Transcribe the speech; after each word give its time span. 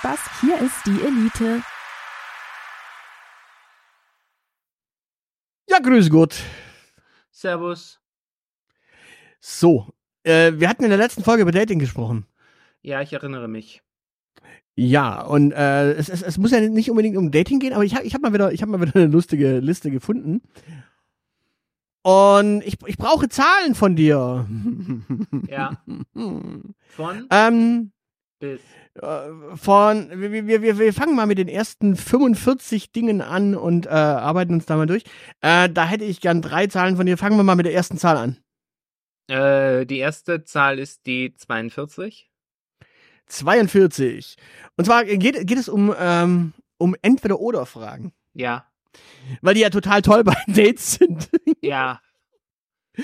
Spaß, 0.00 0.40
hier 0.40 0.58
ist 0.58 0.86
die 0.86 0.98
Elite. 1.02 1.62
Ja, 5.68 5.78
grüß 5.78 6.08
Gott. 6.08 6.42
Servus. 7.30 8.00
So, 9.40 9.88
äh, 10.22 10.52
wir 10.54 10.70
hatten 10.70 10.84
in 10.84 10.88
der 10.88 10.96
letzten 10.96 11.22
Folge 11.22 11.42
über 11.42 11.52
Dating 11.52 11.78
gesprochen. 11.78 12.24
Ja, 12.80 13.02
ich 13.02 13.12
erinnere 13.12 13.46
mich. 13.46 13.82
Ja, 14.74 15.20
und 15.20 15.52
äh, 15.52 15.92
es, 15.92 16.08
es, 16.08 16.22
es 16.22 16.38
muss 16.38 16.52
ja 16.52 16.60
nicht 16.60 16.88
unbedingt 16.88 17.18
um 17.18 17.30
Dating 17.30 17.60
gehen, 17.60 17.74
aber 17.74 17.84
ich 17.84 17.94
habe 17.94 18.06
ich 18.06 18.14
hab 18.14 18.22
mal, 18.22 18.32
wieder, 18.32 18.52
ich 18.52 18.62
hab 18.62 18.70
mal 18.70 18.80
wieder 18.80 18.96
eine 18.96 19.08
lustige 19.08 19.58
Liste 19.58 19.90
gefunden. 19.90 20.40
Und 22.00 22.62
ich, 22.64 22.78
ich 22.86 22.96
brauche 22.96 23.28
Zahlen 23.28 23.74
von 23.74 23.96
dir. 23.96 24.48
Ja. 25.46 25.82
Von 26.96 27.26
ähm, 27.30 27.92
bis. 28.40 28.60
äh, 28.94 29.56
von, 29.56 30.10
wir, 30.20 30.32
wir, 30.32 30.62
wir, 30.62 30.78
wir 30.78 30.92
fangen 30.92 31.14
mal 31.14 31.26
mit 31.26 31.38
den 31.38 31.48
ersten 31.48 31.94
45 31.94 32.90
Dingen 32.90 33.20
an 33.20 33.54
und 33.54 33.86
äh, 33.86 33.90
arbeiten 33.90 34.54
uns 34.54 34.66
da 34.66 34.76
mal 34.76 34.86
durch. 34.86 35.04
Äh, 35.40 35.68
da 35.70 35.86
hätte 35.86 36.04
ich 36.04 36.20
gern 36.20 36.42
drei 36.42 36.66
Zahlen 36.66 36.96
von 36.96 37.06
dir. 37.06 37.16
Fangen 37.16 37.36
wir 37.36 37.44
mal 37.44 37.54
mit 37.54 37.66
der 37.66 37.74
ersten 37.74 37.98
Zahl 37.98 38.16
an. 38.16 38.38
Äh, 39.28 39.86
die 39.86 39.98
erste 39.98 40.42
Zahl 40.42 40.80
ist 40.80 41.06
die 41.06 41.34
42. 41.36 42.30
42. 43.26 44.36
Und 44.76 44.84
zwar 44.86 45.04
geht, 45.04 45.46
geht 45.46 45.58
es 45.58 45.68
um, 45.68 45.94
ähm, 45.96 46.52
um 46.78 46.96
Entweder-Oder-Fragen. 47.00 48.12
Ja. 48.34 48.66
Weil 49.40 49.54
die 49.54 49.60
ja 49.60 49.70
total 49.70 50.02
toll 50.02 50.24
bei 50.24 50.36
Dates 50.48 50.94
sind. 50.94 51.30
Ja. 51.62 52.00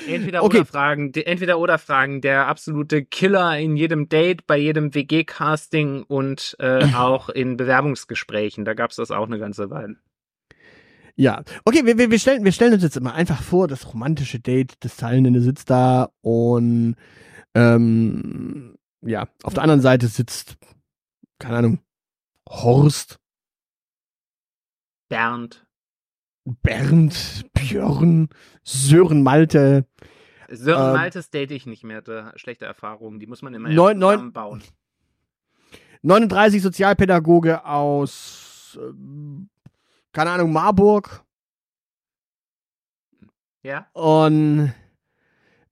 Entweder 0.08 0.42
Okay. 0.42 0.58
oder 0.58 0.66
Fragen, 0.66 1.12
de- 1.12 1.24
entweder 1.24 1.58
oder 1.58 1.78
Fragen, 1.78 2.20
der 2.20 2.48
absolute 2.48 3.04
Killer 3.04 3.58
in 3.58 3.76
jedem 3.76 4.08
Date, 4.08 4.46
bei 4.46 4.58
jedem 4.58 4.94
WG-Casting 4.94 6.02
und 6.02 6.56
äh, 6.58 6.84
auch 6.94 7.28
in 7.28 7.56
Bewerbungsgesprächen. 7.56 8.64
Da 8.64 8.74
gab's 8.74 8.96
das 8.96 9.10
auch 9.10 9.26
eine 9.26 9.38
ganze 9.38 9.70
Weile. 9.70 9.96
ja. 11.14 11.42
Okay, 11.64 11.86
wir, 11.86 11.98
wir, 12.10 12.18
stellen, 12.18 12.44
wir 12.44 12.52
stellen 12.52 12.74
uns 12.74 12.82
jetzt 12.82 12.96
immer 12.96 13.14
einfach 13.14 13.40
vor, 13.42 13.68
das 13.68 13.86
romantische 13.92 14.40
Date 14.40 14.82
des 14.84 14.96
Teilnehmenden 14.96 15.42
sitzt 15.42 15.70
da 15.70 16.10
und 16.20 16.96
ähm, 17.54 18.76
ja, 19.02 19.28
auf 19.44 19.54
der 19.54 19.62
anderen 19.62 19.80
Seite 19.80 20.08
sitzt, 20.08 20.56
keine 21.38 21.56
Ahnung, 21.58 21.78
Horst, 22.48 23.18
Bernd. 25.08 25.65
Bernd, 26.46 27.44
Björn, 27.54 28.28
Sören 28.62 29.22
Malte, 29.22 29.84
Sören 30.48 30.86
Ähm, 30.90 30.92
Maltes 30.94 31.30
date 31.30 31.50
ich 31.50 31.66
nicht 31.66 31.82
mehr, 31.84 32.02
da 32.02 32.32
schlechte 32.36 32.64
Erfahrungen. 32.66 33.18
Die 33.18 33.26
muss 33.26 33.42
man 33.42 33.52
immer 33.52 33.68
Neun- 33.68 33.98
neun- 33.98 34.12
zusammenbauen. 34.14 34.62
39 36.02 36.62
Sozialpädagoge 36.62 37.64
aus, 37.64 38.78
ähm, 38.80 39.48
keine 40.12 40.30
Ahnung, 40.30 40.52
Marburg. 40.52 41.22
Ja? 43.64 43.86
und 43.94 44.72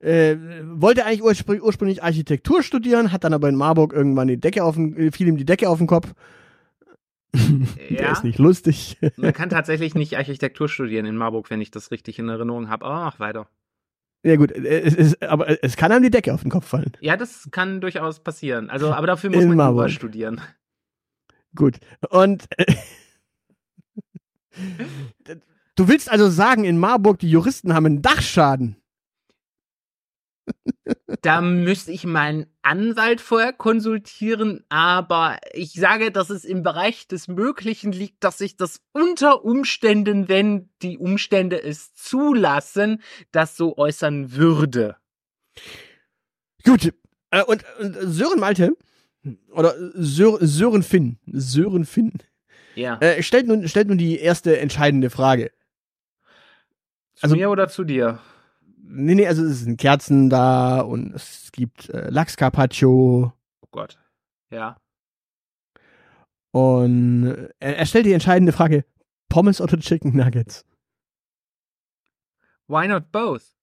äh, 0.00 0.36
wollte 0.64 1.06
eigentlich 1.06 1.22
urspr 1.22 1.62
ursprünglich 1.62 2.02
Architektur 2.02 2.62
studieren, 2.64 3.12
hat 3.12 3.22
dann 3.22 3.32
aber 3.32 3.48
in 3.48 3.54
Marburg 3.54 3.92
irgendwann 3.92 4.26
die 4.26 4.36
Decke 4.40 4.64
auf 4.64 4.74
den, 4.74 4.96
äh, 4.96 5.12
fiel 5.12 5.28
ihm 5.28 5.36
die 5.36 5.44
Decke 5.46 5.68
auf 5.68 5.78
den 5.78 5.86
Kopf. 5.86 6.12
Der 7.90 8.00
Ja. 8.00 8.12
ist 8.12 8.24
nicht 8.24 8.38
lustig. 8.38 8.96
Man 9.16 9.32
kann 9.32 9.48
tatsächlich 9.50 9.94
nicht 9.94 10.16
Architektur 10.16 10.68
studieren 10.68 11.04
in 11.06 11.16
Marburg, 11.16 11.50
wenn 11.50 11.60
ich 11.60 11.70
das 11.70 11.90
richtig 11.90 12.18
in 12.18 12.28
Erinnerung 12.28 12.68
habe. 12.68 12.84
Aber 12.86 12.96
mach 13.04 13.18
weiter. 13.20 13.48
ja 14.22 14.36
gut, 14.36 14.52
äh, 14.52 14.80
es 14.82 14.94
ist, 14.94 15.22
aber 15.22 15.62
es 15.64 15.76
kann 15.76 15.90
einem 15.92 16.02
die 16.04 16.10
Decke 16.10 16.32
auf 16.32 16.42
den 16.42 16.50
Kopf 16.50 16.66
fallen. 16.66 16.92
Ja, 17.00 17.16
das 17.16 17.48
kann 17.50 17.80
durchaus 17.80 18.20
passieren. 18.22 18.70
Also, 18.70 18.92
aber 18.92 19.06
dafür 19.06 19.30
muss 19.30 19.42
In 19.42 19.48
man 19.48 19.56
Marburg. 19.58 19.80
Jura 19.82 19.88
studieren. 19.88 20.40
Gut. 21.56 21.78
Und 22.10 22.46
äh, 22.56 22.74
du 25.76 25.88
willst 25.88 26.10
also 26.10 26.28
sagen, 26.28 26.64
in 26.64 26.78
Marburg 26.78 27.18
die 27.18 27.30
Juristen 27.30 27.74
haben 27.74 27.86
einen 27.86 28.02
Dachschaden. 28.02 28.76
Da 31.22 31.40
müsste 31.40 31.90
ich 31.92 32.04
meinen 32.04 32.46
Anwalt 32.62 33.20
vorher 33.22 33.52
konsultieren, 33.54 34.62
aber 34.68 35.38
ich 35.54 35.72
sage, 35.72 36.10
dass 36.10 36.28
es 36.28 36.44
im 36.44 36.62
Bereich 36.62 37.08
des 37.08 37.28
Möglichen 37.28 37.92
liegt, 37.92 38.22
dass 38.22 38.40
ich 38.42 38.56
das 38.56 38.82
unter 38.92 39.44
Umständen, 39.44 40.28
wenn 40.28 40.68
die 40.82 40.98
Umstände 40.98 41.62
es 41.62 41.94
zulassen, 41.94 43.02
das 43.32 43.56
so 43.56 43.78
äußern 43.78 44.32
würde. 44.32 44.96
Gut. 46.64 46.92
Äh, 47.30 47.42
und, 47.44 47.64
und 47.80 47.96
Sören 48.02 48.40
Malte 48.40 48.76
oder 49.52 49.74
Sör, 49.94 50.38
Sören 50.40 50.82
Finn, 50.82 51.18
Sören 51.26 51.86
Finn 51.86 52.12
Ja. 52.74 52.98
äh, 52.98 53.22
stellt 53.22 53.46
nun 53.46 53.66
stellt 53.68 53.88
nun 53.88 53.98
die 53.98 54.18
erste 54.18 54.58
entscheidende 54.58 55.08
Frage. 55.08 55.52
zu 57.14 57.24
also- 57.24 57.36
mir 57.36 57.50
oder 57.50 57.68
zu 57.68 57.84
dir? 57.84 58.18
Nee, 58.86 59.14
nee, 59.14 59.26
also 59.26 59.42
es 59.44 59.60
sind 59.60 59.80
Kerzen 59.80 60.28
da 60.28 60.80
und 60.80 61.14
es 61.14 61.50
gibt 61.52 61.88
äh, 61.88 62.10
Lachs 62.10 62.36
Carpaccio 62.36 63.32
Oh 63.62 63.68
Gott. 63.70 63.98
Ja. 64.50 64.76
und 66.52 67.26
äh, 67.26 67.48
er, 67.60 67.78
er 67.78 67.86
stellt 67.86 68.06
die 68.06 68.12
entscheidende 68.12 68.52
Frage: 68.52 68.84
Pommes 69.30 69.60
oder 69.60 69.78
Chicken 69.78 70.14
Nuggets? 70.16 70.66
Why 72.68 72.86
not 72.88 73.10
both? 73.10 73.54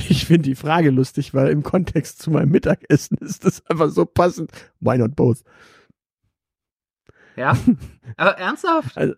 ich 0.09 0.25
finde 0.25 0.43
die 0.49 0.55
Frage 0.55 0.89
lustig, 0.89 1.33
weil 1.33 1.49
im 1.49 1.63
Kontext 1.63 2.21
zu 2.21 2.29
meinem 2.31 2.51
Mittagessen 2.51 3.17
ist 3.19 3.45
das 3.45 3.65
einfach 3.67 3.89
so 3.89 4.05
passend. 4.05 4.51
Why 4.79 4.97
not 4.97 5.15
both? 5.15 5.43
Ja. 7.37 7.57
Aber 8.17 8.37
ernsthaft? 8.37 8.97
Also- 8.97 9.15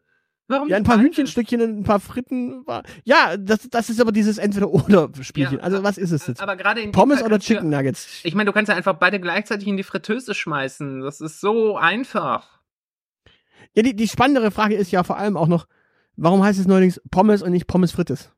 Warum 0.48 0.68
Ja, 0.68 0.78
ein 0.78 0.84
paar? 0.84 1.00
Hühnchenstückchen 1.00 1.62
und 1.62 1.80
ein 1.80 1.84
paar 1.84 2.00
Fritten. 2.00 2.68
War, 2.68 2.84
ja, 3.06 3.38
das, 3.38 3.70
das 3.70 3.90
ist 3.90 4.02
aber 4.02 4.12
dieses 4.12 4.38
Entweder-Oder-Spielchen. 4.38 5.60
Ja, 5.60 5.64
also, 5.64 5.84
was 5.84 5.98
ist 5.98 6.12
es 6.12 6.28
jetzt? 6.28 6.42
Aber 6.42 6.56
gerade 6.56 6.82
in 6.82 6.92
Pommes 6.92 7.20
Fall 7.20 7.28
oder 7.28 7.40
Chicken 7.40 7.70
Nuggets? 7.70 8.22
Ich 8.24 8.36
meine, 8.36 8.48
du 8.48 8.54
kannst 8.54 8.70
ja 8.70 8.76
einfach 8.76 8.96
beide 8.96 9.20
gleichzeitig 9.20 9.68
in 9.68 9.78
die 9.78 9.84
Fritteuse 9.84 10.34
schmeißen. 10.34 11.02
Das 11.02 11.22
ist 11.22 11.40
so 11.40 11.78
einfach. 11.78 12.60
Ja, 13.74 13.84
die, 13.84 13.96
die 13.96 14.08
spannendere 14.08 14.52
Frage 14.52 14.76
ist 14.76 14.92
ja 14.92 15.04
vor 15.04 15.18
allem 15.18 15.38
auch 15.38 15.48
noch, 15.48 15.68
warum 16.16 16.44
heißt 16.44 16.60
es 16.60 16.68
neuerdings 16.68 17.02
Pommes 17.10 17.42
und 17.42 17.52
nicht 17.52 17.68
Pommes 17.68 17.92
Frites? 17.92 18.32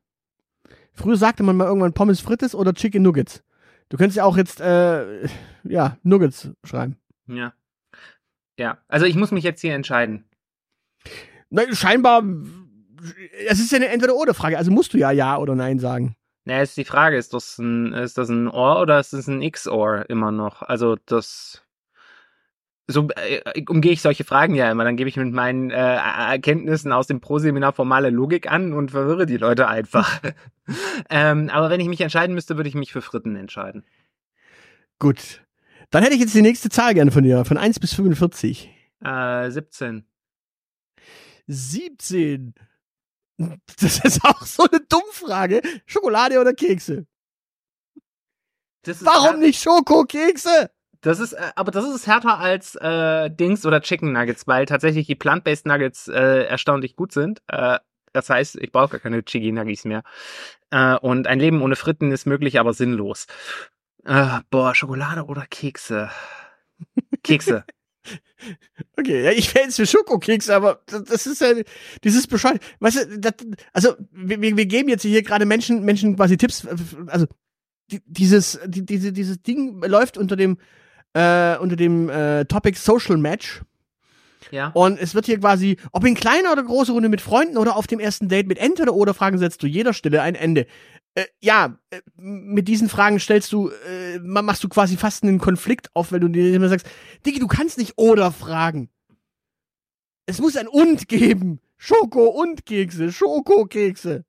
Früher 0.92 1.16
sagte 1.16 1.42
man 1.42 1.56
mal 1.56 1.66
irgendwann 1.66 1.92
Pommes 1.92 2.20
Frites 2.20 2.54
oder 2.54 2.72
Chicken 2.72 3.02
Nuggets. 3.02 3.42
Du 3.88 3.96
könntest 3.96 4.16
ja 4.16 4.24
auch 4.24 4.36
jetzt, 4.36 4.60
äh, 4.60 5.26
ja, 5.64 5.98
Nuggets 6.02 6.50
schreiben. 6.64 6.96
Ja. 7.26 7.52
Ja, 8.58 8.78
also 8.88 9.04
ich 9.04 9.16
muss 9.16 9.32
mich 9.32 9.44
jetzt 9.44 9.60
hier 9.60 9.74
entscheiden. 9.74 10.24
Na, 11.50 11.62
scheinbar, 11.74 12.22
es 13.48 13.58
ist 13.58 13.72
ja 13.72 13.76
eine 13.76 13.88
Entweder-Oder-Frage, 13.88 14.58
also 14.58 14.70
musst 14.70 14.94
du 14.94 14.98
ja 14.98 15.10
Ja 15.10 15.38
oder 15.38 15.54
Nein 15.54 15.78
sagen. 15.78 16.16
Na, 16.44 16.62
ist 16.62 16.76
die 16.76 16.84
Frage, 16.84 17.16
ist 17.16 17.34
das 17.34 17.58
ein, 17.58 17.92
ist 17.92 18.18
das 18.18 18.28
ein 18.28 18.48
Ohr 18.48 18.80
oder 18.80 19.00
ist 19.00 19.12
das 19.12 19.26
ein 19.26 19.48
XOR 19.50 20.08
immer 20.08 20.30
noch? 20.30 20.62
Also 20.62 20.96
das 21.06 21.66
so 22.88 23.08
äh, 23.16 23.64
umgehe 23.68 23.92
ich 23.92 24.00
solche 24.00 24.24
Fragen 24.24 24.54
ja 24.54 24.70
immer. 24.70 24.84
Dann 24.84 24.96
gebe 24.96 25.08
ich 25.08 25.16
mit 25.16 25.32
meinen 25.32 25.70
äh, 25.70 25.74
Erkenntnissen 25.74 26.92
aus 26.92 27.06
dem 27.06 27.20
Pro-Seminar 27.20 27.72
formale 27.72 28.10
Logik 28.10 28.50
an 28.50 28.72
und 28.72 28.92
verwirre 28.92 29.26
die 29.26 29.38
Leute 29.38 29.68
einfach. 29.68 30.20
ähm, 31.10 31.50
aber 31.52 31.70
wenn 31.70 31.80
ich 31.80 31.88
mich 31.88 32.00
entscheiden 32.00 32.34
müsste, 32.34 32.56
würde 32.56 32.68
ich 32.68 32.74
mich 32.74 32.92
für 32.92 33.02
Fritten 33.02 33.34
entscheiden. 33.34 33.84
Gut. 34.98 35.42
Dann 35.90 36.02
hätte 36.02 36.14
ich 36.14 36.20
jetzt 36.20 36.34
die 36.34 36.42
nächste 36.42 36.68
Zahl 36.68 36.94
gerne 36.94 37.10
von 37.10 37.22
dir, 37.22 37.44
von 37.44 37.58
1 37.58 37.80
bis 37.80 37.92
45. 37.94 38.70
Äh, 39.04 39.50
17. 39.50 40.04
17. 41.46 42.54
Das 43.38 44.00
ist 44.00 44.24
auch 44.24 44.42
so 44.46 44.64
eine 44.64 44.80
Dummfrage. 44.80 45.60
Schokolade 45.86 46.40
oder 46.40 46.54
Kekse? 46.54 47.06
Das 48.82 48.98
ist 48.98 49.06
Warum 49.06 49.40
nicht 49.40 49.62
Schokokekse? 49.62 50.70
Das 51.00 51.20
ist, 51.20 51.34
äh, 51.34 51.52
aber 51.54 51.70
das 51.70 51.84
ist 51.84 52.06
härter 52.06 52.38
als 52.38 52.76
äh, 52.76 53.30
Dings 53.30 53.66
oder 53.66 53.80
Chicken 53.80 54.12
Nuggets, 54.12 54.46
weil 54.46 54.66
tatsächlich 54.66 55.06
die 55.06 55.14
Plant-Based 55.14 55.66
Nuggets 55.66 56.08
äh, 56.08 56.44
erstaunlich 56.44 56.96
gut 56.96 57.12
sind. 57.12 57.42
Äh, 57.48 57.78
das 58.12 58.30
heißt, 58.30 58.56
ich 58.56 58.72
brauche 58.72 58.90
gar 58.90 59.00
keine 59.00 59.24
Chicken 59.24 59.54
Nuggets 59.54 59.84
mehr. 59.84 60.02
Äh, 60.70 60.96
und 60.96 61.26
ein 61.26 61.40
Leben 61.40 61.62
ohne 61.62 61.76
Fritten 61.76 62.12
ist 62.12 62.26
möglich, 62.26 62.58
aber 62.58 62.72
sinnlos. 62.72 63.26
Äh, 64.04 64.40
boah, 64.50 64.74
Schokolade 64.74 65.24
oder 65.24 65.46
Kekse? 65.46 66.10
Kekse. 67.22 67.64
Okay, 68.96 69.24
ja, 69.24 69.30
ich 69.30 69.54
wäre 69.54 69.64
jetzt 69.64 69.76
für 69.76 69.86
Schokokeks, 69.86 70.50
aber 70.50 70.82
das, 70.86 71.26
ist 71.26 71.40
ja 71.40 71.54
dieses 72.04 72.26
Bescheid. 72.26 72.60
Weißt 72.80 72.96
du, 72.96 73.18
das, 73.18 73.34
also 73.72 73.94
wir, 74.12 74.40
wir 74.40 74.66
geben 74.66 74.88
jetzt 74.88 75.02
hier 75.02 75.22
gerade 75.22 75.46
Menschen, 75.46 75.84
Menschen 75.84 76.16
quasi 76.16 76.36
Tipps. 76.36 76.66
Also 77.06 77.26
die, 77.90 78.02
dieses, 78.06 78.58
die, 78.66 78.84
diese, 78.84 79.12
dieses 79.12 79.42
Ding 79.42 79.82
läuft 79.82 80.18
unter 80.18 80.36
dem 80.36 80.58
äh, 81.16 81.56
unter 81.58 81.76
dem 81.76 82.10
äh, 82.10 82.44
Topic 82.44 82.78
Social 82.78 83.16
Match. 83.16 83.62
Ja. 84.50 84.70
Und 84.74 85.00
es 85.00 85.14
wird 85.14 85.26
hier 85.26 85.40
quasi, 85.40 85.76
ob 85.92 86.04
in 86.04 86.14
kleiner 86.14 86.52
oder 86.52 86.62
großer 86.62 86.92
Runde 86.92 87.08
mit 87.08 87.20
Freunden 87.20 87.56
oder 87.56 87.76
auf 87.76 87.86
dem 87.86 87.98
ersten 87.98 88.28
Date 88.28 88.46
mit 88.46 88.58
Entweder 88.58 88.94
oder 88.94 89.14
Fragen 89.14 89.38
setzt 89.38 89.62
du 89.62 89.66
jeder 89.66 89.92
Stelle 89.92 90.22
ein 90.22 90.34
Ende. 90.34 90.66
Äh, 91.16 91.24
ja, 91.40 91.78
äh, 91.88 92.02
mit 92.16 92.68
diesen 92.68 92.90
Fragen 92.90 93.18
stellst 93.18 93.50
du, 93.50 93.70
äh, 93.70 94.18
machst 94.18 94.62
du 94.62 94.68
quasi 94.68 94.98
fast 94.98 95.22
einen 95.22 95.38
Konflikt 95.38 95.88
auf, 95.94 96.12
wenn 96.12 96.20
du 96.20 96.28
dir 96.28 96.54
immer 96.54 96.68
sagst, 96.68 96.86
Digi, 97.24 97.38
du 97.38 97.46
kannst 97.46 97.78
nicht 97.78 97.94
oder 97.96 98.30
fragen. 98.32 98.90
Es 100.26 100.40
muss 100.40 100.56
ein 100.56 100.68
und 100.68 101.08
geben. 101.08 101.60
Schoko 101.78 102.26
und 102.26 102.66
Kekse, 102.66 103.12
Schokokekse. 103.12 104.24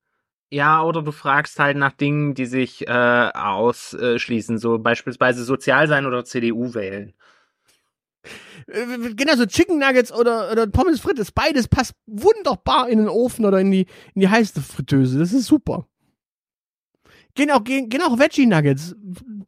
Ja, 0.50 0.82
oder 0.82 1.02
du 1.02 1.12
fragst 1.12 1.60
halt 1.60 1.76
nach 1.76 1.92
Dingen, 1.92 2.34
die 2.36 2.46
sich 2.46 2.88
äh, 2.88 3.32
ausschließen, 3.34 4.58
so 4.58 4.80
beispielsweise 4.80 5.44
sozial 5.44 5.90
sein 5.90 6.06
oder 6.06 6.24
CDU 6.24 6.74
wählen. 6.74 7.14
Äh, 8.68 9.14
Genau, 9.14 9.36
so 9.36 9.46
Chicken 9.46 9.78
Nuggets 9.78 10.14
oder, 10.14 10.54
oder 10.54 10.68
Pommes 10.68 11.02
frites, 11.02 11.34
beides 11.34 11.68
passt 11.68 11.96
wunderbar 12.06 12.88
in 12.88 13.00
den 13.00 13.10
Ofen 13.10 13.44
oder 13.44 13.60
in 13.60 13.72
die, 13.72 13.88
in 14.16 14.22
die 14.22 14.30
heiße 14.30 14.62
Fritteuse. 14.62 15.20
Das 15.20 15.34
ist 15.34 15.48
super. 15.48 15.86
Gehen 17.38 17.52
auch, 17.52 17.64
gehen, 17.64 17.88
gehen 17.88 18.02
auch 18.02 18.18
Veggie 18.18 18.48
Nuggets. 18.48 18.96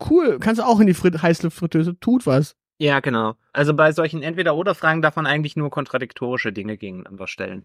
Cool. 0.07 0.37
Kannst 0.39 0.61
du 0.61 0.63
auch 0.63 0.79
in 0.79 0.85
die 0.85 0.93
Frit 0.93 1.23
heiße 1.23 1.49
Fritteuse. 1.49 1.99
Tut 1.99 2.27
was. 2.27 2.55
Ja, 2.77 2.99
genau. 2.99 3.35
Also 3.51 3.73
bei 3.73 3.91
solchen 3.91 4.21
Entweder-Oder-Fragen 4.21 5.01
darf 5.01 5.15
man 5.15 5.25
eigentlich 5.25 5.55
nur 5.55 5.71
kontradiktorische 5.71 6.53
Dinge 6.53 6.77
gegeneinander 6.77 7.25
stellen. 7.25 7.63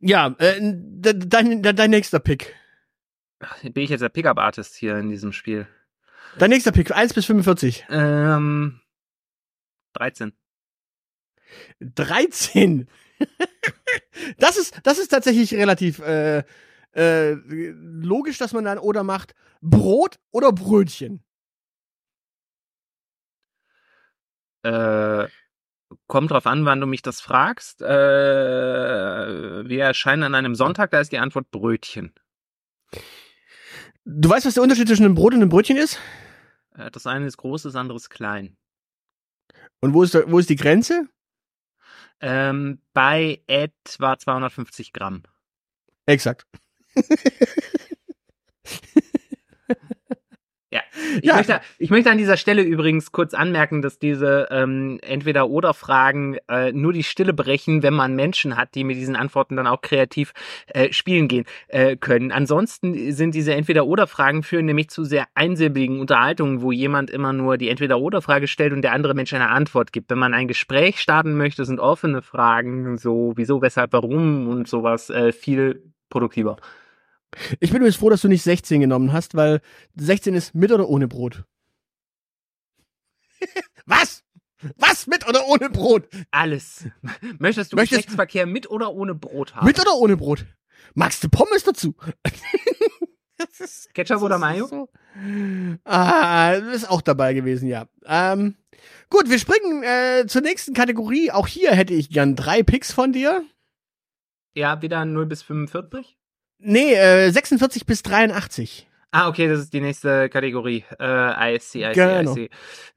Ja, 0.00 0.34
äh, 0.38 0.58
de, 0.58 1.18
dein, 1.18 1.62
de, 1.62 1.74
dein 1.74 1.90
nächster 1.90 2.18
Pick. 2.18 2.56
Ach, 3.40 3.60
Bin 3.62 3.84
ich 3.84 3.90
jetzt 3.90 4.00
der 4.00 4.08
Pickup-Artist 4.08 4.74
hier 4.74 4.96
in 4.96 5.10
diesem 5.10 5.32
Spiel? 5.32 5.68
Dein 6.38 6.48
nächster 6.48 6.72
Pick, 6.72 6.96
1 6.96 7.12
bis 7.12 7.26
45. 7.26 7.84
Ähm, 7.90 8.80
13. 9.92 10.32
13. 11.80 12.88
das 14.38 14.56
ist, 14.56 14.80
das 14.82 14.98
ist 14.98 15.08
tatsächlich 15.08 15.52
relativ 15.52 15.98
äh, 15.98 16.42
äh, 16.96 17.32
logisch, 17.32 18.38
dass 18.38 18.52
man 18.52 18.64
dann 18.64 18.78
oder 18.78 19.04
macht 19.04 19.34
Brot 19.60 20.18
oder 20.30 20.52
Brötchen. 20.52 21.22
Äh, 24.62 25.28
kommt 26.06 26.30
drauf 26.30 26.46
an, 26.46 26.64
wann 26.64 26.80
du 26.80 26.86
mich 26.86 27.02
das 27.02 27.20
fragst. 27.20 27.82
Äh, 27.82 27.86
wir 29.68 29.84
erscheinen 29.84 30.22
an 30.22 30.34
einem 30.34 30.54
Sonntag, 30.54 30.90
da 30.90 31.00
ist 31.00 31.12
die 31.12 31.18
Antwort 31.18 31.50
Brötchen. 31.50 32.14
Du 34.04 34.28
weißt, 34.28 34.46
was 34.46 34.54
der 34.54 34.62
Unterschied 34.62 34.88
zwischen 34.88 35.04
einem 35.04 35.14
Brot 35.14 35.34
und 35.34 35.40
einem 35.40 35.50
Brötchen 35.50 35.76
ist? 35.76 35.98
Äh, 36.74 36.90
das 36.90 37.06
eine 37.06 37.26
ist 37.26 37.36
groß, 37.36 37.62
das 37.64 37.76
andere 37.76 37.96
ist 37.96 38.08
klein. 38.08 38.56
Und 39.80 39.92
wo 39.92 40.02
ist, 40.02 40.14
der, 40.14 40.30
wo 40.30 40.38
ist 40.38 40.48
die 40.48 40.56
Grenze? 40.56 41.08
Ähm, 42.20 42.80
bei 42.94 43.42
etwa 43.46 44.18
250 44.18 44.94
Gramm. 44.94 45.24
Exakt. 46.06 46.46
Ich, 51.20 51.24
Ja. 51.24 51.36
möchte, 51.36 51.60
ich 51.78 51.90
möchte 51.90 52.10
an 52.10 52.18
dieser 52.18 52.36
Stelle 52.36 52.62
übrigens 52.62 53.12
kurz 53.12 53.34
anmerken, 53.34 53.82
dass 53.82 53.98
diese 53.98 54.48
ähm, 54.50 54.98
Entweder-Oder-Fragen 55.02 56.38
äh, 56.48 56.72
nur 56.72 56.92
die 56.92 57.02
Stille 57.02 57.32
brechen, 57.32 57.82
wenn 57.82 57.94
man 57.94 58.14
Menschen 58.14 58.56
hat, 58.56 58.74
die 58.74 58.84
mit 58.84 58.96
diesen 58.96 59.16
Antworten 59.16 59.56
dann 59.56 59.66
auch 59.66 59.80
kreativ 59.80 60.32
äh, 60.66 60.92
spielen 60.92 61.28
gehen 61.28 61.44
äh, 61.68 61.96
können. 61.96 62.32
Ansonsten 62.32 63.12
sind 63.12 63.34
diese 63.34 63.54
Entweder-Oder-Fragen 63.54 64.42
führen 64.42 64.66
nämlich 64.66 64.88
zu 64.90 65.04
sehr 65.04 65.26
einsilbigen 65.34 66.00
Unterhaltungen, 66.00 66.62
wo 66.62 66.72
jemand 66.72 67.10
immer 67.10 67.32
nur 67.32 67.58
die 67.58 67.68
Entweder-Oder-Frage 67.68 68.48
stellt 68.48 68.72
und 68.72 68.82
der 68.82 68.92
andere 68.92 69.14
Mensch 69.14 69.32
eine 69.32 69.50
Antwort 69.50 69.92
gibt. 69.92 70.10
Wenn 70.10 70.18
man 70.18 70.34
ein 70.34 70.48
Gespräch 70.48 71.00
starten 71.00 71.36
möchte, 71.36 71.64
sind 71.64 71.80
offene 71.80 72.22
Fragen, 72.22 72.98
so 72.98 73.32
wieso, 73.36 73.62
weshalb, 73.62 73.92
warum 73.92 74.48
und 74.48 74.68
sowas 74.68 75.10
äh, 75.10 75.32
viel 75.32 75.92
produktiver. 76.08 76.56
Ich 77.60 77.70
bin 77.70 77.78
übrigens 77.78 77.96
froh, 77.96 78.10
dass 78.10 78.22
du 78.22 78.28
nicht 78.28 78.42
16 78.42 78.80
genommen 78.80 79.12
hast, 79.12 79.34
weil 79.34 79.60
16 79.96 80.34
ist 80.34 80.54
mit 80.54 80.72
oder 80.72 80.88
ohne 80.88 81.08
Brot. 81.08 81.44
Was? 83.86 84.22
Was 84.78 85.06
mit 85.06 85.28
oder 85.28 85.46
ohne 85.48 85.68
Brot? 85.68 86.08
Alles. 86.30 86.86
Möchtest 87.38 87.72
du 87.72 87.76
Möchtest- 87.76 87.98
Geschlechtsverkehr 87.98 88.46
mit 88.46 88.70
oder 88.70 88.92
ohne 88.94 89.14
Brot 89.14 89.54
haben? 89.54 89.66
Mit 89.66 89.78
oder 89.78 89.94
ohne 89.96 90.16
Brot? 90.16 90.46
Magst 90.94 91.22
du 91.22 91.28
Pommes 91.28 91.62
dazu? 91.62 91.94
Ketchup 93.94 94.22
oder 94.22 94.38
Mayo? 94.38 94.66
So. 94.66 94.88
Ah, 95.84 96.52
ist 96.72 96.88
auch 96.88 97.02
dabei 97.02 97.34
gewesen, 97.34 97.68
ja. 97.68 97.86
Ähm, 98.06 98.56
gut, 99.10 99.28
wir 99.28 99.38
springen 99.38 99.82
äh, 99.82 100.26
zur 100.26 100.40
nächsten 100.40 100.72
Kategorie. 100.72 101.30
Auch 101.30 101.46
hier 101.46 101.72
hätte 101.72 101.92
ich 101.92 102.08
gern 102.10 102.34
drei 102.34 102.62
Picks 102.62 102.92
von 102.92 103.12
dir. 103.12 103.44
Ja, 104.54 104.80
wieder 104.80 105.04
0 105.04 105.26
bis 105.26 105.42
45? 105.42 106.15
Nee, 106.58 106.94
äh, 106.94 107.30
46 107.30 107.86
bis 107.86 108.02
83. 108.02 108.88
Ah, 109.10 109.28
okay, 109.28 109.48
das 109.48 109.60
ist 109.60 109.72
die 109.72 109.80
nächste 109.80 110.28
Kategorie. 110.28 110.84
Äh, 110.98 111.54
I 111.56 111.58
see, 111.60 111.80
I 111.84 111.94
see, 111.94 111.94
Genau. 111.94 112.32
I 112.36 112.48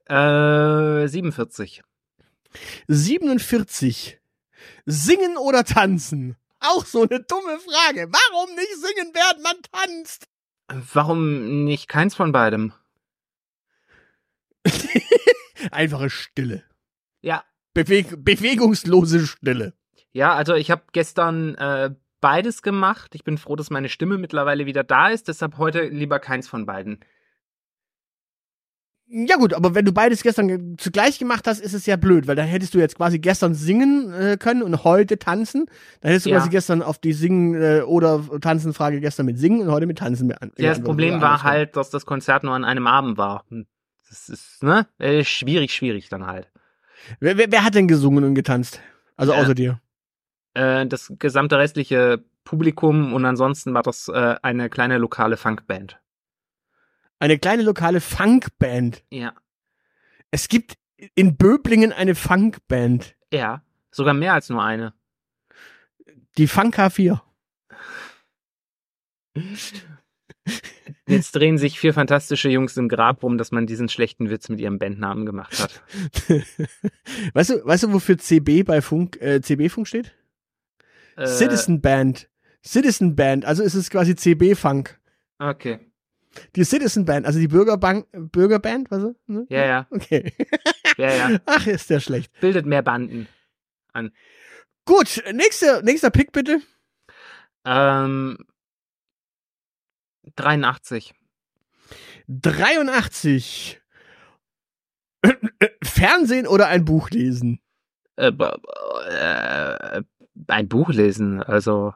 see. 0.08 1.04
Äh, 1.04 1.08
47. 1.08 1.84
47. 2.88 4.20
Singen 4.86 5.38
oder 5.38 5.64
tanzen? 5.64 6.36
Auch 6.60 6.86
so 6.86 7.04
eine 7.04 7.22
dumme 7.22 7.60
Frage. 7.60 8.10
Warum 8.12 8.56
nicht 8.56 8.76
singen, 8.76 9.14
während 9.14 9.44
man 9.44 9.56
tanzt? 9.72 10.28
Warum 10.94 11.64
nicht 11.66 11.88
keins 11.88 12.16
von 12.16 12.32
beidem? 12.32 12.74
Einfache 15.72 16.10
Stille. 16.10 16.64
Ja, 17.22 17.44
Beweg 17.74 18.24
bewegungslose 18.24 19.26
Stille. 19.28 19.74
ja, 20.12 20.34
also 20.34 20.56
ich 20.56 20.72
habe 20.72 20.84
gestern 20.92 21.56
äh, 21.56 21.92
beides 22.22 22.62
gemacht. 22.62 23.16
Ich 23.16 23.24
bin 23.24 23.38
froh, 23.38 23.56
dass 23.56 23.70
meine 23.70 23.90
Stimme 23.90 24.18
mittlerweile 24.18 24.66
wieder 24.66 24.84
da 24.84 25.10
ist, 25.10 25.28
deshalb 25.28 25.58
heute 25.58 25.84
lieber 25.88 26.20
keins 26.20 26.48
von 26.48 26.66
beiden. 26.66 27.00
Ja 29.12 29.38
gut, 29.38 29.56
aber 29.56 29.74
wenn 29.74 29.86
du 29.86 29.92
beides 29.92 30.22
gestern 30.22 30.48
ge- 30.48 30.76
zugleich 30.78 31.18
gemacht 31.18 31.48
hast, 31.48 31.60
ist 31.62 31.74
es 31.74 31.88
ja 31.88 31.96
blöd, 31.96 32.28
weil 32.28 32.36
dann 32.36 32.46
hättest 32.46 32.76
du 32.76 32.78
jetzt 32.78 32.96
quasi 32.96 33.18
gestern 33.18 33.56
singen 33.56 34.14
äh, 34.14 34.38
können 34.40 34.62
und 34.62 34.84
heute 34.84 35.18
tanzen. 35.18 35.66
Dann 36.02 36.10
hättest 36.12 36.28
du 36.28 36.30
Ja. 36.30 36.38
quasi 36.38 36.50
gestern 36.52 36.84
auf 36.84 37.00
die 37.00 37.14
Singen 37.14 37.56
äh, 37.60 37.82
oder 37.82 38.24
Tanzen-Frage 38.40 39.00
gestern 39.00 39.26
mit 39.26 39.40
Singen 39.40 39.62
und 39.62 39.72
heute 39.72 39.88
mit 39.88 39.98
Tanzen 39.98 40.28
mit 40.28 40.40
an. 40.40 40.50
Ja, 40.58 40.70
das 40.70 40.78
geantwortet 40.78 40.86
Problem 40.86 41.14
oder 41.16 41.22
war 41.24 41.42
halt, 41.44 41.76
dass 41.76 41.90
das 41.90 42.06
Konzert 42.06 42.44
nur 42.44 42.54
an 42.54 42.64
einem 42.64 42.86
Abend 42.86 43.18
war. 43.18 43.46
Hm, 43.50 43.66
Das 44.08 44.30
ist, 44.30 44.62
ne? 44.62 44.86
Äh, 45.00 45.24
schwierig, 45.24 45.74
schwierig 45.74 46.10
dann 46.10 46.28
halt. 46.28 46.52
Wer, 47.20 47.36
wer, 47.38 47.52
wer 47.52 47.64
hat 47.64 47.74
denn 47.74 47.88
gesungen 47.88 48.24
und 48.24 48.36
getanzt? 48.36 48.80
Also 49.18 49.34
Äh, 49.34 49.38
außer 49.38 49.56
dir. 49.56 49.82
Äh, 50.60 50.88
das 50.88 51.14
gesamte 51.20 51.58
restliche 51.58 52.22
Publikum 52.44 53.14
und 53.14 53.24
ansonsten 53.24 53.74
war 53.74 53.82
das 53.82 54.10
äh, 54.10 54.36
eine 54.42 54.70
kleine 54.70 54.98
lokale 54.98 55.38
Funkband. 55.38 56.02
Eine 57.18 57.40
kleine 57.40 57.64
lokale 57.64 58.02
Funkband. 58.02 59.04
Ja. 59.10 59.34
Es 60.32 60.50
gibt 60.50 60.74
in 61.16 61.38
Böblingen 61.38 61.94
eine 61.94 62.14
Funkband. 62.14 63.16
Ja, 63.32 63.62
sogar 63.90 64.14
mehr 64.14 64.34
als 64.34 64.50
nur 64.50 64.62
eine. 64.62 64.94
Die 66.38 66.48
Funk 66.48 66.78
K4. 66.78 67.22
Jetzt 71.08 71.36
drehen 71.36 71.58
sich 71.58 71.80
vier 71.80 71.94
fantastische 71.94 72.50
Jungs 72.50 72.76
im 72.76 72.90
Grab 72.90 73.24
rum, 73.24 73.38
dass 73.38 73.52
man 73.52 73.66
diesen 73.66 73.88
schlechten 73.88 74.30
Witz 74.30 74.50
mit 74.50 74.60
ihrem 74.60 74.78
Bandnamen 74.78 75.26
gemacht 75.26 75.58
hat. 75.60 75.82
weißt 77.34 77.50
du, 77.52 77.66
weißt 77.66 77.84
du, 77.84 77.94
wofür 77.94 78.18
CB 78.18 78.64
bei 78.64 78.82
Funk, 78.82 79.22
äh, 79.22 79.40
CB 79.42 79.70
Funk 79.70 79.88
steht? 79.88 80.14
Äh, 81.16 81.26
Citizen 81.28 81.82
Band. 81.82 82.30
Citizen 82.66 83.16
Band, 83.16 83.46
also 83.46 83.64
ist 83.64 83.76
es 83.76 83.90
quasi 83.90 84.16
CB 84.16 84.56
Funk. 84.56 85.00
Okay. 85.40 85.80
Die 86.56 86.64
Citizen 86.64 87.06
Band, 87.06 87.26
also 87.26 87.40
die 87.40 87.48
Bürgerbank, 87.48 88.08
Bürgerband, 88.12 88.92
was? 88.92 89.16
Ne? 89.28 89.46
Ja, 89.50 89.66
ja, 89.66 89.88
Okay. 89.90 90.34
ja, 90.98 91.14
ja. 91.14 91.40
Ach, 91.46 91.66
ist 91.68 91.90
der 91.90 92.00
schlecht. 92.00 92.32
Bildet 92.40 92.66
mehr 92.66 92.82
Banden. 92.84 93.28
Gut, 94.86 95.24
nächster, 95.34 95.82
nächster 95.82 96.10
Pick 96.12 96.32
bitte. 96.32 96.60
Ähm, 97.66 98.38
83. 100.36 101.14
83. 102.28 103.82
Fernsehen 105.84 106.48
oder 106.48 106.68
ein 106.68 106.86
Buch 106.86 107.10
lesen? 107.10 107.60
Äh, 108.16 108.28
äh, 108.28 108.32
ein 110.52 110.68
Buch 110.68 110.90
lesen, 110.90 111.42
also 111.44 111.94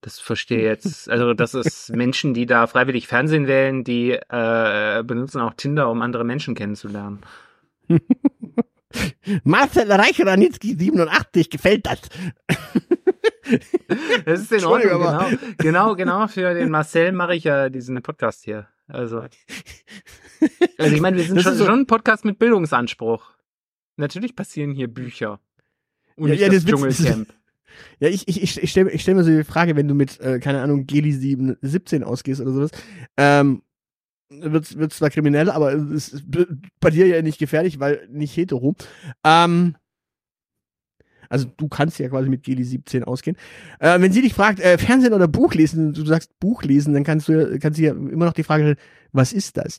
Das 0.00 0.18
verstehe 0.20 0.62
jetzt. 0.70 1.08
Also, 1.10 1.34
das 1.34 1.54
ist 1.54 1.90
Menschen, 1.94 2.34
die 2.34 2.46
da 2.46 2.66
freiwillig 2.66 3.06
Fernsehen 3.08 3.46
wählen, 3.46 3.84
die 3.84 4.12
äh, 4.12 5.02
benutzen 5.04 5.40
auch 5.40 5.54
Tinder, 5.54 5.90
um 5.90 6.02
andere 6.02 6.24
Menschen 6.24 6.54
kennenzulernen. 6.54 7.20
Marcel 9.44 9.90
Reich-Ranitzky 9.90 10.74
87, 10.78 11.50
gefällt 11.50 11.86
das? 11.86 12.00
Das 14.26 14.40
ist 14.42 14.52
in 14.52 14.64
Ordnung, 14.66 14.98
genau. 15.00 15.26
Genau, 15.56 15.94
genau. 15.96 16.26
Für 16.26 16.52
den 16.52 16.68
Marcel 16.68 17.12
mache 17.12 17.34
ich 17.34 17.44
ja 17.44 17.70
diesen 17.70 18.00
Podcast 18.02 18.44
hier. 18.44 18.68
Also, 18.88 19.20
also 20.76 20.94
ich 20.94 21.00
meine, 21.00 21.16
wir 21.16 21.24
sind 21.24 21.40
schon, 21.40 21.54
so- 21.54 21.64
schon 21.64 21.80
ein 21.80 21.86
Podcast 21.86 22.26
mit 22.26 22.38
Bildungsanspruch. 22.38 23.24
Natürlich 23.96 24.36
passieren 24.36 24.72
hier 24.72 24.88
Bücher. 24.88 25.40
Und 26.18 26.28
Ja, 26.28 26.34
ja, 26.34 26.48
das, 26.48 26.64
das 26.64 26.72
Dschungelcamp. 26.72 27.28
Ja, 28.00 28.08
ich, 28.08 28.26
ich, 28.28 28.42
ich, 28.42 28.62
ich 28.62 28.70
stelle 28.70 28.90
ich 28.90 29.02
stell 29.02 29.14
mir 29.14 29.24
so 29.24 29.30
die 29.30 29.44
Frage, 29.44 29.76
wenn 29.76 29.88
du 29.88 29.94
mit, 29.94 30.20
äh, 30.20 30.38
keine 30.38 30.60
Ahnung, 30.62 30.86
Geli 30.86 31.12
7, 31.12 31.56
17 31.60 32.04
ausgehst 32.04 32.40
oder 32.40 32.52
sowas, 32.52 32.70
ähm, 33.16 33.62
wird 34.30 34.76
wird 34.76 34.92
zwar 34.92 35.10
kriminell, 35.10 35.50
aber 35.50 35.72
es 35.72 36.08
ist 36.10 36.24
bei 36.80 36.90
dir 36.90 37.06
ja 37.06 37.22
nicht 37.22 37.38
gefährlich, 37.38 37.80
weil 37.80 38.06
nicht 38.10 38.36
hetero. 38.36 38.74
Ähm, 39.24 39.76
also 41.28 41.46
du 41.56 41.68
kannst 41.68 41.98
ja 41.98 42.08
quasi 42.08 42.28
mit 42.28 42.42
Geli 42.42 42.64
17 42.64 43.04
ausgehen. 43.04 43.36
Äh, 43.80 44.00
wenn 44.00 44.12
sie 44.12 44.22
dich 44.22 44.34
fragt, 44.34 44.60
äh, 44.60 44.78
Fernsehen 44.78 45.12
oder 45.12 45.28
Buch 45.28 45.54
lesen, 45.54 45.92
du 45.92 46.04
sagst 46.04 46.38
Buch 46.40 46.62
lesen, 46.62 46.94
dann 46.94 47.04
kannst 47.04 47.28
du 47.28 47.58
kannst 47.58 47.78
du 47.78 47.82
ja 47.82 47.92
immer 47.92 48.26
noch 48.26 48.32
die 48.32 48.44
Frage 48.44 48.62
stellen, 48.64 48.78
was 49.12 49.32
ist 49.32 49.56
das? 49.56 49.78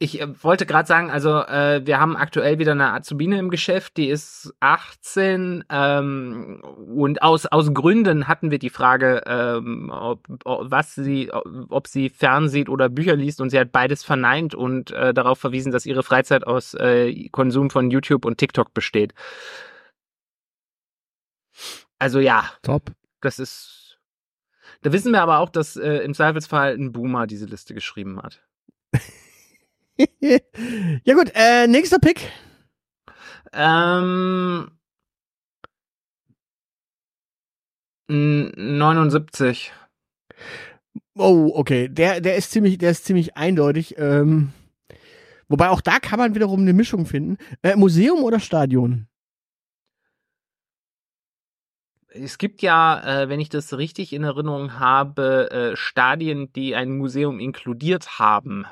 Ich 0.00 0.20
äh, 0.20 0.44
wollte 0.44 0.64
gerade 0.64 0.86
sagen, 0.86 1.10
also 1.10 1.40
äh, 1.42 1.84
wir 1.84 1.98
haben 1.98 2.16
aktuell 2.16 2.58
wieder 2.60 2.72
eine 2.72 2.92
Azubine 2.92 3.38
im 3.38 3.50
Geschäft, 3.50 3.96
die 3.96 4.08
ist 4.08 4.54
18 4.60 5.64
ähm, 5.68 6.62
und 6.62 7.22
aus 7.22 7.46
aus 7.46 7.74
Gründen 7.74 8.28
hatten 8.28 8.52
wir 8.52 8.60
die 8.60 8.70
Frage, 8.70 9.22
ähm, 9.26 9.90
ob, 9.92 10.24
was 10.44 10.94
sie, 10.94 11.32
ob 11.32 11.88
sie 11.88 12.10
fernsieht 12.10 12.68
oder 12.68 12.88
Bücher 12.88 13.16
liest 13.16 13.40
und 13.40 13.50
sie 13.50 13.58
hat 13.58 13.72
beides 13.72 14.04
verneint 14.04 14.54
und 14.54 14.92
äh, 14.92 15.12
darauf 15.12 15.40
verwiesen, 15.40 15.72
dass 15.72 15.84
ihre 15.84 16.04
Freizeit 16.04 16.46
aus 16.46 16.74
äh, 16.74 17.28
Konsum 17.30 17.68
von 17.70 17.90
YouTube 17.90 18.24
und 18.24 18.38
TikTok 18.38 18.72
besteht. 18.74 19.14
Also 21.98 22.20
ja, 22.20 22.44
Top. 22.62 22.92
das 23.20 23.40
ist. 23.40 23.98
Da 24.82 24.92
wissen 24.92 25.12
wir 25.12 25.22
aber 25.22 25.38
auch, 25.38 25.48
dass 25.48 25.76
äh, 25.76 25.96
im 25.98 26.14
Zweifelsfall 26.14 26.74
ein 26.74 26.92
Boomer 26.92 27.26
diese 27.26 27.46
Liste 27.46 27.74
geschrieben 27.74 28.22
hat. 28.22 28.42
ja 31.04 31.14
gut, 31.14 31.32
äh, 31.34 31.66
nächster 31.66 31.98
Pick. 31.98 32.30
Ähm. 33.52 34.70
n- 38.08 38.52
79. 38.78 39.72
Oh, 41.16 41.52
okay. 41.54 41.88
Der, 41.88 42.20
der 42.20 42.36
ist 42.36 42.50
ziemlich, 42.52 42.78
der 42.78 42.90
ist 42.92 43.04
ziemlich 43.04 43.36
eindeutig. 43.36 43.96
Ähm, 43.98 44.52
wobei 45.48 45.70
auch 45.70 45.80
da 45.80 45.98
kann 46.00 46.18
man 46.18 46.34
wiederum 46.34 46.60
eine 46.62 46.72
Mischung 46.72 47.06
finden. 47.06 47.38
Äh, 47.62 47.76
Museum 47.76 48.22
oder 48.24 48.40
Stadion? 48.40 49.08
Es 52.10 52.38
gibt 52.38 52.62
ja, 52.62 53.22
äh, 53.22 53.28
wenn 53.28 53.40
ich 53.40 53.48
das 53.48 53.76
richtig 53.76 54.12
in 54.12 54.24
Erinnerung 54.24 54.78
habe, 54.78 55.50
äh, 55.50 55.76
Stadien, 55.76 56.52
die 56.52 56.74
ein 56.74 56.96
Museum 56.96 57.38
inkludiert 57.40 58.18
haben. 58.18 58.66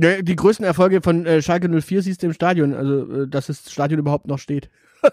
Die 0.00 0.36
größten 0.36 0.64
Erfolge 0.64 1.02
von 1.02 1.26
äh, 1.26 1.42
Schalke 1.42 1.68
04 1.68 2.02
siehst 2.02 2.22
du 2.22 2.28
im 2.28 2.32
Stadion, 2.32 2.72
also 2.72 3.22
äh, 3.22 3.28
dass 3.28 3.48
das 3.48 3.70
Stadion 3.70 3.98
überhaupt 3.98 4.26
noch 4.26 4.38
steht. 4.38 4.70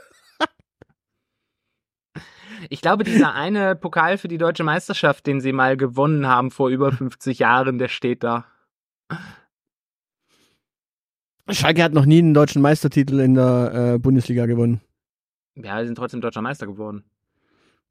Ich 2.72 2.82
glaube, 2.82 3.04
dieser 3.04 3.36
eine 3.36 3.76
Pokal 3.76 4.18
für 4.18 4.28
die 4.28 4.40
deutsche 4.40 4.64
Meisterschaft, 4.64 5.28
den 5.28 5.40
sie 5.40 5.52
mal 5.52 5.78
gewonnen 5.78 6.26
haben 6.26 6.50
vor 6.50 6.70
über 6.70 6.92
50 6.92 7.38
Jahren, 7.38 7.78
der 7.78 7.90
steht 7.90 8.24
da. 8.24 8.46
Schalke 11.52 11.84
hat 11.84 11.94
noch 11.94 12.08
nie 12.08 12.18
einen 12.20 12.34
deutschen 12.34 12.64
Meistertitel 12.64 13.20
in 13.20 13.36
der 13.36 13.94
äh, 13.94 14.00
Bundesliga 14.00 14.48
gewonnen. 14.48 14.82
Ja, 15.56 15.78
wir 15.78 15.86
sind 15.86 15.96
trotzdem 15.96 16.22
deutscher 16.22 16.42
Meister 16.42 16.66
geworden. 16.66 17.04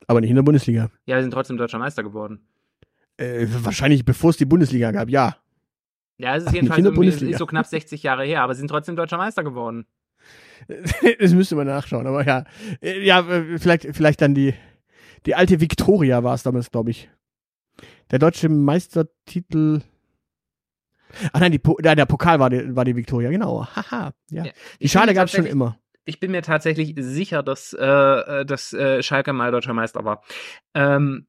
Aber 0.09 0.21
nicht 0.21 0.31
in 0.31 0.37
der 0.37 0.43
Bundesliga. 0.43 0.91
Ja, 1.07 1.17
wir 1.17 1.23
sind 1.23 1.31
trotzdem 1.31 1.57
deutscher 1.57 1.79
Meister 1.79 2.03
geworden. 2.03 2.41
Äh, 3.17 3.47
wahrscheinlich 3.49 4.05
bevor 4.05 4.31
es 4.31 4.39
die 4.39 4.45
Bundesliga 4.45 4.91
gab, 4.91 5.09
ja. 5.09 5.37
Ja, 6.19 6.37
es 6.37 6.45
ist 6.45 6.53
jedenfalls 6.53 6.83
Bundesliga. 6.95 7.33
ist 7.33 7.39
so 7.39 7.47
knapp 7.47 7.67
60 7.67 8.03
Jahre 8.03 8.25
her, 8.25 8.43
aber 8.43 8.55
sie 8.55 8.61
sind 8.61 8.69
trotzdem 8.69 8.97
deutscher 8.97 9.17
Meister 9.19 9.43
geworden. 9.43 9.87
das 11.19 11.33
müsste 11.35 11.57
man 11.57 11.67
nachschauen, 11.67 12.07
aber 12.07 12.25
ja. 12.25 12.45
Äh, 12.81 13.01
Ja, 13.05 13.21
äh, 13.29 13.59
vielleicht, 13.59 13.87
vielleicht 13.95 14.21
dann 14.23 14.35
die, 14.35 14.55
die 15.27 15.35
alte 15.35 15.61
Victoria 15.61 16.23
war 16.23 16.35
es 16.35 16.43
damals, 16.43 16.71
glaube 16.71 16.91
ich. 16.91 17.11
Der 18.11 18.19
deutsche 18.19 18.49
Meistertitel. 18.49 19.81
Ach 21.33 21.41
nein, 21.41 21.53
die, 21.53 21.59
Po- 21.59 21.79
ja, 21.83 21.95
der 21.95 22.07
Pokal 22.07 22.39
war 22.41 22.51
die, 22.51 22.75
war 22.75 22.85
die 22.85 22.97
Victoria, 22.97 23.31
genau. 23.31 23.67
Haha, 23.67 24.13
ja. 24.31 24.45
Ja. 24.47 24.53
Die 24.81 24.89
Schale 24.89 25.15
gab 25.15 25.27
es 25.27 25.33
schon 25.33 25.47
immer. 25.47 25.79
Ich 26.07 26.21
bin 26.21 26.31
mir 26.33 26.43
tatsächlich 26.43 26.95
sicher, 26.99 27.43
dass, 27.43 27.73
äh, 27.73 27.85
äh, 27.85 28.45
dass 28.45 28.73
äh, 28.73 29.03
Schalke 29.03 29.33
mal 29.33 29.51
deutscher 29.51 29.73
Meister 29.75 30.05
war. 30.05 30.23
Ähm, 30.75 31.27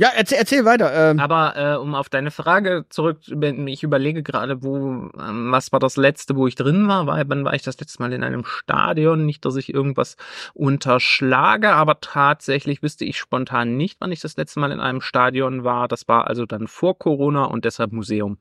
Ja, 0.00 0.08
erzähl, 0.08 0.38
erzähl 0.38 0.64
weiter. 0.64 0.92
Ähm, 0.92 1.20
aber 1.20 1.56
äh, 1.56 1.76
um 1.76 1.94
auf 1.94 2.08
deine 2.08 2.32
Frage 2.32 2.84
zurück, 2.88 3.20
ich 3.28 3.82
überlege 3.84 4.24
gerade, 4.24 4.64
wo, 4.64 4.76
ähm, 4.76 5.52
was 5.52 5.70
war 5.70 5.78
das 5.78 5.96
letzte, 5.96 6.34
wo 6.34 6.48
ich 6.48 6.56
drin 6.56 6.88
war? 6.88 7.06
war? 7.06 7.22
Wann 7.28 7.44
war 7.44 7.54
ich 7.54 7.62
das 7.62 7.78
letzte 7.78 8.02
Mal 8.02 8.12
in 8.12 8.24
einem 8.24 8.44
Stadion? 8.44 9.24
Nicht, 9.24 9.44
dass 9.44 9.54
ich 9.54 9.72
irgendwas 9.72 10.16
unterschlage, 10.52 11.70
aber 11.72 12.00
tatsächlich 12.00 12.82
wüsste 12.82 13.04
ich 13.04 13.18
spontan 13.18 13.76
nicht, 13.76 14.00
wann 14.00 14.10
ich 14.10 14.20
das 14.20 14.36
letzte 14.36 14.58
Mal 14.58 14.72
in 14.72 14.80
einem 14.80 15.00
Stadion 15.00 15.62
war. 15.62 15.86
Das 15.86 16.08
war 16.08 16.26
also 16.26 16.44
dann 16.44 16.66
vor 16.66 16.98
Corona 16.98 17.44
und 17.44 17.64
deshalb 17.64 17.92
Museum. 17.92 18.38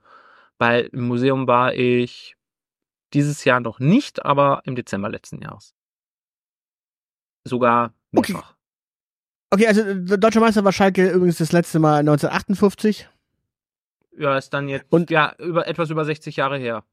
Weil 0.57 0.89
im 0.91 1.07
Museum 1.07 1.45
war 1.45 1.75
ich 1.75 2.36
dieses 3.13 3.45
Jahr 3.45 3.60
noch 3.60 3.79
nicht, 3.79 4.25
aber 4.25 4.63
im 4.65 4.75
Dezember 4.75 5.10
letzten 5.10 5.39
Jahres. 5.39 5.75
Sogar 7.45 7.93
mehrfach. 8.12 8.39
okay, 8.39 8.53
also 9.67 9.81
äh, 9.81 10.17
deutscher 10.17 10.39
Meister 10.39 10.63
war 10.63 10.72
Schalke 10.72 11.10
übrigens 11.12 11.38
das 11.38 11.51
letzte 11.51 11.79
Mal 11.79 12.00
1958. 12.00 13.10
Ja, 14.17 14.38
ist 14.38 14.51
dann 14.53 14.69
jetzt 14.69 14.86
Und- 14.89 15.10
ja 15.10 15.33
über 15.39 15.67
etwas 15.67 15.89
über 15.89 16.05
60 16.05 16.36
Jahre 16.36 16.57
her. 16.57 16.83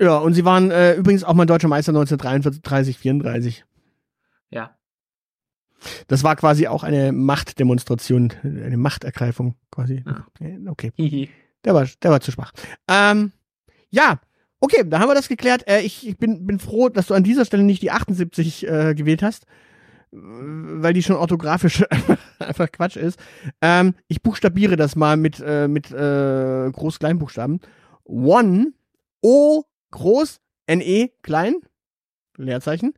Ja, 0.00 0.18
und 0.18 0.34
sie 0.34 0.44
waren 0.44 0.70
äh, 0.70 0.94
übrigens 0.94 1.24
auch 1.24 1.34
mal 1.34 1.46
deutscher 1.46 1.68
Meister 1.68 1.90
1943, 1.90 2.98
34. 2.98 3.64
Ja. 4.50 4.76
Das 6.08 6.22
war 6.24 6.36
quasi 6.36 6.66
auch 6.66 6.82
eine 6.82 7.12
Machtdemonstration, 7.12 8.32
eine 8.42 8.76
Machtergreifung 8.76 9.56
quasi. 9.70 10.04
Ja. 10.06 10.26
Äh, 10.40 10.58
Okay. 10.68 10.92
Hihi. 10.96 11.30
Der 11.64 11.74
war, 11.74 11.86
der 12.02 12.10
war 12.10 12.20
zu 12.20 12.30
schwach. 12.30 12.52
Ähm, 12.88 13.32
ja, 13.90 14.20
okay, 14.60 14.84
da 14.86 15.00
haben 15.00 15.08
wir 15.08 15.14
das 15.14 15.28
geklärt. 15.28 15.66
Äh, 15.68 15.80
ich 15.80 16.06
ich 16.06 16.16
bin, 16.18 16.46
bin 16.46 16.58
froh, 16.58 16.88
dass 16.88 17.06
du 17.08 17.14
an 17.14 17.24
dieser 17.24 17.44
Stelle 17.44 17.62
nicht 17.64 17.82
die 17.82 17.90
78 17.90 18.66
äh, 18.68 18.94
gewählt 18.94 19.22
hast, 19.22 19.46
weil 20.12 20.92
die 20.92 21.02
schon 21.02 21.16
orthografisch 21.16 21.84
einfach 22.38 22.70
Quatsch 22.70 22.96
ist. 22.96 23.18
Ähm, 23.60 23.94
ich 24.08 24.22
buchstabiere 24.22 24.76
das 24.76 24.96
mal 24.96 25.16
mit, 25.16 25.42
äh, 25.44 25.68
mit 25.68 25.90
äh, 25.90 26.70
Groß-Kleinbuchstaben. 26.70 27.60
One, 28.04 28.72
O, 29.22 29.64
groß, 29.90 30.40
N-E, 30.66 31.10
klein, 31.22 31.56
Leerzeichen. 32.36 32.94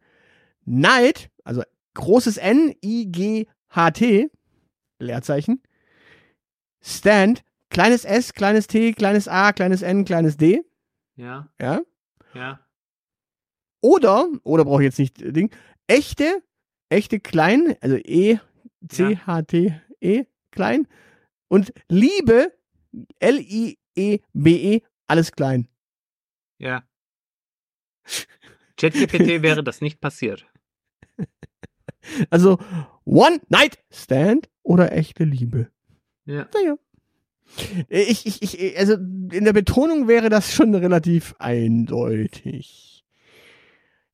Night, 0.64 1.30
also 1.44 1.62
großes 1.94 2.36
N, 2.36 2.74
I-G-H-T, 2.84 4.30
Leerzeichen. 4.98 5.62
Stand, 6.80 7.42
kleines 7.70 8.04
S, 8.04 8.34
kleines 8.34 8.66
T, 8.66 8.92
kleines 8.92 9.28
A, 9.28 9.52
kleines 9.52 9.82
N, 9.82 10.04
kleines 10.04 10.36
D, 10.36 10.62
Ja, 11.16 11.48
ja. 11.60 11.80
ja. 12.34 12.60
Oder, 13.80 14.28
oder 14.42 14.64
brauche 14.64 14.82
ich 14.82 14.86
jetzt 14.86 14.98
nicht 14.98 15.22
äh, 15.22 15.32
Ding, 15.32 15.50
echte, 15.86 16.42
echte 16.88 17.20
klein, 17.20 17.76
also 17.80 17.96
E, 17.96 18.38
C, 18.88 19.16
H, 19.16 19.42
T, 19.42 19.80
E, 20.00 20.24
klein. 20.50 20.86
Und 21.48 21.72
Liebe, 21.88 22.52
L-I-E-B-E, 23.18 24.80
alles 25.06 25.32
klein. 25.32 25.68
Ja. 26.58 26.84
ChatGPT 28.76 29.42
wäre 29.42 29.64
das 29.64 29.80
nicht 29.80 30.00
passiert. 30.00 30.46
Also 32.30 32.58
One 33.04 33.40
Night 33.48 33.78
Stand 33.90 34.48
oder 34.62 34.92
echte 34.92 35.24
Liebe. 35.24 35.70
Ja. 36.24 36.48
Naja. 36.54 36.76
Ich, 37.88 38.26
ich, 38.26 38.42
ich, 38.42 38.78
also 38.78 38.94
in 38.94 39.44
der 39.44 39.52
Betonung 39.52 40.06
wäre 40.06 40.28
das 40.28 40.52
schon 40.52 40.74
relativ 40.74 41.34
eindeutig. 41.38 42.87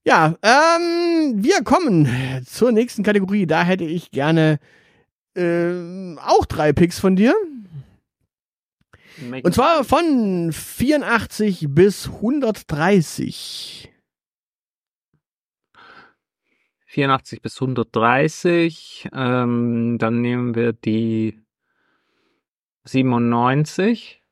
Ja, 0.06 0.36
ähm, 0.42 1.42
wir 1.42 1.64
kommen 1.64 2.44
zur 2.46 2.72
nächsten 2.72 3.02
Kategorie. 3.02 3.46
Da 3.46 3.62
hätte 3.64 3.84
ich 3.84 4.10
gerne 4.10 4.60
ähm, 5.34 6.18
auch 6.22 6.44
drei 6.44 6.72
Picks 6.74 6.98
von 6.98 7.16
dir. 7.16 7.34
Und 9.42 9.54
zwar 9.54 9.84
von 9.84 10.52
84 10.52 11.68
bis 11.70 12.08
130. 12.08 13.90
84 16.86 17.40
bis 17.42 17.60
130. 17.60 19.08
Ähm, 19.12 19.96
dann 19.98 20.20
nehmen 20.20 20.54
wir 20.54 20.72
die 20.72 21.40
97. 22.84 24.22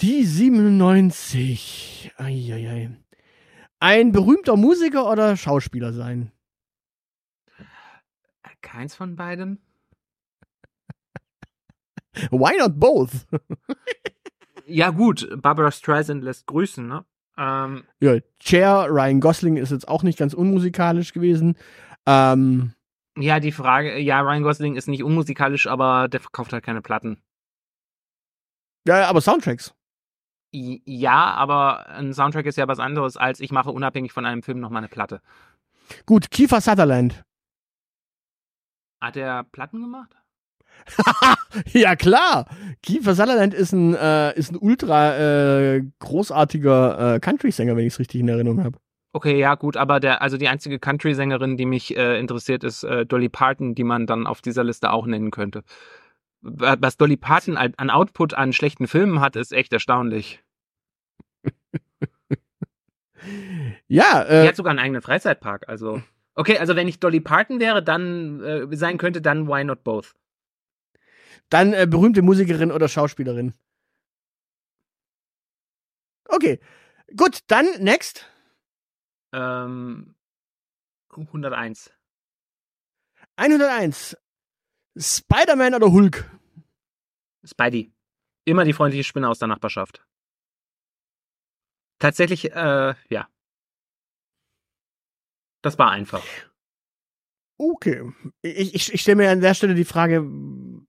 Die 0.00 0.24
97. 0.24 2.12
Eieiei. 2.16 2.90
Ein 3.80 4.12
berühmter 4.12 4.56
Musiker 4.56 5.10
oder 5.10 5.36
Schauspieler 5.36 5.92
sein? 5.92 6.32
Keins 8.62 8.94
von 8.94 9.14
beidem. 9.14 9.58
Why 12.30 12.56
not 12.58 12.78
both? 12.80 13.10
Ja, 14.66 14.88
gut, 14.88 15.28
Barbara 15.42 15.70
Streisand 15.70 16.24
lässt 16.24 16.46
grüßen, 16.46 16.88
ne? 16.88 17.04
Ähm, 17.36 17.84
ja, 18.00 18.16
Cher, 18.40 18.86
Ryan 18.88 19.20
Gosling 19.20 19.58
ist 19.58 19.72
jetzt 19.72 19.88
auch 19.88 20.02
nicht 20.02 20.18
ganz 20.18 20.32
unmusikalisch 20.32 21.12
gewesen. 21.12 21.58
Ähm, 22.06 22.72
ja, 23.18 23.40
die 23.40 23.52
Frage, 23.52 23.98
ja, 23.98 24.20
Ryan 24.22 24.42
Gosling 24.42 24.76
ist 24.76 24.88
nicht 24.88 25.02
unmusikalisch, 25.02 25.66
aber 25.66 26.08
der 26.08 26.20
verkauft 26.20 26.54
halt 26.54 26.64
keine 26.64 26.80
Platten. 26.80 27.20
ja, 28.86 29.06
aber 29.06 29.20
Soundtracks. 29.20 29.74
Ja, 30.56 31.32
aber 31.34 31.88
ein 31.88 32.14
Soundtrack 32.14 32.46
ist 32.46 32.56
ja 32.56 32.68
was 32.68 32.78
anderes, 32.78 33.16
als 33.16 33.40
ich 33.40 33.50
mache 33.50 33.72
unabhängig 33.72 34.12
von 34.12 34.24
einem 34.24 34.44
Film 34.44 34.60
nochmal 34.60 34.82
eine 34.82 34.88
Platte. 34.88 35.20
Gut, 36.06 36.30
Kiefer 36.30 36.60
Sutherland. 36.60 37.24
Hat 39.00 39.16
er 39.16 39.42
Platten 39.42 39.80
gemacht? 39.80 40.14
ja, 41.72 41.96
klar. 41.96 42.46
Kiefer 42.84 43.16
Sutherland 43.16 43.52
ist 43.52 43.72
ein, 43.72 43.94
äh, 43.94 44.38
ist 44.38 44.52
ein 44.52 44.58
ultra 44.58 45.16
äh, 45.16 45.82
großartiger 45.98 47.16
äh, 47.16 47.20
Country-Sänger, 47.20 47.76
wenn 47.76 47.86
ich 47.86 47.94
es 47.94 47.98
richtig 47.98 48.20
in 48.20 48.28
Erinnerung 48.28 48.62
habe. 48.62 48.78
Okay, 49.12 49.36
ja, 49.36 49.56
gut, 49.56 49.76
aber 49.76 49.98
der, 49.98 50.22
also 50.22 50.36
die 50.36 50.48
einzige 50.48 50.78
Country-Sängerin, 50.78 51.56
die 51.56 51.66
mich 51.66 51.96
äh, 51.96 52.20
interessiert, 52.20 52.62
ist 52.62 52.84
äh, 52.84 53.06
Dolly 53.06 53.28
Parton, 53.28 53.74
die 53.74 53.84
man 53.84 54.06
dann 54.06 54.28
auf 54.28 54.40
dieser 54.40 54.62
Liste 54.62 54.92
auch 54.92 55.06
nennen 55.06 55.32
könnte. 55.32 55.64
Wa- 56.44 56.76
Was 56.78 56.96
Dolly 56.96 57.16
Parton 57.16 57.56
an 57.56 57.90
Output 57.90 58.34
an 58.34 58.52
schlechten 58.52 58.86
Filmen 58.86 59.20
hat, 59.20 59.34
ist 59.36 59.52
echt 59.52 59.72
erstaunlich. 59.72 60.42
Ja, 63.86 64.24
Die 64.24 64.30
äh, 64.30 64.48
hat 64.48 64.56
sogar 64.56 64.70
einen 64.70 64.78
eigenen 64.80 65.00
Freizeitpark, 65.00 65.66
also. 65.68 66.02
Okay, 66.34 66.58
also 66.58 66.76
wenn 66.76 66.88
ich 66.88 67.00
Dolly 67.00 67.20
Parton 67.20 67.58
wäre, 67.58 67.82
dann 67.82 68.42
äh, 68.42 68.76
sein 68.76 68.98
könnte, 68.98 69.22
dann 69.22 69.48
why 69.48 69.64
not 69.64 69.82
both? 69.84 70.14
dann 71.48 71.72
äh, 71.72 71.86
berühmte 71.88 72.20
Musikerin 72.22 72.70
oder 72.72 72.88
Schauspielerin. 72.88 73.54
Okay. 76.28 76.58
Gut, 77.16 77.40
dann 77.46 77.66
next. 77.78 78.26
Ähm, 79.32 80.14
101. 81.10 81.92
101. 83.36 84.16
Spider-Man 84.96 85.74
oder 85.74 85.90
Hulk? 85.92 86.30
Spidey. 87.44 87.92
Immer 88.44 88.64
die 88.64 88.72
freundliche 88.72 89.04
Spinne 89.04 89.28
aus 89.28 89.38
der 89.38 89.48
Nachbarschaft. 89.48 90.04
Tatsächlich, 91.98 92.52
äh, 92.52 92.94
ja. 93.08 93.28
Das 95.62 95.78
war 95.78 95.90
einfach. 95.90 96.22
Okay. 97.56 98.12
Ich, 98.42 98.74
ich, 98.74 98.94
ich 98.94 99.00
stelle 99.00 99.16
mir 99.16 99.30
an 99.30 99.40
der 99.40 99.54
Stelle 99.54 99.74
die 99.74 99.84
Frage, 99.84 100.24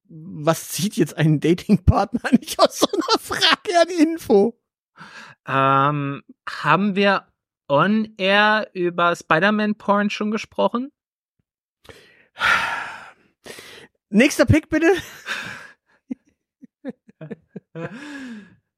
was 0.07 0.69
zieht 0.69 0.97
jetzt 0.97 1.15
einen 1.15 1.39
Datingpartner 1.39 2.31
nicht 2.39 2.59
aus 2.59 2.79
so 2.79 2.87
einer 2.91 3.19
Frage 3.19 3.79
an 3.79 3.89
Info? 3.89 4.59
Ähm, 5.47 6.23
haben 6.49 6.95
wir 6.95 7.27
on 7.67 8.13
air 8.17 8.69
über 8.73 9.15
Spider-Man-Porn 9.15 10.09
schon 10.09 10.31
gesprochen? 10.31 10.91
Nächster 14.09 14.45
Pick 14.45 14.69
bitte. 14.69 14.91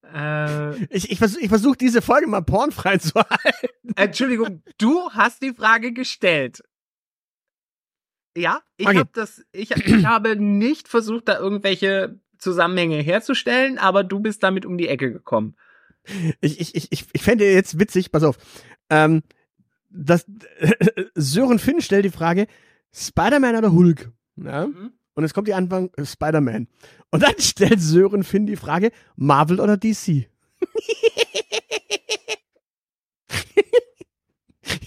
äh, 0.04 0.86
Ich, 0.90 1.12
ich 1.12 1.18
versuche 1.18 1.48
versuch, 1.50 1.76
diese 1.76 2.02
Folge 2.02 2.28
mal 2.28 2.42
pornfrei 2.42 2.98
zu 2.98 3.13
halten. 3.16 3.94
Entschuldigung, 3.96 4.63
du 4.78 5.10
hast 5.12 5.42
die 5.42 5.54
Frage 5.54 5.92
gestellt. 5.94 6.62
Ja, 8.36 8.62
ich 8.78 8.88
Okay. 8.88 9.00
habe 9.00 9.10
das, 9.13 9.44
ich, 9.52 9.72
ich 9.72 10.06
habe 10.06 10.36
nicht 10.36 10.88
versucht, 10.88 11.28
da 11.28 11.40
irgendwelche 11.40 12.20
Zusammenhänge 12.38 13.02
herzustellen, 13.02 13.80
aber 13.80 14.04
du 14.04 14.20
bist 14.20 14.44
damit 14.44 14.66
um 14.66 14.78
die 14.78 14.88
Ecke 14.88 15.12
gekommen. 15.12 15.56
Ich, 16.40 16.60
ich, 16.62 16.76
ich, 16.76 16.92
ich, 16.92 17.06
ich 17.12 17.22
fände 17.24 17.52
jetzt 17.52 17.80
witzig, 17.80 18.12
pass 18.12 18.24
auf. 18.24 18.38
Ähm, 18.90 19.24
das, 19.90 20.26
Sören 21.16 21.58
Finn 21.60 21.82
stellt 21.82 22.06
die 22.06 22.12
Frage, 22.12 22.46
Spider-Man 22.94 23.56
oder 23.56 23.72
Hulk? 23.74 24.12
Ja? 24.36 24.68
Mhm. 24.68 24.94
Und 25.17 25.23
jetzt 25.23 25.34
kommt 25.34 25.47
die 25.47 25.56
Anfang, 25.56 25.89
äh, 25.97 26.06
Spider-Man. 26.06 26.67
Und 27.10 27.23
dann 27.23 27.34
stellt 27.39 27.82
Sören 27.82 28.23
Finn 28.23 28.45
die 28.45 28.56
Frage, 28.56 28.91
Marvel 29.15 29.60
oder 29.60 29.75
DC? 29.75 30.30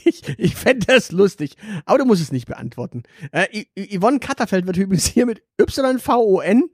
ich 0.05 0.39
ich 0.39 0.55
fände 0.55 0.87
das 0.87 1.11
lustig. 1.11 1.57
Aber 1.85 1.99
du 1.99 2.05
musst 2.05 2.23
es 2.23 2.31
nicht 2.31 2.47
beantworten. 2.47 3.03
Äh, 3.33 3.65
Yvonne 3.77 4.21
Katterfeld 4.21 4.69
wird 4.69 4.77
übrigens 4.77 5.07
hier 5.07 5.27
mit 5.27 5.43
YVON 5.61 6.71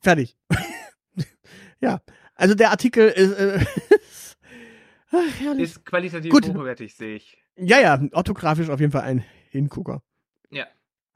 fertig. 0.00 0.36
ja, 1.80 2.02
also 2.34 2.54
der 2.54 2.70
Artikel 2.70 3.08
ist, 3.08 3.32
äh, 3.32 3.64
ach, 5.10 5.40
herrlich. 5.40 5.70
Ist 5.70 5.86
qualitativ 5.86 6.30
Gut. 6.30 6.46
hochwertig, 6.50 6.94
sehe 6.94 7.16
ich. 7.16 7.38
Ja, 7.56 7.80
ja, 7.80 7.98
orthografisch 8.12 8.68
auf 8.68 8.80
jeden 8.80 8.92
Fall 8.92 9.04
ein 9.04 9.24
Hingucker. 9.48 10.02
Ja. 10.50 10.66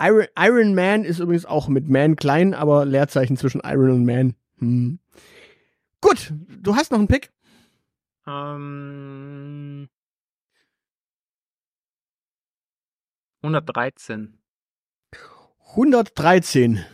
Iron, 0.00 0.26
Iron 0.38 0.74
Man 0.74 1.04
ist 1.04 1.20
übrigens 1.20 1.46
auch 1.46 1.68
mit 1.68 1.88
Man 1.88 2.16
klein, 2.16 2.54
aber 2.54 2.85
Leerzeichen 2.85 3.37
zwischen 3.37 3.61
Iron 3.64 3.90
und 3.90 4.04
Man. 4.04 4.35
Hm. 4.59 4.98
Gut, 6.00 6.33
du 6.48 6.76
hast 6.76 6.90
noch 6.90 6.98
einen 6.98 7.09
Pick. 7.09 7.30
Ähm, 8.26 9.88
113. 13.42 14.38
113. 15.70 16.85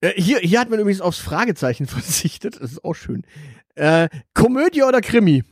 Äh, 0.00 0.12
hier, 0.16 0.38
hier 0.38 0.60
hat 0.60 0.70
man 0.70 0.80
übrigens 0.80 1.00
aufs 1.00 1.18
Fragezeichen 1.18 1.86
verzichtet. 1.88 2.60
Das 2.60 2.72
ist 2.72 2.84
auch 2.84 2.94
schön. 2.94 3.24
Äh, 3.74 4.08
Komödie 4.34 4.82
oder 4.82 5.00
Krimi? 5.00 5.44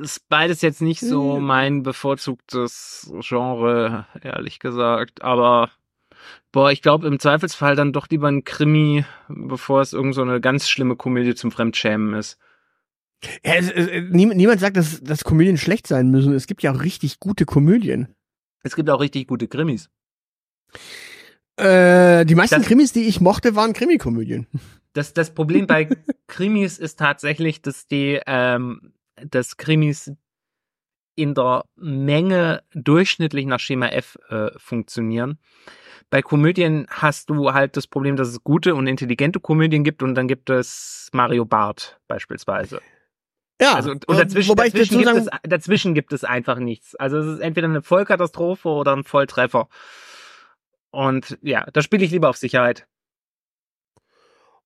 Ist 0.00 0.28
beides 0.28 0.62
jetzt 0.62 0.82
nicht 0.82 1.00
so 1.00 1.36
Hm. 1.36 1.44
mein 1.44 1.82
bevorzugtes 1.82 3.10
Genre, 3.20 4.06
ehrlich 4.22 4.58
gesagt. 4.58 5.22
Aber 5.22 5.70
boah, 6.52 6.70
ich 6.72 6.82
glaube 6.82 7.06
im 7.06 7.18
Zweifelsfall 7.18 7.76
dann 7.76 7.92
doch 7.92 8.08
lieber 8.08 8.28
ein 8.28 8.44
Krimi, 8.44 9.04
bevor 9.28 9.80
es 9.80 9.92
irgend 9.92 10.14
so 10.14 10.22
eine 10.22 10.40
ganz 10.40 10.68
schlimme 10.68 10.96
Komödie 10.96 11.34
zum 11.34 11.50
Fremdschämen 11.50 12.14
ist. 12.14 12.38
Ja, 13.44 13.54
es, 13.54 13.70
es, 13.70 13.88
niemand, 14.10 14.38
niemand 14.38 14.60
sagt, 14.60 14.76
dass, 14.78 15.00
dass 15.02 15.24
Komödien 15.24 15.58
schlecht 15.58 15.86
sein 15.86 16.10
müssen. 16.10 16.32
Es 16.32 16.46
gibt 16.46 16.62
ja 16.62 16.72
auch 16.72 16.82
richtig 16.82 17.20
gute 17.20 17.44
Komödien. 17.44 18.14
Es 18.62 18.76
gibt 18.76 18.88
auch 18.90 19.00
richtig 19.00 19.26
gute 19.28 19.46
Krimis. 19.48 19.90
Äh, 21.56 22.24
die 22.24 22.34
meisten 22.34 22.56
Das- 22.56 22.66
Krimis, 22.66 22.92
die 22.92 23.02
ich 23.06 23.20
mochte, 23.20 23.54
waren 23.54 23.72
Krimikomödien. 23.72 24.46
Das, 24.92 25.12
das 25.12 25.34
Problem 25.34 25.66
bei 25.66 25.84
Krimis 26.26 26.78
ist 26.78 26.98
tatsächlich, 26.98 27.62
dass 27.62 27.86
die, 27.86 28.20
ähm, 28.26 28.92
dass 29.26 29.56
Krimis 29.56 30.12
in 31.14 31.34
der 31.34 31.64
Menge 31.76 32.62
durchschnittlich 32.72 33.46
nach 33.46 33.60
Schema 33.60 33.88
F 33.88 34.16
äh, 34.28 34.50
funktionieren. 34.56 35.38
Bei 36.08 36.22
Komödien 36.22 36.86
hast 36.88 37.30
du 37.30 37.52
halt 37.52 37.76
das 37.76 37.86
Problem, 37.86 38.16
dass 38.16 38.28
es 38.28 38.42
gute 38.42 38.74
und 38.74 38.86
intelligente 38.86 39.38
Komödien 39.38 39.84
gibt 39.84 40.02
und 40.02 40.14
dann 40.14 40.28
gibt 40.28 40.50
es 40.50 41.08
Mario 41.12 41.44
Barth 41.44 42.00
beispielsweise. 42.08 42.80
Ja, 43.60 43.74
Also 43.74 43.90
und 43.90 44.08
äh, 44.08 44.16
dazwischen, 44.16 44.48
wobei 44.48 44.66
ich 44.66 44.72
dazwischen, 44.72 45.02
dazu 45.02 45.14
gibt 45.14 45.24
sagen, 45.24 45.38
es, 45.42 45.50
dazwischen 45.50 45.94
gibt 45.94 46.12
es 46.12 46.24
einfach 46.24 46.58
nichts. 46.58 46.96
Also 46.96 47.18
es 47.18 47.26
ist 47.26 47.40
entweder 47.40 47.68
eine 47.68 47.82
Vollkatastrophe 47.82 48.68
oder 48.68 48.96
ein 48.96 49.04
Volltreffer. 49.04 49.68
Und 50.90 51.38
ja, 51.42 51.66
da 51.72 51.82
spiele 51.82 52.04
ich 52.04 52.10
lieber 52.10 52.30
auf 52.30 52.36
Sicherheit. 52.36 52.88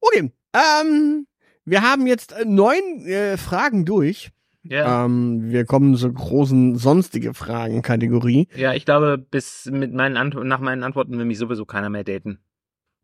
okay, 0.00 0.32
ähm, 0.54 1.26
wir 1.64 1.82
haben 1.82 2.06
jetzt 2.06 2.32
äh, 2.32 2.44
neun 2.44 3.04
äh, 3.06 3.36
Fragen 3.36 3.84
durch. 3.84 4.30
Ja. 4.64 5.04
Ähm, 5.04 5.50
wir 5.50 5.64
kommen 5.66 5.94
zur 5.96 6.12
großen 6.12 6.76
sonstige 6.76 7.34
Fragen-Kategorie. 7.34 8.48
Ja, 8.56 8.72
ich 8.72 8.84
glaube, 8.84 9.18
bis 9.18 9.66
mit 9.70 9.92
meinen 9.92 10.16
Ant 10.16 10.34
nach 10.34 10.60
meinen 10.60 10.82
Antworten 10.82 11.18
will 11.18 11.26
mich 11.26 11.38
sowieso 11.38 11.66
keiner 11.66 11.90
mehr 11.90 12.04
daten. 12.04 12.38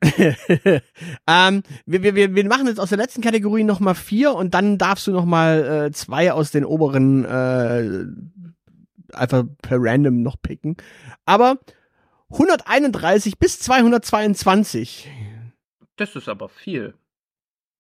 ähm, 1.26 1.62
wir, 1.84 2.02
wir, 2.02 2.34
wir 2.34 2.48
machen 2.48 2.66
jetzt 2.66 2.80
aus 2.80 2.88
der 2.88 2.96
letzten 2.98 3.20
Kategorie 3.20 3.64
noch 3.64 3.80
mal 3.80 3.94
vier 3.94 4.34
und 4.34 4.54
dann 4.54 4.78
darfst 4.78 5.06
du 5.06 5.12
noch 5.12 5.26
mal 5.26 5.88
äh, 5.88 5.92
zwei 5.92 6.32
aus 6.32 6.50
den 6.50 6.64
oberen 6.64 7.26
äh, 7.26 8.06
einfach 9.12 9.44
per 9.60 9.76
random 9.78 10.22
noch 10.22 10.36
picken. 10.40 10.76
Aber 11.26 11.58
131 12.30 13.38
bis 13.38 13.58
222. 13.58 15.10
Das 15.96 16.16
ist 16.16 16.28
aber 16.28 16.48
viel. 16.48 16.94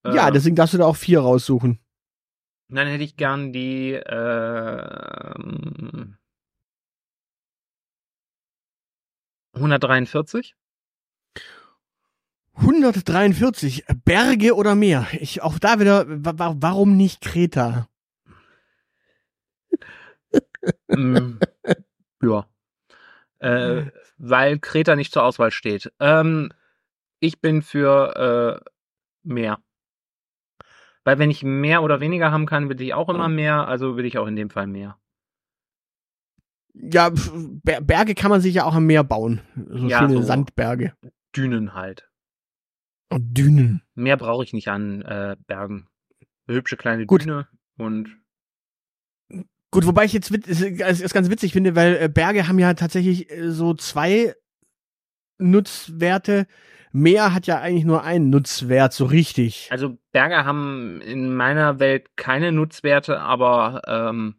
Ja, 0.04 0.28
Äh, 0.28 0.32
deswegen 0.32 0.56
darfst 0.56 0.74
du 0.74 0.78
da 0.78 0.86
auch 0.86 0.96
vier 0.96 1.20
raussuchen. 1.20 1.78
Dann 2.70 2.86
hätte 2.86 3.02
ich 3.02 3.16
gern 3.16 3.52
die 3.52 3.92
ähm, 3.94 4.50
143. 9.54 10.54
143. 12.54 13.84
Berge 14.04 14.54
oder 14.54 14.74
Meer? 14.76 15.08
Ich, 15.12 15.42
auch 15.42 15.58
da 15.58 15.80
wieder, 15.80 16.04
wa 16.08 16.32
wa 16.36 16.54
warum 16.58 16.96
nicht 16.96 17.20
Kreta? 17.22 17.88
mm, 20.88 21.38
ja. 22.22 22.46
Äh, 23.38 23.86
weil 24.18 24.58
Kreta 24.58 24.94
nicht 24.94 25.12
zur 25.12 25.24
Auswahl 25.24 25.50
steht. 25.50 25.92
Ähm, 25.98 26.52
ich 27.18 27.40
bin 27.40 27.62
für 27.62 28.60
äh, 28.62 28.70
Meer. 29.22 29.58
Weil 31.10 31.18
wenn 31.18 31.32
ich 31.32 31.42
mehr 31.42 31.82
oder 31.82 31.98
weniger 31.98 32.30
haben 32.30 32.46
kann, 32.46 32.68
will 32.68 32.80
ich 32.80 32.94
auch 32.94 33.08
immer 33.08 33.28
mehr, 33.28 33.66
also 33.66 33.96
will 33.96 34.04
ich 34.04 34.16
auch 34.16 34.28
in 34.28 34.36
dem 34.36 34.48
Fall 34.48 34.68
mehr. 34.68 34.96
Ja, 36.72 37.10
Berge 37.64 38.14
kann 38.14 38.30
man 38.30 38.40
sich 38.40 38.54
ja 38.54 38.64
auch 38.64 38.76
am 38.76 38.86
Meer 38.86 39.02
bauen. 39.02 39.40
So 39.56 39.88
Ja, 39.88 39.98
schöne 39.98 40.14
so. 40.14 40.22
Sandberge. 40.22 40.92
Dünen 41.34 41.74
halt. 41.74 42.08
Und 43.08 43.36
Dünen. 43.36 43.82
Mehr 43.96 44.16
brauche 44.16 44.44
ich 44.44 44.52
nicht 44.52 44.68
an 44.68 45.02
äh, 45.02 45.34
Bergen. 45.48 45.88
Eine 46.46 46.58
hübsche 46.58 46.76
kleine 46.76 47.06
Gut. 47.06 47.24
Düne 47.24 47.48
und 47.76 48.16
Gut, 49.72 49.86
wobei 49.86 50.04
ich 50.04 50.12
jetzt 50.12 50.30
es 50.30 50.60
ist 50.60 51.00
ist 51.00 51.12
ganz 51.12 51.28
witzig 51.28 51.52
finde, 51.52 51.74
weil 51.74 51.96
äh, 52.02 52.08
Berge 52.08 52.46
haben 52.46 52.60
ja 52.60 52.72
tatsächlich 52.74 53.28
äh, 53.32 53.50
so 53.50 53.74
zwei 53.74 54.36
Nutzwerte. 55.38 56.46
Meer 56.92 57.32
hat 57.32 57.46
ja 57.46 57.60
eigentlich 57.60 57.84
nur 57.84 58.02
einen 58.02 58.30
Nutzwert, 58.30 58.92
so 58.92 59.04
richtig. 59.04 59.68
also 59.70 59.96
Berge 60.12 60.44
haben 60.44 61.00
in 61.02 61.34
meiner 61.34 61.78
Welt 61.78 62.16
keine 62.16 62.50
Nutzwerte, 62.52 63.20
aber 63.20 63.82
ähm, 63.86 64.34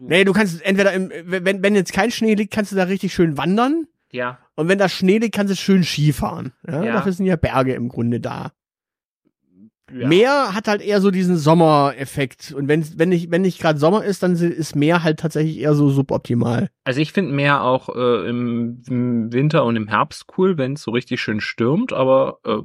Nee, 0.00 0.24
du 0.24 0.32
kannst 0.34 0.62
entweder, 0.64 0.92
im, 0.92 1.10
wenn, 1.24 1.62
wenn 1.62 1.74
jetzt 1.74 1.92
kein 1.94 2.10
Schnee 2.10 2.34
liegt, 2.34 2.52
kannst 2.52 2.72
du 2.72 2.76
da 2.76 2.84
richtig 2.84 3.14
schön 3.14 3.38
wandern. 3.38 3.86
ja, 4.12 4.38
Und 4.54 4.68
wenn 4.68 4.78
da 4.78 4.88
Schnee 4.88 5.16
liegt, 5.18 5.34
kannst 5.34 5.50
du 5.50 5.56
schön 5.56 5.82
Skifahren. 5.82 6.52
Ja, 6.66 6.82
Ja. 6.84 6.92
Dafür 6.92 7.12
sind 7.12 7.24
ja 7.26 7.36
Berge 7.36 7.72
im 7.74 7.88
Grunde 7.88 8.20
da. 8.20 8.52
Ja. 9.92 10.08
Meer 10.08 10.54
hat 10.54 10.68
halt 10.68 10.82
eher 10.82 11.00
so 11.00 11.10
diesen 11.10 11.36
Sommereffekt. 11.36 12.52
Und 12.52 12.68
wenn, 12.68 12.84
wenn 12.98 13.08
nicht, 13.08 13.30
wenn 13.30 13.42
nicht 13.42 13.60
gerade 13.60 13.78
Sommer 13.78 14.04
ist, 14.04 14.22
dann 14.22 14.34
ist 14.34 14.76
Meer 14.76 15.02
halt 15.02 15.20
tatsächlich 15.20 15.58
eher 15.58 15.74
so 15.74 15.88
suboptimal. 15.88 16.68
Also 16.84 17.00
ich 17.00 17.12
finde 17.12 17.32
Meer 17.32 17.62
auch 17.62 17.88
äh, 17.94 18.28
im, 18.28 18.82
im 18.88 19.32
Winter 19.32 19.64
und 19.64 19.76
im 19.76 19.88
Herbst 19.88 20.26
cool, 20.36 20.58
wenn 20.58 20.74
es 20.74 20.82
so 20.82 20.90
richtig 20.90 21.20
schön 21.20 21.40
stürmt, 21.40 21.92
aber 21.92 22.38
äh, 22.44 22.62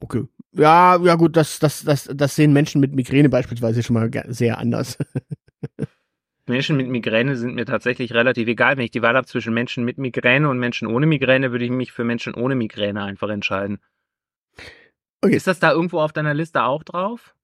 Okay. 0.00 0.24
Ja, 0.52 0.98
ja 1.02 1.14
gut, 1.14 1.36
das, 1.36 1.58
das, 1.58 1.82
das, 1.82 2.08
das 2.12 2.36
sehen 2.36 2.52
Menschen 2.52 2.80
mit 2.80 2.94
Migräne 2.94 3.28
beispielsweise 3.28 3.82
schon 3.82 3.94
mal 3.94 4.10
sehr 4.28 4.58
anders. 4.58 4.98
Menschen 6.46 6.76
mit 6.76 6.88
Migräne 6.88 7.36
sind 7.36 7.54
mir 7.54 7.66
tatsächlich 7.66 8.14
relativ 8.14 8.46
egal. 8.46 8.76
Wenn 8.76 8.84
ich 8.84 8.92
die 8.92 9.02
Wahl 9.02 9.16
habe 9.16 9.26
zwischen 9.26 9.52
Menschen 9.52 9.84
mit 9.84 9.98
Migräne 9.98 10.48
und 10.48 10.58
Menschen 10.58 10.86
ohne 10.86 11.06
Migräne, 11.06 11.50
würde 11.50 11.64
ich 11.64 11.70
mich 11.70 11.92
für 11.92 12.04
Menschen 12.04 12.34
ohne 12.34 12.54
Migräne 12.54 13.02
einfach 13.02 13.30
entscheiden. 13.30 13.80
Okay. 15.26 15.36
Ist 15.36 15.46
das 15.46 15.58
da 15.58 15.72
irgendwo 15.72 16.00
auf 16.00 16.12
deiner 16.12 16.34
Liste 16.34 16.62
auch 16.62 16.82
drauf? 16.84 17.34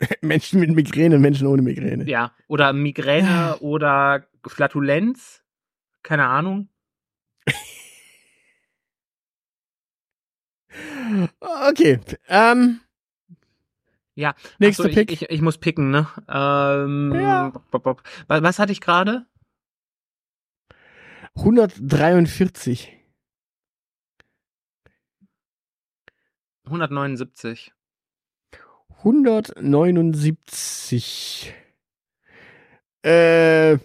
Menschen 0.20 0.60
mit 0.60 0.70
Migräne, 0.70 1.18
Menschen 1.18 1.46
ohne 1.46 1.62
Migräne. 1.62 2.04
Ja. 2.08 2.32
Oder 2.46 2.72
Migräne 2.72 3.56
oder 3.60 4.26
Flatulenz? 4.46 5.42
Keine 6.02 6.26
Ahnung. 6.26 6.68
Okay. 11.70 12.00
Ähm, 12.28 12.80
Ja. 14.14 14.34
nächster 14.58 14.84
so, 14.84 14.88
Pick. 14.90 15.10
Ich, 15.10 15.22
ich, 15.22 15.30
ich 15.30 15.40
muss 15.40 15.58
picken, 15.58 15.90
ne? 15.90 16.06
Ähm, 16.28 17.12
Ja. 17.14 17.52
bop, 17.70 17.82
bop. 17.82 18.02
Was, 18.26 18.42
was 18.42 18.58
hatte 18.58 18.72
ich 18.72 18.80
gerade? 18.80 19.26
143. 21.36 22.97
179. 26.68 27.72
179. 28.98 31.54
Äh, 33.02 33.78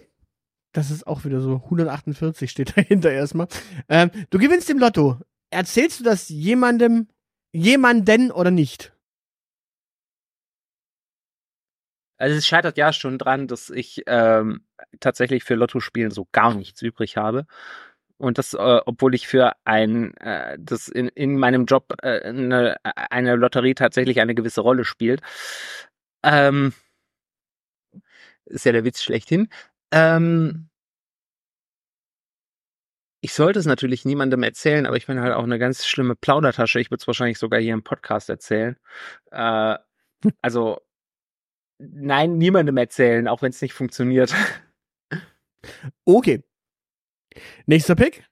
das 0.72 0.90
ist 0.90 1.06
auch 1.06 1.24
wieder 1.24 1.40
so. 1.40 1.62
148 1.64 2.50
steht 2.50 2.76
dahinter 2.76 3.12
erstmal. 3.12 3.46
Ähm, 3.88 4.10
du 4.30 4.38
gewinnst 4.38 4.68
im 4.70 4.78
Lotto. 4.78 5.18
Erzählst 5.50 6.00
du 6.00 6.04
das 6.04 6.28
jemandem, 6.28 7.08
jemanden 7.52 8.32
oder 8.32 8.50
nicht? 8.50 8.92
Also 12.16 12.36
es 12.36 12.46
scheitert 12.46 12.76
ja 12.76 12.92
schon 12.92 13.18
dran, 13.18 13.48
dass 13.48 13.70
ich 13.70 14.02
ähm, 14.06 14.64
tatsächlich 15.00 15.44
für 15.44 15.54
Lottospielen 15.54 16.10
so 16.10 16.28
gar 16.32 16.54
nichts 16.54 16.82
übrig 16.82 17.16
habe. 17.16 17.46
Und 18.18 18.38
das, 18.38 18.54
äh, 18.54 18.80
obwohl 18.86 19.14
ich 19.14 19.26
für 19.26 19.52
ein, 19.64 20.16
äh, 20.18 20.56
das 20.60 20.88
in, 20.88 21.08
in 21.08 21.36
meinem 21.38 21.66
Job 21.66 21.94
äh, 22.02 22.20
eine, 22.20 22.76
eine 22.84 23.36
Lotterie 23.36 23.74
tatsächlich 23.74 24.20
eine 24.20 24.34
gewisse 24.34 24.60
Rolle 24.60 24.84
spielt. 24.84 25.20
Ähm, 26.22 26.72
ist 28.46 28.64
ja 28.64 28.72
der 28.72 28.84
Witz 28.84 29.02
schlechthin. 29.02 29.48
Ähm, 29.92 30.68
ich 33.20 33.32
sollte 33.32 33.58
es 33.58 33.66
natürlich 33.66 34.04
niemandem 34.04 34.42
erzählen, 34.42 34.86
aber 34.86 34.96
ich 34.96 35.06
bin 35.06 35.20
halt 35.20 35.32
auch 35.32 35.44
eine 35.44 35.58
ganz 35.58 35.86
schlimme 35.86 36.14
Plaudertasche. 36.14 36.78
Ich 36.78 36.90
würde 36.90 37.00
es 37.00 37.06
wahrscheinlich 37.06 37.38
sogar 37.38 37.60
hier 37.60 37.72
im 37.72 37.82
Podcast 37.82 38.28
erzählen. 38.28 38.76
Äh, 39.30 39.76
also 40.42 40.78
nein, 41.78 42.38
niemandem 42.38 42.76
erzählen, 42.76 43.28
auch 43.28 43.42
wenn 43.42 43.50
es 43.50 43.62
nicht 43.62 43.72
funktioniert. 43.74 44.34
Okay. 46.04 46.42
Nächster 47.66 47.94
Pick. 47.94 48.24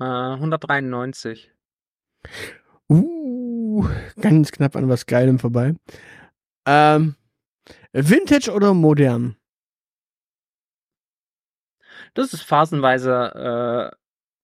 Äh, 0.00 0.04
193. 0.04 1.52
Uh, 2.88 3.86
ganz 4.20 4.50
knapp 4.50 4.74
an 4.76 4.88
was 4.88 5.06
Geilem 5.06 5.38
vorbei. 5.38 5.74
Ähm, 6.66 7.16
Vintage 7.92 8.50
oder 8.52 8.74
modern? 8.74 9.36
Das 12.14 12.32
ist 12.32 12.42
phasenweise 12.42 13.92
äh, 13.92 13.96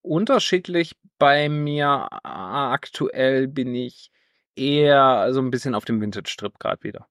unterschiedlich. 0.03 0.97
Bei 1.19 1.49
mir 1.49 2.09
aktuell 2.23 3.49
bin 3.49 3.75
ich 3.75 4.11
eher 4.55 5.33
so 5.33 5.41
ein 5.41 5.51
bisschen 5.51 5.75
auf 5.75 5.85
dem 5.85 6.01
Vintage-Trip 6.01 6.59
gerade 6.59 6.83
wieder. 6.83 7.09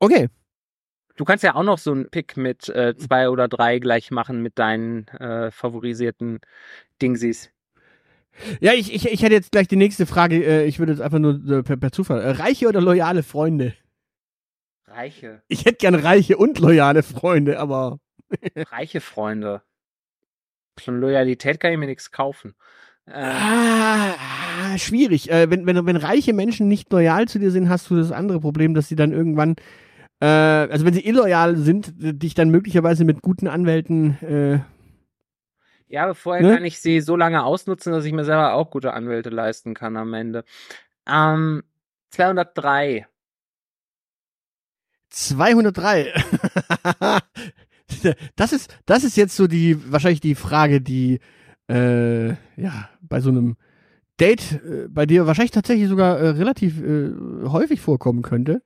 Okay. 0.00 0.28
Du 1.16 1.24
kannst 1.24 1.44
ja 1.44 1.54
auch 1.54 1.62
noch 1.62 1.78
so 1.78 1.92
einen 1.92 2.10
Pick 2.10 2.36
mit 2.36 2.68
äh, 2.70 2.96
zwei 2.96 3.28
oder 3.28 3.46
drei 3.46 3.78
gleich 3.78 4.10
machen 4.10 4.42
mit 4.42 4.58
deinen 4.58 5.06
äh, 5.08 5.50
favorisierten 5.50 6.40
Dingsies. 7.00 7.50
Ja, 8.60 8.72
ich, 8.72 8.92
ich, 8.92 9.06
ich 9.06 9.22
hätte 9.22 9.34
jetzt 9.34 9.52
gleich 9.52 9.68
die 9.68 9.76
nächste 9.76 10.06
Frage. 10.06 10.42
Äh, 10.42 10.64
ich 10.64 10.78
würde 10.78 10.92
jetzt 10.92 11.02
einfach 11.02 11.18
nur 11.18 11.34
äh, 11.46 11.62
per, 11.62 11.76
per 11.76 11.92
Zufall. 11.92 12.20
Äh, 12.22 12.30
reiche 12.30 12.68
oder 12.68 12.80
loyale 12.80 13.22
Freunde? 13.22 13.74
Reiche. 14.86 15.42
Ich 15.48 15.66
hätte 15.66 15.76
gern 15.76 15.94
reiche 15.94 16.36
und 16.36 16.58
loyale 16.58 17.02
Freunde, 17.02 17.60
aber 17.60 18.00
Reiche 18.56 19.00
Freunde. 19.00 19.62
Von 20.78 21.00
Loyalität 21.00 21.60
kann 21.60 21.72
ich 21.72 21.78
mir 21.78 21.86
nichts 21.86 22.10
kaufen. 22.10 22.54
Ah, 23.06 24.14
ah, 24.14 24.78
schwierig. 24.78 25.30
Äh, 25.30 25.50
wenn, 25.50 25.66
wenn, 25.66 25.84
wenn 25.84 25.96
reiche 25.96 26.32
Menschen 26.32 26.68
nicht 26.68 26.92
loyal 26.92 27.26
zu 27.28 27.38
dir 27.38 27.50
sind, 27.50 27.68
hast 27.68 27.90
du 27.90 27.96
das 27.96 28.12
andere 28.12 28.40
Problem, 28.40 28.72
dass 28.74 28.88
sie 28.88 28.96
dann 28.96 29.12
irgendwann, 29.12 29.56
äh, 30.20 30.26
also 30.26 30.84
wenn 30.84 30.94
sie 30.94 31.06
illoyal 31.06 31.56
sind, 31.56 31.92
dich 31.96 32.34
dann 32.34 32.50
möglicherweise 32.50 33.04
mit 33.04 33.22
guten 33.22 33.46
Anwälten 33.48 34.18
äh, 34.22 34.60
Ja, 35.88 36.04
aber 36.04 36.14
vorher 36.14 36.44
Ne? 36.44 36.54
kann 36.54 36.64
ich 36.64 36.80
sie 36.80 37.00
so 37.00 37.16
lange 37.16 37.42
ausnutzen, 37.44 37.92
dass 37.92 38.04
ich 38.04 38.12
mir 38.12 38.24
selber 38.24 38.54
auch 38.54 38.70
gute 38.70 38.92
Anwälte 38.94 39.30
leisten 39.30 39.74
kann 39.74 39.96
am 39.96 40.14
Ende. 40.14 40.44
Ähm, 41.08 41.62
203. 42.10 43.06
203. 45.10 46.12
das 48.36 48.52
ist, 48.52 48.78
das 48.86 49.04
ist 49.04 49.16
jetzt 49.16 49.36
so 49.36 49.46
die, 49.46 49.92
wahrscheinlich 49.92 50.20
die 50.20 50.34
Frage, 50.36 50.80
die, 50.80 51.20
äh, 51.68 52.28
ja, 52.56 52.88
bei 53.02 53.20
so 53.20 53.30
einem 53.30 53.56
Date 54.20 54.52
äh, 54.64 54.88
bei 54.88 55.06
dir 55.06 55.26
wahrscheinlich 55.26 55.50
tatsächlich 55.50 55.88
sogar 55.88 56.18
äh, 56.18 56.28
relativ 56.30 56.80
äh, 56.82 57.10
häufig 57.46 57.80
vorkommen 57.80 58.22
könnte. 58.22 58.62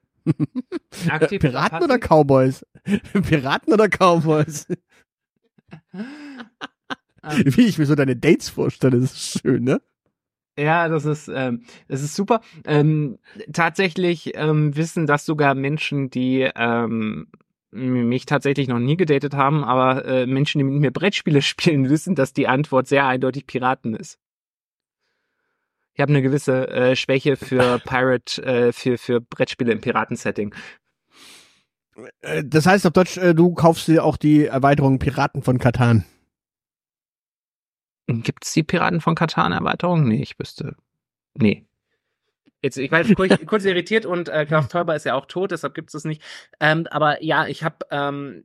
Aktiv 1.08 1.42
oder 1.42 1.50
Piraten 1.50 1.82
oder 1.82 1.98
passiv? 1.98 2.08
Cowboys? 2.08 2.66
Piraten 3.28 3.72
oder 3.72 3.88
Cowboys? 3.88 4.66
Ähm, 5.92 7.42
Wie 7.46 7.66
ich 7.66 7.78
mir 7.78 7.86
so 7.86 7.94
deine 7.94 8.16
Dates 8.16 8.48
vorstelle, 8.48 9.00
das 9.00 9.12
ist 9.12 9.40
schön, 9.40 9.64
ne? 9.64 9.80
Ja, 10.58 10.88
das 10.88 11.04
ist, 11.04 11.28
ähm, 11.28 11.64
das 11.88 12.02
ist 12.02 12.14
super. 12.14 12.40
Ähm, 12.64 13.18
tatsächlich 13.52 14.32
ähm, 14.36 14.76
wissen 14.76 15.06
das 15.06 15.26
sogar 15.26 15.54
Menschen, 15.54 16.10
die 16.10 16.48
ähm, 16.54 17.26
mich 17.72 18.24
tatsächlich 18.24 18.68
noch 18.68 18.78
nie 18.78 18.96
gedatet 18.96 19.34
haben, 19.34 19.64
aber 19.64 20.04
äh, 20.04 20.26
Menschen, 20.26 20.58
die 20.58 20.64
mit 20.64 20.80
mir 20.80 20.90
Brettspiele 20.92 21.42
spielen, 21.42 21.90
wissen, 21.90 22.14
dass 22.14 22.32
die 22.32 22.46
Antwort 22.46 22.86
sehr 22.86 23.06
eindeutig 23.06 23.46
Piraten 23.46 23.94
ist. 23.94 24.18
Ich 25.94 26.00
habe 26.00 26.10
eine 26.10 26.22
gewisse 26.22 26.68
äh, 26.68 26.96
Schwäche 26.96 27.36
für 27.36 27.78
Pirate, 27.84 28.42
äh, 28.42 28.72
für, 28.72 28.98
für 28.98 29.20
Brettspiele 29.20 29.72
im 29.72 29.80
Piratensetting. 29.80 30.54
Äh, 32.20 32.44
Das 32.44 32.66
heißt 32.66 32.86
auf 32.86 32.92
Deutsch, 32.92 33.16
äh, 33.16 33.34
du 33.34 33.54
kaufst 33.54 33.88
dir 33.88 34.04
auch 34.04 34.16
die 34.16 34.46
Erweiterung 34.46 34.98
Piraten 34.98 35.42
von 35.42 35.58
Katan. 35.58 36.04
Gibt's 38.06 38.52
die 38.52 38.62
Piraten 38.62 39.00
von 39.00 39.14
Katan 39.14 39.52
Erweiterung? 39.52 40.08
Nee, 40.08 40.20
ich 40.20 40.38
wüsste. 40.38 40.76
Nee. 41.34 41.64
Jetzt, 42.60 42.76
ich 42.76 42.90
war 42.90 43.00
jetzt 43.02 43.14
kurz, 43.14 43.34
kurz 43.46 43.64
irritiert 43.64 44.04
und 44.04 44.28
äh, 44.28 44.46
Klaus 44.46 44.68
Teuber 44.68 44.96
ist 44.96 45.04
ja 45.04 45.14
auch 45.14 45.26
tot, 45.26 45.52
deshalb 45.52 45.74
gibt's 45.74 45.94
es 45.94 46.04
nicht. 46.04 46.22
Ähm, 46.60 46.86
aber 46.90 47.22
ja, 47.22 47.46
ich 47.46 47.62
habe 47.62 47.76
ähm, 47.90 48.42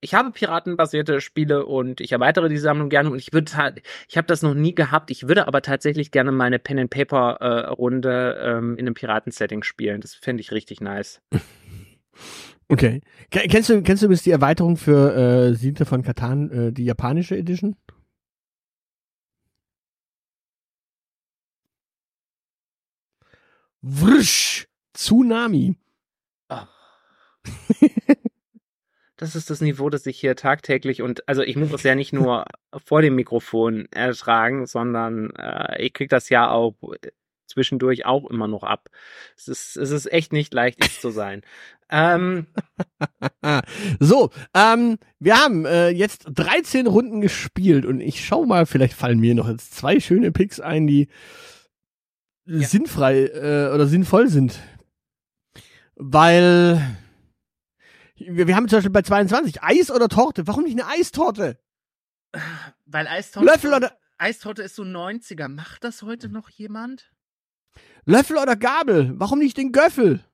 ich 0.00 0.14
habe 0.14 0.30
piratenbasierte 0.32 1.20
Spiele 1.20 1.66
und 1.66 2.00
ich 2.00 2.12
erweitere 2.12 2.48
die 2.48 2.58
Sammlung 2.58 2.88
gerne 2.88 3.10
und 3.10 3.18
ich 3.18 3.32
würde 3.32 3.54
halt, 3.56 3.82
ich 4.08 4.16
habe 4.16 4.26
das 4.26 4.42
noch 4.42 4.54
nie 4.54 4.74
gehabt. 4.74 5.10
Ich 5.10 5.28
würde 5.28 5.46
aber 5.46 5.62
tatsächlich 5.62 6.10
gerne 6.10 6.32
meine 6.32 6.58
Pen 6.58 6.78
and 6.78 6.90
Paper 6.90 7.36
äh, 7.40 7.68
Runde 7.70 8.38
ähm, 8.42 8.76
in 8.76 8.86
einem 8.86 8.94
Piraten-Setting 8.94 9.62
spielen. 9.62 10.00
Das 10.00 10.14
fände 10.14 10.40
ich 10.40 10.52
richtig 10.52 10.80
nice. 10.80 11.20
Okay. 12.68 13.00
Ke- 13.32 13.48
Kennst 13.48 13.68
du, 13.68 13.82
kennst 13.82 14.02
du 14.02 14.06
übrigens 14.06 14.22
die 14.22 14.30
Erweiterung 14.30 14.76
für 14.76 15.12
äh, 15.50 15.54
Siedler 15.54 15.86
von 15.86 16.02
Katan, 16.02 16.50
äh, 16.68 16.72
die 16.72 16.84
japanische 16.84 17.36
Edition? 17.36 17.74
Wrsch! 23.82 24.66
Tsunami. 24.94 25.76
Das 29.20 29.36
ist 29.36 29.50
das 29.50 29.60
Niveau, 29.60 29.90
das 29.90 30.06
ich 30.06 30.18
hier 30.18 30.34
tagtäglich 30.34 31.02
und 31.02 31.28
also 31.28 31.42
ich 31.42 31.54
muss 31.54 31.70
das 31.70 31.82
ja 31.82 31.94
nicht 31.94 32.14
nur 32.14 32.46
vor 32.86 33.02
dem 33.02 33.16
Mikrofon 33.16 33.86
ertragen, 33.90 34.66
sondern 34.66 35.28
äh, 35.36 35.82
ich 35.82 35.92
krieg 35.92 36.08
das 36.08 36.30
ja 36.30 36.50
auch 36.50 36.74
zwischendurch 37.46 38.06
auch 38.06 38.30
immer 38.30 38.48
noch 38.48 38.62
ab. 38.62 38.88
Es 39.36 39.48
ist, 39.48 39.76
es 39.76 39.90
ist 39.90 40.10
echt 40.10 40.32
nicht 40.32 40.54
leicht, 40.54 40.82
ich 40.82 41.00
zu 41.00 41.10
sein. 41.10 41.42
Ähm, 41.90 42.46
So, 44.00 44.30
ähm, 44.54 44.96
wir 45.18 45.36
haben 45.36 45.66
äh, 45.66 45.90
jetzt 45.90 46.24
13 46.32 46.86
Runden 46.86 47.20
gespielt 47.20 47.84
und 47.84 48.00
ich 48.00 48.24
schau 48.24 48.46
mal, 48.46 48.64
vielleicht 48.64 48.94
fallen 48.94 49.18
mir 49.18 49.34
noch 49.34 49.48
jetzt 49.50 49.74
zwei 49.74 50.00
schöne 50.00 50.32
Picks 50.32 50.60
ein, 50.60 50.86
die 50.86 51.08
Ja. 52.46 52.66
sinnfrei 52.66 53.24
äh, 53.26 53.74
oder 53.74 53.86
sinnvoll 53.86 54.28
sind. 54.28 54.60
Weil 55.96 56.80
wir, 58.20 58.46
wir 58.46 58.56
haben 58.56 58.68
zum 58.68 58.78
Beispiel 58.78 58.92
bei 58.92 59.02
22 59.02 59.62
Eis 59.62 59.90
oder 59.90 60.08
Torte. 60.08 60.46
Warum 60.46 60.64
nicht 60.64 60.80
eine 60.80 60.88
Eistorte? 60.88 61.58
weil 62.86 63.08
Eistorte, 63.08 63.46
Löffel 63.46 63.74
oder 63.74 63.96
Eistorte 64.18 64.62
ist 64.62 64.76
so 64.76 64.82
90er. 64.82 65.48
Macht 65.48 65.84
das 65.84 66.02
heute 66.02 66.28
noch 66.28 66.48
jemand? 66.50 67.10
Löffel 68.04 68.36
oder 68.36 68.56
Gabel? 68.56 69.12
Warum 69.18 69.38
nicht 69.38 69.56
den 69.56 69.72
Göffel? 69.72 70.24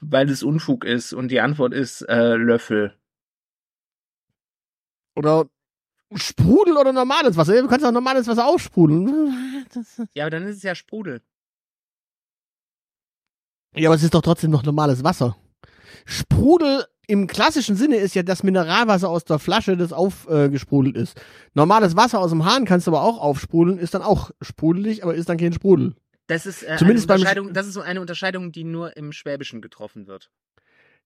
Weil 0.00 0.30
es 0.30 0.42
Unfug 0.42 0.84
ist 0.84 1.12
und 1.12 1.28
die 1.28 1.40
Antwort 1.40 1.74
ist 1.74 2.02
äh, 2.02 2.34
Löffel. 2.36 2.98
Oder 5.14 5.48
Sprudel 6.14 6.76
oder 6.76 6.92
normales 6.92 7.36
Wasser? 7.36 7.60
Du 7.60 7.68
kannst 7.68 7.84
auch 7.84 7.92
normales 7.92 8.26
Wasser 8.26 8.46
aufsprudeln. 8.46 9.66
Ja, 10.14 10.24
aber 10.24 10.30
dann 10.30 10.44
ist 10.44 10.56
es 10.56 10.62
ja 10.62 10.74
Sprudel. 10.74 11.20
Ja, 13.74 13.88
aber 13.88 13.96
es 13.96 14.02
ist 14.02 14.14
doch 14.14 14.22
trotzdem 14.22 14.50
noch 14.50 14.62
normales 14.62 15.02
Wasser. 15.02 15.36
Sprudel 16.04 16.84
im 17.06 17.26
klassischen 17.26 17.76
Sinne 17.76 17.96
ist 17.96 18.14
ja 18.14 18.22
das 18.22 18.42
Mineralwasser 18.42 19.08
aus 19.10 19.24
der 19.24 19.38
Flasche, 19.38 19.76
das 19.76 19.92
aufgesprudelt 19.92 20.96
ist. 20.96 21.20
Normales 21.52 21.96
Wasser 21.96 22.18
aus 22.20 22.30
dem 22.30 22.44
Hahn 22.46 22.64
kannst 22.64 22.86
du 22.86 22.90
aber 22.92 23.02
auch 23.02 23.20
aufsprudeln, 23.20 23.78
ist 23.78 23.94
dann 23.94 24.02
auch 24.02 24.30
sprudelig, 24.40 25.02
aber 25.04 25.14
ist 25.14 25.28
dann 25.28 25.36
kein 25.36 25.52
Sprudel. 25.52 25.94
Das 26.28 26.46
ist 26.46 26.62
äh, 26.62 26.76
Zumindest 26.78 27.10
eine 27.10 27.18
beim 27.18 27.20
Unterscheidung, 27.20 27.52
das 27.52 27.66
ist 27.66 27.74
so 27.74 27.82
eine 27.82 28.00
Unterscheidung, 28.00 28.50
die 28.52 28.64
nur 28.64 28.96
im 28.96 29.12
Schwäbischen 29.12 29.60
getroffen 29.60 30.06
wird. 30.06 30.30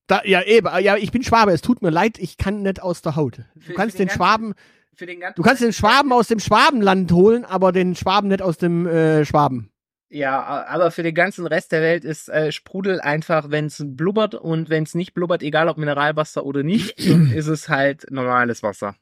Da, 0.07 0.22
ja, 0.24 0.42
eben, 0.42 0.68
ja, 0.81 0.96
ich 0.96 1.11
bin 1.11 1.24
Schwabe, 1.24 1.53
es 1.53 1.61
tut 1.61 1.83
mir 1.83 1.90
leid, 1.90 2.18
ich 2.18 2.37
kann 2.38 2.62
nicht 2.62 2.81
aus 2.81 3.03
der 3.03 3.16
Haut. 3.16 3.40
Für- 3.59 3.72
Du 3.72 3.74
kannst 3.74 3.96
für 3.96 4.03
den 4.05 4.09
den 4.09 4.14
Schwaben, 4.14 4.55
Für 4.94 5.07
den 5.07 5.20
du 5.35 5.42
kannst 5.42 5.61
den 5.62 5.72
Schwaben 5.72 6.12
aus 6.12 6.29
dem 6.29 6.38
Schwabenland 6.38 7.11
holen, 7.12 7.44
aber 7.44 7.72
den 7.72 7.96
Schwaben 7.96 8.29
nicht 8.29 8.40
aus 8.40 8.57
dem 8.57 8.87
äh, 8.87 9.24
Schwaben. 9.24 9.70
Ja, 10.11 10.42
aber 10.66 10.90
für 10.90 11.03
den 11.03 11.14
ganzen 11.14 11.47
Rest 11.47 11.71
der 11.71 11.83
Welt 11.83 12.05
ist 12.05 12.31
äh, 12.31 12.51
Sprudel 12.51 12.99
einfach, 13.01 13.51
wenn 13.51 13.66
es 13.66 13.83
blubbert 13.85 14.35
und 14.35 14.71
wenn 14.71 14.85
es 14.85 14.94
nicht 14.94 15.12
blubbert, 15.12 15.42
egal 15.42 15.68
ob 15.68 15.77
Mineralwasser 15.77 16.47
oder 16.47 16.62
nicht, 16.62 16.99
ist 16.99 17.47
es 17.47 17.68
halt 17.68 18.11
normales 18.11 18.62
Wasser. 18.62 18.97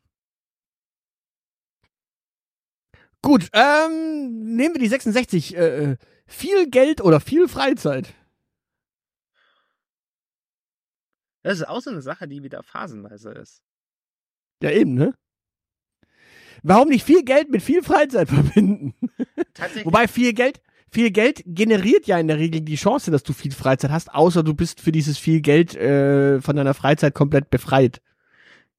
Gut, 3.23 3.49
ähm, 3.53 4.57
nehmen 4.57 4.75
wir 4.75 4.81
die 4.81 4.89
66. 4.89 5.57
Äh, 5.57 5.93
äh, 5.93 5.97
viel 6.27 6.69
Geld 6.71 7.01
oder 7.01 7.21
viel 7.21 7.49
Freizeit? 7.49 8.13
Das 11.43 11.59
ist 11.59 11.69
auch 11.69 11.81
so 11.81 11.91
eine 11.91 12.03
Sache, 12.03 12.27
die 12.27 12.43
wieder 12.43 12.65
phasenweise 12.65 13.31
ist. 13.31 13.63
Ja, 14.61 14.71
eben, 14.71 14.95
ne? 14.95 15.15
Warum 16.63 16.89
nicht 16.89 17.05
viel 17.05 17.23
Geld 17.23 17.51
mit 17.51 17.63
viel 17.63 17.85
Freizeit 17.85 18.29
verbinden? 18.29 18.95
Tatsächlich. 19.55 19.87
Wobei 19.87 20.09
viel 20.09 20.33
Geld, 20.33 20.61
viel 20.91 21.11
Geld 21.11 21.43
generiert 21.47 22.07
ja 22.07 22.19
in 22.19 22.29
der 22.29 22.39
Regel 22.39 22.61
die 22.61 22.77
Chance, 22.77 23.11
dass 23.11 23.23
du 23.23 23.33
viel 23.33 23.53
Freizeit 23.53 23.91
hast, 23.91 24.15
außer 24.15 24.43
du 24.43 24.55
bist 24.55 24.81
für 24.81 24.93
dieses 24.93 25.19
viel 25.19 25.41
Geld 25.41 25.75
äh, 25.77 26.41
von 26.41 26.57
deiner 26.57 26.75
Freizeit 26.75 27.15
komplett 27.15 27.51
befreit. 27.51 28.01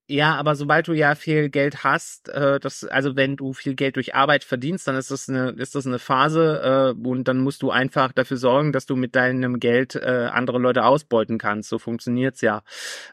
Ja, 0.09 0.35
aber 0.35 0.55
sobald 0.55 0.87
du 0.87 0.93
ja 0.93 1.15
viel 1.15 1.49
Geld 1.49 1.83
hast, 1.83 2.29
äh, 2.29 2.61
das, 2.61 2.85
also 2.85 3.17
wenn 3.17 3.35
du 3.35 3.51
viel 3.51 3.75
Geld 3.75 3.97
durch 3.97 4.15
Arbeit 4.15 4.45
verdienst, 4.45 4.87
dann 4.87 4.95
ist 4.95 5.11
das 5.11 5.27
eine, 5.27 5.49
ist 5.57 5.75
das 5.75 5.85
eine 5.85 5.99
Phase 5.99 6.95
äh, 6.97 7.07
und 7.07 7.27
dann 7.27 7.39
musst 7.39 7.61
du 7.61 7.71
einfach 7.71 8.13
dafür 8.13 8.37
sorgen, 8.37 8.71
dass 8.71 8.85
du 8.85 8.95
mit 8.95 9.17
deinem 9.17 9.59
Geld 9.59 9.95
äh, 9.95 10.29
andere 10.31 10.59
Leute 10.59 10.85
ausbeuten 10.85 11.37
kannst. 11.37 11.67
So 11.67 11.77
funktioniert's 11.77 12.39
ja. 12.39 12.61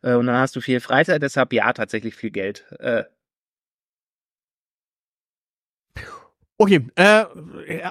Äh, 0.02 0.14
und 0.14 0.26
dann 0.28 0.37
hast 0.37 0.54
du 0.54 0.61
viel 0.61 0.78
Freizeit, 0.78 1.20
deshalb 1.20 1.52
ja 1.52 1.72
tatsächlich 1.72 2.14
viel 2.14 2.30
Geld. 2.30 2.64
Äh, 2.78 3.02
Okay, 6.57 6.87
äh, 6.95 7.25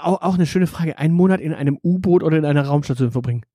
auch, 0.01 0.21
auch 0.21 0.35
eine 0.35 0.45
schöne 0.45 0.67
Frage. 0.67 0.97
Einen 0.97 1.13
Monat 1.13 1.41
in 1.41 1.53
einem 1.53 1.77
U-Boot 1.83 2.23
oder 2.23 2.37
in 2.37 2.45
einer 2.45 2.65
Raumstation 2.65 3.11
verbringen? 3.11 3.45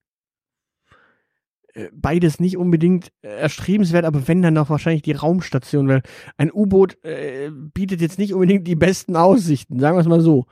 Äh, 1.75 1.89
Beides 1.93 2.41
nicht 2.41 2.57
unbedingt 2.57 3.13
äh, 3.23 3.29
erstrebenswert, 3.29 4.05
aber 4.05 4.29
wenn 4.29 4.43
dann 4.43 4.55
doch 4.55 4.71
wahrscheinlich 4.71 5.03
die 5.03 5.13
Raumstation, 5.13 5.89
weil 5.89 6.03
ein 6.37 6.53
U-Boot 6.53 7.03
äh, 7.05 7.51
bietet 7.53 8.01
jetzt 8.01 8.19
nicht 8.19 8.35
unbedingt 8.35 8.67
die 8.67 8.77
besten 8.77 9.17
Aussichten, 9.17 9.81
sagen 9.81 9.97
wir 9.97 10.01
es 10.03 10.07
mal 10.07 10.21
so. 10.21 10.47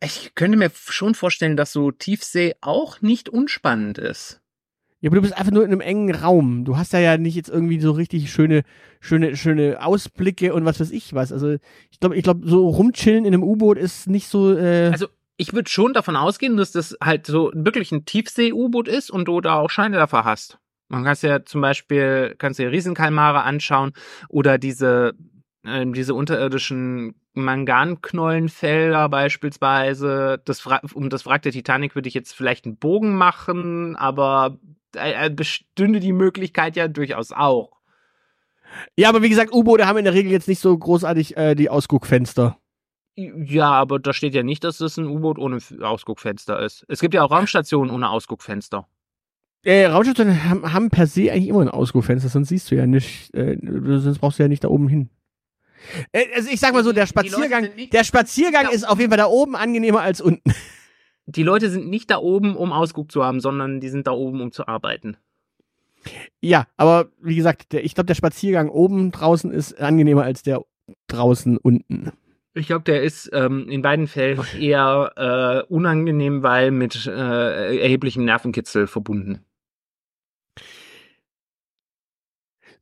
ich 0.00 0.34
könnte 0.34 0.58
mir 0.58 0.70
schon 0.74 1.14
vorstellen, 1.14 1.56
dass 1.56 1.72
so 1.72 1.90
Tiefsee 1.90 2.54
auch 2.60 3.00
nicht 3.00 3.28
unspannend 3.28 3.98
ist. 3.98 4.41
Ja, 5.02 5.08
aber 5.10 5.16
du 5.16 5.22
bist 5.22 5.36
einfach 5.36 5.52
nur 5.52 5.64
in 5.64 5.72
einem 5.72 5.80
engen 5.80 6.14
Raum. 6.14 6.64
Du 6.64 6.76
hast 6.76 6.94
da 6.94 7.00
ja 7.00 7.18
nicht 7.18 7.34
jetzt 7.34 7.50
irgendwie 7.50 7.80
so 7.80 7.90
richtig 7.90 8.32
schöne, 8.32 8.62
schöne, 9.00 9.36
schöne 9.36 9.84
Ausblicke 9.84 10.54
und 10.54 10.64
was 10.64 10.78
weiß 10.78 10.92
ich 10.92 11.12
was. 11.12 11.32
Also 11.32 11.56
ich 11.90 11.98
glaube, 11.98 12.16
ich 12.16 12.22
glaube, 12.22 12.48
so 12.48 12.68
rumchillen 12.68 13.24
in 13.24 13.34
einem 13.34 13.42
U-Boot 13.42 13.78
ist 13.78 14.08
nicht 14.08 14.28
so. 14.28 14.56
Äh, 14.56 14.90
Also 14.92 15.08
ich 15.36 15.52
würde 15.52 15.68
schon 15.68 15.92
davon 15.92 16.14
ausgehen, 16.14 16.56
dass 16.56 16.70
das 16.70 16.96
halt 17.02 17.26
so 17.26 17.50
wirklich 17.52 17.90
ein 17.90 18.04
Tiefsee-U-Boot 18.04 18.86
ist 18.86 19.10
und 19.10 19.26
du 19.26 19.40
da 19.40 19.56
auch 19.56 19.70
Scheinwerfer 19.70 20.24
hast. 20.24 20.58
Man 20.88 21.02
kann 21.02 21.16
ja 21.22 21.44
zum 21.44 21.62
Beispiel, 21.62 22.36
kannst 22.38 22.60
dir 22.60 22.70
Riesenkalmare 22.70 23.42
anschauen 23.42 23.94
oder 24.28 24.56
diese, 24.56 25.14
äh, 25.64 25.84
diese 25.84 26.14
unterirdischen 26.14 27.16
Manganknollenfelder 27.34 29.08
beispielsweise. 29.08 30.40
Das, 30.44 30.64
um 30.94 31.10
das 31.10 31.26
Wrack 31.26 31.42
der 31.42 31.52
Titanic 31.52 31.96
würde 31.96 32.08
ich 32.08 32.14
jetzt 32.14 32.34
vielleicht 32.34 32.66
einen 32.66 32.76
Bogen 32.76 33.16
machen, 33.16 33.96
aber 33.96 34.58
äh, 34.96 35.26
äh, 35.26 35.30
bestünde 35.30 36.00
die 36.00 36.12
Möglichkeit 36.12 36.76
ja 36.76 36.88
durchaus 36.88 37.32
auch. 37.32 37.72
ja, 38.96 39.08
aber 39.08 39.22
wie 39.22 39.28
gesagt, 39.28 39.52
U-Boote 39.52 39.86
haben 39.86 39.98
in 39.98 40.04
der 40.04 40.14
Regel 40.14 40.32
jetzt 40.32 40.48
nicht 40.48 40.60
so 40.60 40.76
großartig 40.76 41.36
äh, 41.36 41.54
die 41.54 41.70
Ausguckfenster. 41.70 42.58
Ja, 43.14 43.70
aber 43.72 43.98
da 43.98 44.14
steht 44.14 44.34
ja 44.34 44.42
nicht, 44.42 44.64
dass 44.64 44.78
das 44.78 44.96
ein 44.96 45.06
U-Boot 45.06 45.38
ohne 45.38 45.58
Ausguckfenster 45.82 46.58
ist. 46.60 46.84
Es 46.88 47.00
gibt 47.00 47.12
ja 47.12 47.22
auch 47.22 47.30
Raumstationen 47.30 47.94
ohne 47.94 48.08
Ausguckfenster. 48.08 48.88
Äh, 49.64 49.84
Raumstationen 49.86 50.48
haben, 50.48 50.72
haben 50.72 50.88
per 50.90 51.06
se 51.06 51.30
eigentlich 51.30 51.48
immer 51.48 51.60
ein 51.60 51.68
Ausguckfenster, 51.68 52.28
sonst 52.30 52.48
siehst 52.48 52.70
du 52.70 52.74
ja 52.74 52.86
nicht, 52.86 53.32
äh, 53.34 53.58
sonst 53.62 54.18
brauchst 54.18 54.38
du 54.38 54.42
ja 54.42 54.48
nicht 54.48 54.64
da 54.64 54.68
oben 54.68 54.88
hin. 54.88 55.10
Äh, 56.12 56.24
also 56.34 56.48
ich 56.50 56.58
sag 56.58 56.72
mal 56.72 56.82
so, 56.82 56.92
der 56.92 57.06
Spaziergang, 57.06 57.68
der 57.92 58.04
Spaziergang 58.04 58.64
Ja. 58.64 58.70
ist 58.70 58.88
auf 58.88 58.98
jeden 58.98 59.10
Fall 59.10 59.18
da 59.18 59.26
oben 59.26 59.56
angenehmer 59.56 60.00
als 60.00 60.20
unten. 60.22 60.52
Die 61.34 61.42
Leute 61.42 61.70
sind 61.70 61.88
nicht 61.88 62.10
da 62.10 62.18
oben, 62.18 62.56
um 62.56 62.72
Ausguck 62.72 63.10
zu 63.10 63.24
haben, 63.24 63.40
sondern 63.40 63.80
die 63.80 63.88
sind 63.88 64.06
da 64.06 64.12
oben, 64.12 64.40
um 64.40 64.52
zu 64.52 64.68
arbeiten. 64.68 65.16
Ja, 66.40 66.66
aber 66.76 67.08
wie 67.20 67.36
gesagt, 67.36 67.72
der, 67.72 67.84
ich 67.84 67.94
glaube, 67.94 68.06
der 68.06 68.14
Spaziergang 68.14 68.68
oben 68.68 69.12
draußen 69.12 69.50
ist 69.52 69.80
angenehmer 69.80 70.24
als 70.24 70.42
der 70.42 70.62
draußen 71.06 71.56
unten. 71.56 72.12
Ich 72.54 72.66
glaube, 72.66 72.84
der 72.84 73.02
ist 73.02 73.30
ähm, 73.32 73.68
in 73.70 73.80
beiden 73.80 74.08
Fällen 74.08 74.40
eher 74.58 75.64
äh, 75.68 75.72
unangenehm, 75.72 76.42
weil 76.42 76.70
mit 76.70 77.06
äh, 77.06 77.78
erheblichem 77.78 78.24
Nervenkitzel 78.24 78.86
verbunden. 78.86 79.40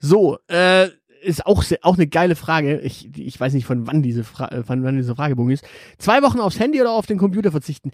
So, 0.00 0.38
äh, 0.48 0.88
ist 1.22 1.46
auch, 1.46 1.62
auch 1.82 1.96
eine 1.96 2.06
geile 2.06 2.34
Frage. 2.34 2.80
Ich, 2.80 3.16
ich 3.16 3.38
weiß 3.38 3.52
nicht, 3.52 3.66
von 3.66 3.86
wann 3.86 4.02
diese, 4.02 4.24
Fra 4.24 4.48
äh, 4.48 4.64
von 4.64 4.82
wann 4.82 4.96
diese 4.96 5.14
Fragebogen 5.14 5.52
ist. 5.52 5.64
Zwei 5.98 6.22
Wochen 6.22 6.40
aufs 6.40 6.58
Handy 6.58 6.80
oder 6.80 6.92
auf 6.92 7.06
den 7.06 7.18
Computer 7.18 7.50
verzichten? 7.50 7.92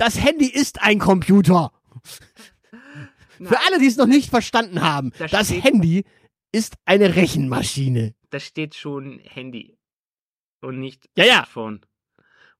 Das 0.00 0.18
Handy 0.18 0.46
ist 0.46 0.80
ein 0.80 0.98
Computer. 0.98 1.72
Für 3.38 3.58
alle, 3.66 3.78
die 3.78 3.86
es 3.86 3.98
noch 3.98 4.06
nicht 4.06 4.30
verstanden 4.30 4.80
haben, 4.80 5.12
Da 5.18 5.26
das 5.26 5.52
Handy 5.52 6.06
ist 6.52 6.76
eine 6.86 7.16
Rechenmaschine. 7.16 8.14
Da 8.30 8.40
steht 8.40 8.74
schon 8.74 9.18
Handy 9.18 9.76
und 10.62 10.80
nicht 10.80 11.10
Ja, 11.18 11.24
ja. 11.24 11.32
Smartphone. 11.34 11.80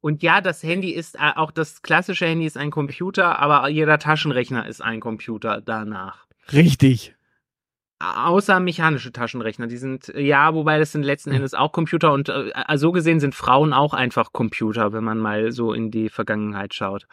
Und 0.03 0.22
ja, 0.22 0.42
das 0.42 0.62
Handy 0.62 0.90
ist 0.90 1.14
äh, 1.14 1.33
auch 1.35 1.50
das 1.50 1.81
klassische 1.81 2.26
Handy 2.26 2.44
ist 2.44 2.59
ein 2.59 2.70
Computer, 2.70 3.38
aber 3.38 3.68
jeder 3.70 3.98
Taschenrechner 3.98 4.66
ist 4.66 4.83
ein 4.83 5.00
Computer 5.00 5.62
danach. 5.62 6.26
Richtig. 6.53 7.14
Außer 8.02 8.60
mechanische 8.60 9.12
Taschenrechner, 9.12 9.66
die 9.66 9.76
sind, 9.76 10.08
äh, 10.08 10.22
ja, 10.22 10.54
wobei 10.54 10.78
das 10.78 10.92
sind 10.92 11.02
letzten 11.02 11.32
Endes 11.32 11.52
auch 11.52 11.70
Computer 11.70 12.14
und 12.14 12.30
äh, 12.30 12.48
äh, 12.48 12.78
so 12.78 12.92
gesehen 12.92 13.20
sind 13.20 13.34
Frauen 13.34 13.74
auch 13.74 13.92
einfach 13.92 14.32
Computer, 14.32 14.94
wenn 14.94 15.04
man 15.04 15.18
mal 15.18 15.52
so 15.52 15.74
in 15.74 15.90
die 15.90 16.08
Vergangenheit 16.08 16.72
schaut. 16.72 17.06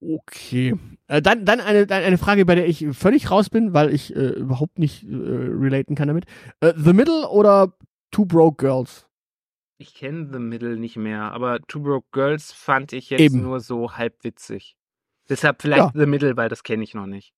Okay. 0.00 0.74
Äh, 1.06 1.22
dann 1.22 1.44
dann 1.44 1.60
eine, 1.60 1.86
eine 1.88 2.18
Frage, 2.18 2.44
bei 2.44 2.56
der 2.56 2.66
ich 2.66 2.84
völlig 2.92 3.30
raus 3.30 3.48
bin, 3.48 3.74
weil 3.74 3.94
ich 3.94 4.14
äh, 4.16 4.30
überhaupt 4.30 4.80
nicht 4.80 5.04
äh, 5.04 5.14
relaten 5.14 5.94
kann 5.94 6.08
damit. 6.08 6.24
The 6.60 6.92
Middle 6.92 7.28
oder 7.28 7.74
Two 8.10 8.26
Broke 8.26 8.56
Girls? 8.56 9.08
Ich 9.78 9.94
kenne 9.94 10.28
The 10.32 10.40
Middle 10.40 10.78
nicht 10.78 10.96
mehr, 10.96 11.30
aber 11.30 11.60
Two 11.68 11.80
Broke 11.80 12.08
Girls 12.10 12.50
fand 12.50 12.92
ich 12.92 13.10
jetzt 13.10 13.20
Eben. 13.20 13.42
nur 13.42 13.60
so 13.60 13.92
halb 13.92 14.24
witzig. 14.24 14.76
Deshalb 15.28 15.62
vielleicht 15.62 15.94
The 15.94 16.06
Middle, 16.06 16.36
weil 16.36 16.48
das 16.48 16.64
kenne 16.64 16.82
ich 16.82 16.94
noch 16.94 17.06
nicht. 17.06 17.32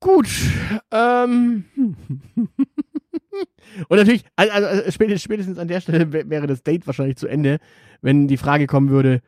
Gut. 0.00 0.28
Ähm. 0.90 1.64
Und 3.88 3.96
natürlich, 3.98 4.24
also, 4.36 4.90
spätestens, 4.90 5.58
an 5.58 5.66
der 5.68 5.80
Stelle 5.80 6.12
wär- 6.12 6.28
wäre 6.30 6.46
das 6.46 6.62
Date 6.62 6.86
wahrscheinlich 6.86 7.16
zu 7.16 7.26
Ende, 7.26 7.58
wenn 8.02 8.28
die 8.28 8.36
Frage 8.36 8.66
kommen 8.66 8.90
würde, 8.90 9.22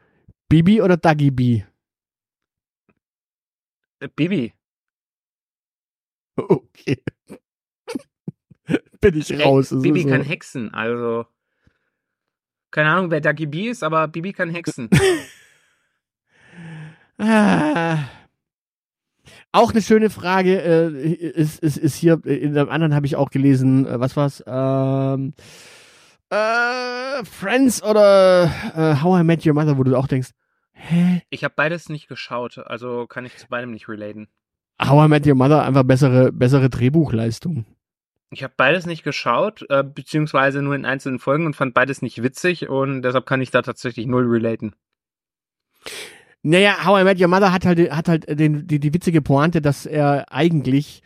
Bibi 0.48 0.80
oder 0.82 0.96
Dagi 0.96 1.30
B? 1.32 1.62
Äh, 4.00 4.08
Bibi, 4.14 4.52
Okay. 6.36 7.02
Bin 9.00 9.16
ich 9.16 9.32
raus. 9.44 9.70
es 9.72 9.82
Bibi 9.82 10.02
so. 10.02 10.08
kann 10.08 10.22
hexen, 10.22 10.72
also 10.74 11.26
keine 12.70 12.90
Ahnung, 12.90 13.10
wer 13.10 13.20
Ducky 13.22 13.46
B 13.46 13.68
ist, 13.70 13.82
aber 13.82 14.06
Bibi 14.08 14.32
kann 14.32 14.50
hexen. 14.50 14.90
Ah. 17.18 18.10
Auch 19.56 19.70
eine 19.70 19.80
schöne 19.80 20.10
Frage 20.10 20.60
äh, 20.60 21.12
ist, 21.14 21.60
ist, 21.60 21.78
ist 21.78 21.96
hier, 21.96 22.20
in 22.26 22.58
einem 22.58 22.68
anderen 22.68 22.94
habe 22.94 23.06
ich 23.06 23.16
auch 23.16 23.30
gelesen, 23.30 23.86
äh, 23.86 23.98
was 23.98 24.14
war's? 24.14 24.44
Ähm, 24.46 25.32
äh, 26.28 27.24
Friends 27.24 27.82
oder 27.82 28.50
äh, 28.76 29.02
How 29.02 29.18
I 29.18 29.24
Met 29.24 29.46
Your 29.46 29.54
Mother, 29.54 29.78
wo 29.78 29.82
du 29.82 29.96
auch 29.96 30.08
denkst, 30.08 30.32
hä? 30.72 31.22
ich 31.30 31.42
habe 31.42 31.54
beides 31.56 31.88
nicht 31.88 32.06
geschaut, 32.06 32.58
also 32.58 33.06
kann 33.06 33.24
ich 33.24 33.38
zu 33.38 33.48
beidem 33.48 33.70
nicht 33.70 33.88
relaten. 33.88 34.28
How 34.78 35.06
I 35.06 35.08
Met 35.08 35.26
Your 35.26 35.36
Mother 35.36 35.64
einfach 35.64 35.84
bessere, 35.84 36.32
bessere 36.32 36.68
Drehbuchleistung. 36.68 37.64
Ich 38.28 38.44
habe 38.44 38.52
beides 38.58 38.84
nicht 38.84 39.04
geschaut, 39.04 39.64
äh, 39.70 39.82
beziehungsweise 39.82 40.60
nur 40.60 40.74
in 40.74 40.84
einzelnen 40.84 41.18
Folgen 41.18 41.46
und 41.46 41.56
fand 41.56 41.72
beides 41.72 42.02
nicht 42.02 42.22
witzig 42.22 42.68
und 42.68 43.00
deshalb 43.00 43.24
kann 43.24 43.40
ich 43.40 43.52
da 43.52 43.62
tatsächlich 43.62 44.06
null 44.06 44.26
relaten. 44.26 44.74
Naja, 46.48 46.84
How 46.84 47.00
I 47.00 47.02
Met 47.02 47.20
Your 47.20 47.26
Mother 47.26 47.52
hat 47.52 47.66
halt, 47.66 47.90
hat 47.90 48.06
halt 48.06 48.38
den, 48.38 48.68
die, 48.68 48.78
die 48.78 48.94
witzige 48.94 49.20
Pointe, 49.20 49.60
dass 49.60 49.84
er 49.84 50.32
eigentlich 50.32 51.02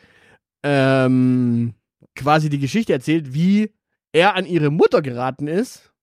ähm, 0.63 1.73
quasi 2.15 2.51
die 2.51 2.59
Geschichte 2.59 2.93
erzählt, 2.93 3.33
wie 3.33 3.73
er 4.13 4.35
an 4.35 4.45
ihre 4.45 4.69
Mutter 4.69 5.01
geraten 5.01 5.47
ist. 5.47 5.95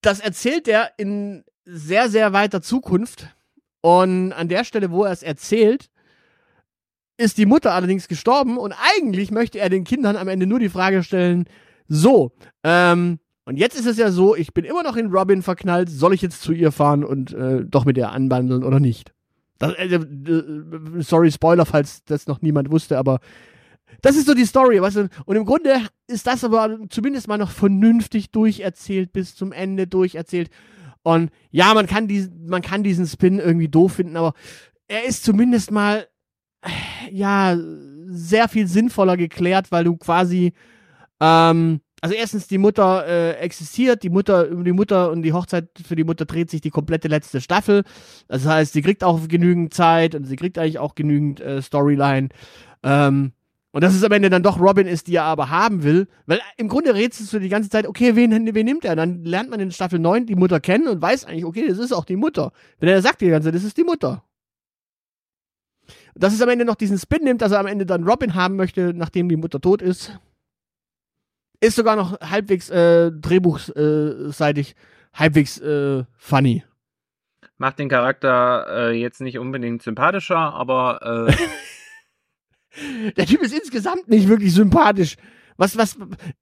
Das 0.00 0.18
erzählt 0.18 0.66
er 0.66 0.90
in 0.96 1.44
sehr, 1.66 2.08
sehr 2.08 2.32
weiter 2.32 2.62
Zukunft. 2.62 3.28
Und 3.80 4.32
an 4.32 4.48
der 4.48 4.64
Stelle, 4.64 4.90
wo 4.90 5.04
er 5.04 5.12
es 5.12 5.22
erzählt, 5.22 5.88
ist 7.16 7.38
die 7.38 7.46
Mutter 7.46 7.74
allerdings 7.74 8.08
gestorben 8.08 8.58
und 8.58 8.72
eigentlich 8.72 9.30
möchte 9.30 9.60
er 9.60 9.68
den 9.68 9.84
Kindern 9.84 10.16
am 10.16 10.26
Ende 10.26 10.48
nur 10.48 10.58
die 10.58 10.68
Frage 10.68 11.04
stellen, 11.04 11.44
so, 11.86 12.32
ähm, 12.64 13.20
und 13.44 13.56
jetzt 13.56 13.78
ist 13.78 13.86
es 13.86 13.98
ja 13.98 14.10
so, 14.10 14.34
ich 14.34 14.54
bin 14.54 14.64
immer 14.64 14.82
noch 14.82 14.96
in 14.96 15.12
Robin 15.12 15.42
verknallt, 15.42 15.90
soll 15.90 16.14
ich 16.14 16.22
jetzt 16.22 16.42
zu 16.42 16.52
ihr 16.52 16.72
fahren 16.72 17.04
und 17.04 17.32
äh, 17.32 17.64
doch 17.64 17.84
mit 17.84 17.96
ihr 17.96 18.10
anbandeln 18.10 18.64
oder 18.64 18.80
nicht? 18.80 19.12
Das, 19.58 19.74
äh, 19.74 19.94
äh, 19.94 20.02
sorry, 21.00 21.30
Spoiler, 21.30 21.66
falls 21.66 22.04
das 22.04 22.26
noch 22.26 22.42
niemand 22.42 22.70
wusste, 22.70 22.98
aber 22.98 23.20
das 24.02 24.16
ist 24.16 24.26
so 24.26 24.34
die 24.34 24.46
Story, 24.46 24.80
weißt 24.80 24.96
du? 24.96 25.08
Und 25.26 25.36
im 25.36 25.44
Grunde 25.44 25.80
ist 26.06 26.26
das 26.26 26.42
aber 26.42 26.78
zumindest 26.88 27.28
mal 27.28 27.38
noch 27.38 27.50
vernünftig 27.50 28.30
durcherzählt, 28.30 29.12
bis 29.12 29.36
zum 29.36 29.52
Ende 29.52 29.86
durcherzählt. 29.86 30.50
Und 31.02 31.30
ja, 31.50 31.74
man 31.74 31.86
kann, 31.86 32.08
diesen, 32.08 32.46
man 32.46 32.62
kann 32.62 32.82
diesen 32.82 33.06
Spin 33.06 33.38
irgendwie 33.38 33.68
doof 33.68 33.94
finden, 33.94 34.16
aber 34.16 34.32
er 34.88 35.04
ist 35.04 35.24
zumindest 35.24 35.70
mal, 35.70 36.06
ja, 37.10 37.56
sehr 38.06 38.48
viel 38.48 38.66
sinnvoller 38.66 39.16
geklärt, 39.16 39.70
weil 39.70 39.84
du 39.84 39.96
quasi, 39.96 40.52
ähm, 41.20 41.80
also 42.04 42.14
erstens 42.16 42.46
die 42.48 42.58
Mutter 42.58 43.06
äh, 43.06 43.32
existiert, 43.38 44.02
die 44.02 44.10
Mutter 44.10 44.44
über 44.44 44.62
die 44.62 44.72
Mutter 44.72 45.10
und 45.10 45.22
die 45.22 45.32
Hochzeit 45.32 45.70
für 45.86 45.96
die 45.96 46.04
Mutter 46.04 46.26
dreht 46.26 46.50
sich 46.50 46.60
die 46.60 46.68
komplette 46.68 47.08
letzte 47.08 47.40
Staffel. 47.40 47.82
Das 48.28 48.44
heißt, 48.44 48.74
sie 48.74 48.82
kriegt 48.82 49.02
auch 49.02 49.26
genügend 49.26 49.72
Zeit 49.72 50.14
und 50.14 50.24
sie 50.24 50.36
kriegt 50.36 50.58
eigentlich 50.58 50.78
auch 50.78 50.96
genügend 50.96 51.40
äh, 51.40 51.62
Storyline. 51.62 52.28
Ähm, 52.82 53.32
und 53.72 53.82
dass 53.82 53.94
es 53.94 54.04
am 54.04 54.12
Ende 54.12 54.28
dann 54.28 54.42
doch 54.42 54.60
Robin 54.60 54.86
ist, 54.86 55.06
die 55.06 55.14
er 55.14 55.24
aber 55.24 55.48
haben 55.48 55.82
will, 55.82 56.06
weil 56.26 56.42
im 56.58 56.68
Grunde 56.68 56.94
rätselst 56.94 57.32
du 57.32 57.38
die 57.38 57.48
ganze 57.48 57.70
Zeit, 57.70 57.86
okay, 57.86 58.14
wen, 58.14 58.54
wen 58.54 58.66
nimmt 58.66 58.84
er? 58.84 58.96
Dann 58.96 59.24
lernt 59.24 59.48
man 59.48 59.60
in 59.60 59.70
Staffel 59.70 59.98
9 59.98 60.26
die 60.26 60.36
Mutter 60.36 60.60
kennen 60.60 60.88
und 60.88 61.00
weiß 61.00 61.24
eigentlich, 61.24 61.46
okay, 61.46 61.66
das 61.66 61.78
ist 61.78 61.92
auch 61.92 62.04
die 62.04 62.16
Mutter. 62.16 62.52
Denn 62.82 62.90
er 62.90 63.00
sagt 63.00 63.22
die 63.22 63.28
ganze 63.28 63.46
Zeit, 63.46 63.54
das 63.54 63.64
ist 63.64 63.78
die 63.78 63.82
Mutter. 63.82 64.22
Dass 66.14 66.34
es 66.34 66.42
am 66.42 66.50
Ende 66.50 66.66
noch 66.66 66.74
diesen 66.74 66.98
Spin 66.98 67.24
nimmt, 67.24 67.40
dass 67.40 67.52
er 67.52 67.60
am 67.60 67.66
Ende 67.66 67.86
dann 67.86 68.04
Robin 68.04 68.34
haben 68.34 68.56
möchte, 68.56 68.92
nachdem 68.92 69.30
die 69.30 69.36
Mutter 69.36 69.58
tot 69.58 69.80
ist, 69.80 70.12
ist 71.64 71.76
sogar 71.76 71.96
noch 71.96 72.20
halbwegs 72.20 72.70
äh, 72.70 73.10
drehbuchseitig 73.12 74.74
halbwegs 75.12 75.58
äh, 75.60 76.04
funny. 76.16 76.64
Macht 77.58 77.78
den 77.78 77.88
Charakter 77.88 78.66
äh, 78.90 78.92
jetzt 78.92 79.20
nicht 79.20 79.38
unbedingt 79.38 79.82
sympathischer, 79.82 80.36
aber 80.54 81.28
äh, 81.28 81.34
Der 83.16 83.26
Typ 83.26 83.40
ist 83.42 83.54
insgesamt 83.56 84.08
nicht 84.08 84.28
wirklich 84.28 84.52
sympathisch. 84.52 85.16
Was, 85.56 85.76
was, 85.78 85.96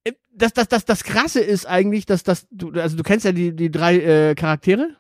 äh, 0.05 0.13
das, 0.33 0.55
das, 0.55 0.69
das, 0.69 0.85
das 0.87 1.05
Krasse 1.05 1.41
ist 1.41 1.67
eigentlich, 1.67 2.07
dass, 2.07 2.23
dass 2.23 2.47
du, 2.51 2.71
also 2.73 2.97
du 2.97 3.03
kennst 3.03 3.27
ja 3.27 3.33
die, 3.33 3.55
die 3.55 3.71
drei 3.71 3.97
äh, 3.99 4.35
Charaktere. 4.35 4.97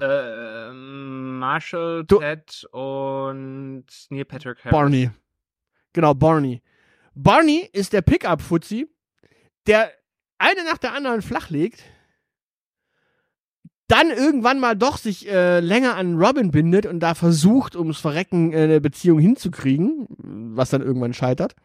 äh, 0.00 0.70
Marshall, 0.72 2.04
Du- 2.04 2.18
Ted 2.20 2.64
und 2.72 3.84
Neil 4.08 4.24
Patrick 4.24 4.58
Harris. 4.64 4.70
Barney. 4.72 5.10
Genau, 5.92 6.14
Barney. 6.14 6.62
Barney 7.14 7.68
ist 7.72 7.92
der 7.92 8.02
Pickup-Fuzzi, 8.02 8.88
der 9.66 9.90
eine 10.38 10.64
nach 10.64 10.78
der 10.78 10.94
anderen 10.94 11.22
flachlegt, 11.22 11.82
dann 13.88 14.10
irgendwann 14.10 14.60
mal 14.60 14.76
doch 14.76 14.98
sich 14.98 15.28
äh, 15.28 15.58
länger 15.58 15.96
an 15.96 16.16
Robin 16.16 16.52
bindet 16.52 16.86
und 16.86 17.00
da 17.00 17.14
versucht, 17.14 17.74
ums 17.74 17.98
Verrecken 17.98 18.52
äh, 18.52 18.62
eine 18.62 18.80
Beziehung 18.80 19.18
hinzukriegen, 19.18 20.06
was 20.54 20.70
dann 20.70 20.80
irgendwann 20.80 21.12
scheitert. 21.12 21.56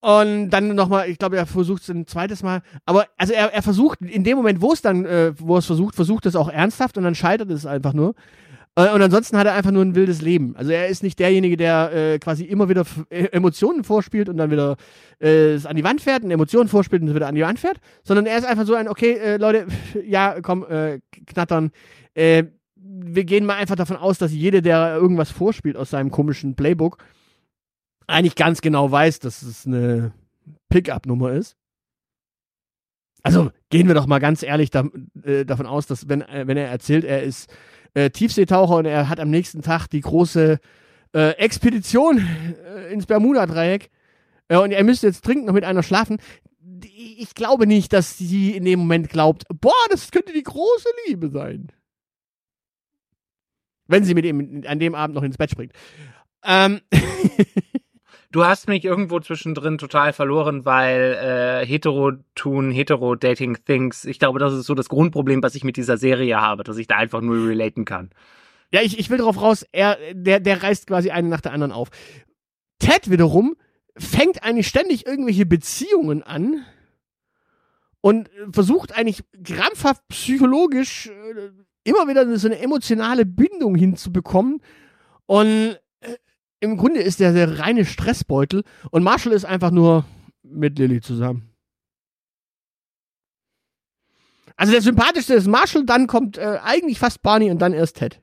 Und 0.00 0.50
dann 0.50 0.74
nochmal, 0.74 1.10
ich 1.10 1.18
glaube, 1.18 1.36
er 1.36 1.46
versucht 1.46 1.82
es 1.82 1.88
ein 1.88 2.06
zweites 2.06 2.42
Mal. 2.42 2.62
Aber 2.84 3.06
also 3.16 3.32
er, 3.32 3.52
er 3.52 3.62
versucht, 3.62 4.00
in 4.00 4.24
dem 4.24 4.36
Moment, 4.36 4.60
wo 4.60 4.72
es 4.72 4.80
dann, 4.80 5.04
äh, 5.04 5.32
wo 5.38 5.58
es 5.58 5.66
versucht, 5.66 5.94
versucht 5.94 6.26
es 6.26 6.36
auch 6.36 6.48
ernsthaft 6.48 6.96
und 6.96 7.04
dann 7.04 7.14
scheitert 7.14 7.50
es 7.50 7.66
einfach 7.66 7.92
nur. 7.92 8.14
Äh, 8.76 8.92
Und 8.92 9.02
ansonsten 9.02 9.36
hat 9.36 9.46
er 9.46 9.54
einfach 9.54 9.70
nur 9.70 9.84
ein 9.84 9.94
wildes 9.94 10.20
Leben. 10.20 10.54
Also 10.56 10.70
er 10.70 10.86
ist 10.88 11.02
nicht 11.02 11.18
derjenige, 11.18 11.56
der 11.56 11.92
äh, 11.92 12.18
quasi 12.18 12.44
immer 12.44 12.68
wieder 12.68 12.84
äh, 13.08 13.24
Emotionen 13.32 13.84
vorspielt 13.84 14.28
und 14.28 14.36
dann 14.36 14.50
wieder 14.50 14.76
äh, 15.20 15.54
es 15.54 15.66
an 15.66 15.76
die 15.76 15.84
Wand 15.84 16.00
fährt 16.00 16.22
und 16.22 16.30
Emotionen 16.30 16.68
vorspielt 16.68 17.02
und 17.02 17.14
wieder 17.14 17.26
an 17.26 17.34
die 17.34 17.42
Wand 17.42 17.58
fährt, 17.58 17.80
sondern 18.04 18.26
er 18.26 18.38
ist 18.38 18.44
einfach 18.44 18.66
so 18.66 18.74
ein, 18.74 18.88
okay, 18.88 19.12
äh, 19.12 19.36
Leute, 19.38 19.66
ja, 20.06 20.40
komm, 20.42 20.64
äh, 20.64 21.00
knattern. 21.26 21.72
Äh, 22.14 22.44
wir 22.76 23.24
gehen 23.24 23.46
mal 23.46 23.56
einfach 23.56 23.76
davon 23.76 23.96
aus, 23.96 24.18
dass 24.18 24.32
jede, 24.32 24.62
der 24.62 24.96
irgendwas 24.96 25.30
vorspielt 25.30 25.76
aus 25.76 25.90
seinem 25.90 26.10
komischen 26.10 26.54
Playbook, 26.54 26.98
eigentlich 28.06 28.36
ganz 28.36 28.60
genau 28.60 28.90
weiß, 28.90 29.18
dass 29.18 29.42
es 29.42 29.66
eine 29.66 30.12
Pickup-Nummer 30.68 31.32
ist. 31.32 31.56
Also 33.22 33.50
gehen 33.70 33.88
wir 33.88 33.94
doch 33.94 34.06
mal 34.06 34.20
ganz 34.20 34.44
ehrlich 34.44 34.70
da, 34.70 34.84
äh, 35.24 35.44
davon 35.44 35.66
aus, 35.66 35.86
dass 35.86 36.08
wenn, 36.08 36.22
äh, 36.22 36.46
wenn 36.46 36.56
er 36.56 36.68
erzählt, 36.68 37.04
er 37.04 37.24
ist 37.24 37.52
äh, 37.96 38.10
Tiefseetaucher 38.10 38.76
und 38.76 38.84
er 38.84 39.08
hat 39.08 39.18
am 39.20 39.30
nächsten 39.30 39.62
Tag 39.62 39.88
die 39.88 40.02
große 40.02 40.60
äh, 41.14 41.30
Expedition 41.38 42.18
äh, 42.18 42.92
ins 42.92 43.06
Bermuda-Dreieck 43.06 43.90
äh, 44.48 44.58
und 44.58 44.72
er 44.72 44.84
müsste 44.84 45.06
jetzt 45.06 45.26
dringend 45.26 45.46
noch 45.46 45.54
mit 45.54 45.64
einer 45.64 45.82
schlafen. 45.82 46.18
Ich 46.84 47.34
glaube 47.34 47.66
nicht, 47.66 47.94
dass 47.94 48.18
sie 48.18 48.54
in 48.54 48.66
dem 48.66 48.80
Moment 48.80 49.08
glaubt, 49.08 49.44
boah, 49.48 49.72
das 49.88 50.10
könnte 50.10 50.34
die 50.34 50.42
große 50.42 50.88
Liebe 51.06 51.30
sein. 51.30 51.72
Wenn 53.86 54.04
sie 54.04 54.14
mit 54.14 54.26
ihm 54.26 54.62
an 54.66 54.78
dem 54.78 54.94
Abend 54.94 55.14
noch 55.14 55.22
ins 55.22 55.38
Bett 55.38 55.50
springt. 55.50 55.72
Ähm. 56.44 56.80
Du 58.36 58.44
hast 58.44 58.68
mich 58.68 58.84
irgendwo 58.84 59.18
zwischendrin 59.18 59.78
total 59.78 60.12
verloren, 60.12 60.66
weil 60.66 61.14
äh, 61.14 61.66
hetero 61.66 62.12
tun, 62.34 62.70
hetero 62.70 63.14
dating 63.14 63.56
things. 63.64 64.04
Ich 64.04 64.18
glaube, 64.18 64.38
das 64.38 64.52
ist 64.52 64.66
so 64.66 64.74
das 64.74 64.90
Grundproblem, 64.90 65.42
was 65.42 65.54
ich 65.54 65.64
mit 65.64 65.78
dieser 65.78 65.96
Serie 65.96 66.38
habe, 66.38 66.62
dass 66.62 66.76
ich 66.76 66.86
da 66.86 66.96
einfach 66.96 67.22
nur 67.22 67.48
relaten 67.48 67.86
kann. 67.86 68.10
Ja, 68.74 68.82
ich, 68.82 68.98
ich 68.98 69.08
will 69.08 69.16
darauf 69.16 69.40
raus, 69.40 69.64
er, 69.72 69.96
der, 70.12 70.40
der 70.40 70.62
reißt 70.62 70.86
quasi 70.86 71.10
eine 71.10 71.30
nach 71.30 71.40
der 71.40 71.54
anderen 71.54 71.72
auf. 71.72 71.88
Ted 72.78 73.10
wiederum 73.10 73.56
fängt 73.96 74.42
eigentlich 74.42 74.68
ständig 74.68 75.06
irgendwelche 75.06 75.46
Beziehungen 75.46 76.22
an 76.22 76.62
und 78.02 78.28
versucht 78.52 78.94
eigentlich 78.94 79.24
krampfhaft 79.44 80.06
psychologisch 80.08 81.06
äh, 81.06 81.52
immer 81.84 82.06
wieder 82.06 82.36
so 82.36 82.48
eine 82.48 82.58
emotionale 82.58 83.24
Bindung 83.24 83.76
hinzubekommen. 83.76 84.60
Und 85.24 85.78
äh, 86.00 86.16
im 86.60 86.76
Grunde 86.76 87.00
ist 87.00 87.20
der 87.20 87.32
der 87.32 87.58
reine 87.58 87.84
Stressbeutel 87.84 88.64
und 88.90 89.02
Marshall 89.02 89.32
ist 89.32 89.44
einfach 89.44 89.70
nur 89.70 90.04
mit 90.42 90.78
Lily 90.78 91.00
zusammen. 91.00 91.52
Also 94.56 94.72
der 94.72 94.80
sympathischste 94.80 95.34
ist 95.34 95.46
Marshall, 95.46 95.84
dann 95.84 96.06
kommt 96.06 96.38
äh, 96.38 96.58
eigentlich 96.62 96.98
fast 96.98 97.22
Barney 97.22 97.50
und 97.50 97.58
dann 97.58 97.74
erst 97.74 97.98
Ted. 97.98 98.22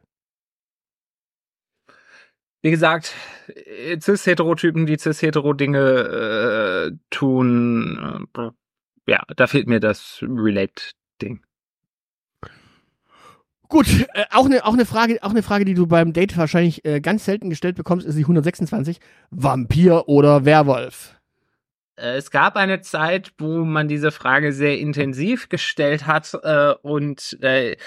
Wie 2.64 2.72
gesagt, 2.72 3.14
äh, 3.48 4.00
Cis-Heterotypen, 4.00 4.86
die 4.86 4.98
Cis-Hetero-Dinge 4.98 6.92
äh, 6.92 6.98
tun, 7.12 8.28
äh, 8.36 8.50
ja, 9.06 9.22
da 9.36 9.48
fehlt 9.48 9.68
mir 9.68 9.80
das 9.80 10.20
Relate-Ding. 10.22 11.44
Gut, 13.74 14.08
äh, 14.14 14.26
auch 14.30 14.46
eine 14.46 14.66
auch 14.66 14.74
eine 14.74 14.86
Frage, 14.86 15.18
auch 15.24 15.32
eine 15.32 15.42
Frage, 15.42 15.66
die 15.66 15.74
du 15.74 15.88
beim 15.88 16.14
Date 16.14 16.38
wahrscheinlich 16.38 16.86
äh, 16.86 17.02
ganz 17.02 17.26
selten 17.26 17.50
gestellt 17.50 17.76
bekommst, 17.76 18.06
ist 18.06 18.16
die 18.16 18.22
126. 18.22 19.00
Vampir 19.32 20.08
oder 20.08 20.46
Werwolf? 20.46 21.20
Äh, 21.96 22.18
es 22.18 22.30
gab 22.30 22.56
eine 22.56 22.82
Zeit, 22.82 23.34
wo 23.40 23.66
man 23.66 23.88
diese 23.88 24.12
Frage 24.12 24.54
sehr 24.54 24.78
intensiv 24.78 25.50
gestellt 25.50 26.06
hat 26.06 26.38
äh, 26.44 26.76
und 26.84 27.36
äh, 27.42 27.78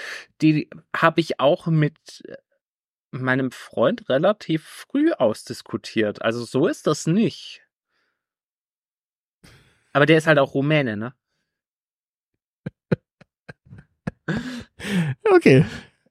die 0.41 0.69
habe 0.93 1.21
ich 1.21 1.39
auch 1.39 1.67
mit 1.67 2.21
meinem 3.11 3.51
Freund 3.51 4.09
relativ 4.09 4.65
früh 4.65 5.13
ausdiskutiert. 5.13 6.21
Also 6.21 6.43
so 6.43 6.67
ist 6.67 6.85
das 6.85 7.07
nicht. 7.07 7.61
Aber 9.93 10.05
der 10.05 10.17
ist 10.17 10.27
halt 10.27 10.37
auch 10.37 10.53
Rumäne, 10.53 10.97
ne? 10.97 11.13
Okay. 15.23 15.65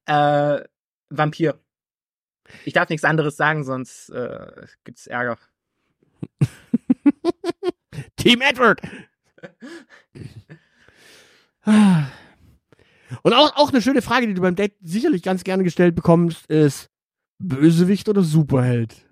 Äh, 0.07 0.61
Vampir. 1.11 1.61
Ich 2.65 2.73
darf 2.73 2.89
nichts 2.89 3.05
anderes 3.05 3.37
sagen, 3.37 3.65
sonst 3.65 4.11
äh, 4.11 4.67
gibt's 4.85 5.07
Ärger. 5.07 5.39
Team 8.17 8.41
Edward. 8.41 8.81
Und 13.23 13.33
auch, 13.33 13.57
auch 13.57 13.71
eine 13.71 13.83
schöne 13.83 14.03
Frage, 14.03 14.27
die 14.27 14.35
du 14.35 14.43
beim 14.43 14.57
Date 14.57 14.75
sicherlich 14.81 15.23
ganz 15.23 15.45
gerne 15.45 15.65
gestellt 15.65 15.95
bekommst, 15.95 16.47
ist 16.47 16.91
Bösewicht 17.39 18.09
oder 18.09 18.23
Superheld? 18.23 19.07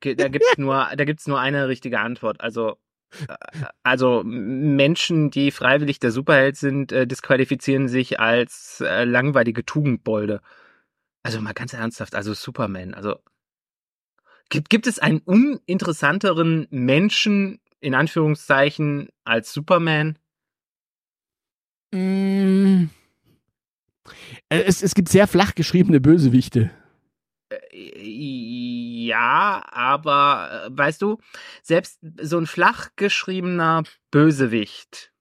Da 0.00 0.28
gibt's 0.28 0.58
nur, 0.58 0.88
da 0.96 1.04
gibt's 1.04 1.26
nur 1.26 1.38
eine 1.38 1.68
richtige 1.68 2.00
Antwort. 2.00 2.40
Also, 2.40 2.76
also 3.82 4.22
Menschen, 4.24 5.30
die 5.30 5.50
freiwillig 5.50 6.00
der 6.00 6.10
Superheld 6.10 6.56
sind, 6.56 6.92
äh, 6.92 7.06
disqualifizieren 7.06 7.88
sich 7.88 8.20
als 8.20 8.82
äh, 8.84 9.04
langweilige 9.04 9.64
Tugendbolde. 9.64 10.40
Also 11.22 11.40
mal 11.40 11.54
ganz 11.54 11.72
ernsthaft, 11.72 12.14
also 12.14 12.34
Superman, 12.34 12.92
also 12.94 13.16
gibt, 14.50 14.70
gibt 14.70 14.86
es 14.86 14.98
einen 14.98 15.20
uninteressanteren 15.20 16.66
Menschen, 16.70 17.60
in 17.80 17.94
Anführungszeichen, 17.94 19.08
als 19.24 19.52
Superman? 19.52 20.18
Mm. 21.92 22.84
Es, 24.48 24.82
es 24.82 24.94
gibt 24.94 25.08
sehr 25.08 25.26
flach 25.26 25.54
geschriebene 25.54 26.00
Bösewichte. 26.00 26.70
Ja, 29.06 29.62
aber 29.70 30.66
äh, 30.66 30.68
weißt 30.70 31.02
du, 31.02 31.18
selbst 31.62 31.98
so 32.20 32.38
ein 32.38 32.46
flach 32.46 32.90
geschriebener 32.96 33.82
Bösewicht 34.10 35.12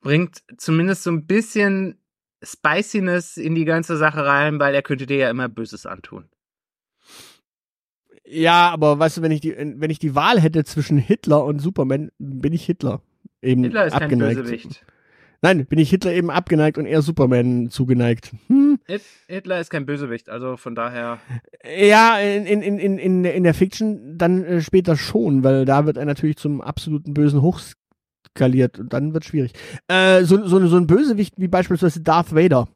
bringt 0.00 0.42
zumindest 0.58 1.02
so 1.02 1.10
ein 1.10 1.26
bisschen 1.26 1.98
Spiciness 2.42 3.36
in 3.36 3.54
die 3.54 3.64
ganze 3.64 3.96
Sache 3.96 4.24
rein, 4.24 4.58
weil 4.60 4.74
er 4.74 4.82
könnte 4.82 5.06
dir 5.06 5.16
ja 5.16 5.30
immer 5.30 5.48
Böses 5.48 5.86
antun. 5.86 6.28
Ja, 8.26 8.70
aber 8.70 8.98
weißt 8.98 9.18
du, 9.18 9.22
wenn 9.22 9.32
ich 9.32 9.40
die, 9.40 9.54
wenn 9.56 9.90
ich 9.90 9.98
die 9.98 10.14
Wahl 10.14 10.40
hätte 10.40 10.64
zwischen 10.64 10.98
Hitler 10.98 11.44
und 11.44 11.58
Superman, 11.58 12.10
bin 12.18 12.52
ich 12.52 12.64
Hitler. 12.64 13.02
Eben 13.42 13.64
Hitler 13.64 13.86
ist 13.86 13.94
abgeneigt. 13.94 14.36
kein 14.36 14.44
Bösewicht. 14.44 14.86
Nein, 15.42 15.66
bin 15.66 15.78
ich 15.78 15.90
Hitler 15.90 16.12
eben 16.12 16.30
abgeneigt 16.30 16.78
und 16.78 16.86
eher 16.86 17.02
Superman 17.02 17.70
zugeneigt. 17.70 18.32
Hm. 18.48 18.78
Hitler 19.28 19.60
ist 19.60 19.70
kein 19.70 19.86
Bösewicht, 19.86 20.28
also 20.28 20.56
von 20.56 20.74
daher. 20.74 21.18
Ja, 21.64 22.18
in, 22.18 22.46
in, 22.46 22.78
in, 22.78 22.98
in, 22.98 23.24
in 23.24 23.42
der 23.44 23.54
Fiction 23.54 24.16
dann 24.18 24.44
äh, 24.44 24.60
später 24.60 24.96
schon, 24.96 25.44
weil 25.44 25.64
da 25.64 25.86
wird 25.86 25.96
er 25.96 26.04
natürlich 26.04 26.36
zum 26.36 26.60
absoluten 26.60 27.14
Bösen 27.14 27.42
hochskaliert 27.42 28.78
und 28.78 28.92
dann 28.92 29.14
wird 29.14 29.24
schwierig. 29.24 29.52
Äh, 29.88 30.24
so, 30.24 30.46
so, 30.46 30.66
so 30.66 30.76
ein 30.76 30.86
Bösewicht 30.86 31.34
wie 31.36 31.48
beispielsweise 31.48 32.00
Darth 32.00 32.34
Vader 32.34 32.68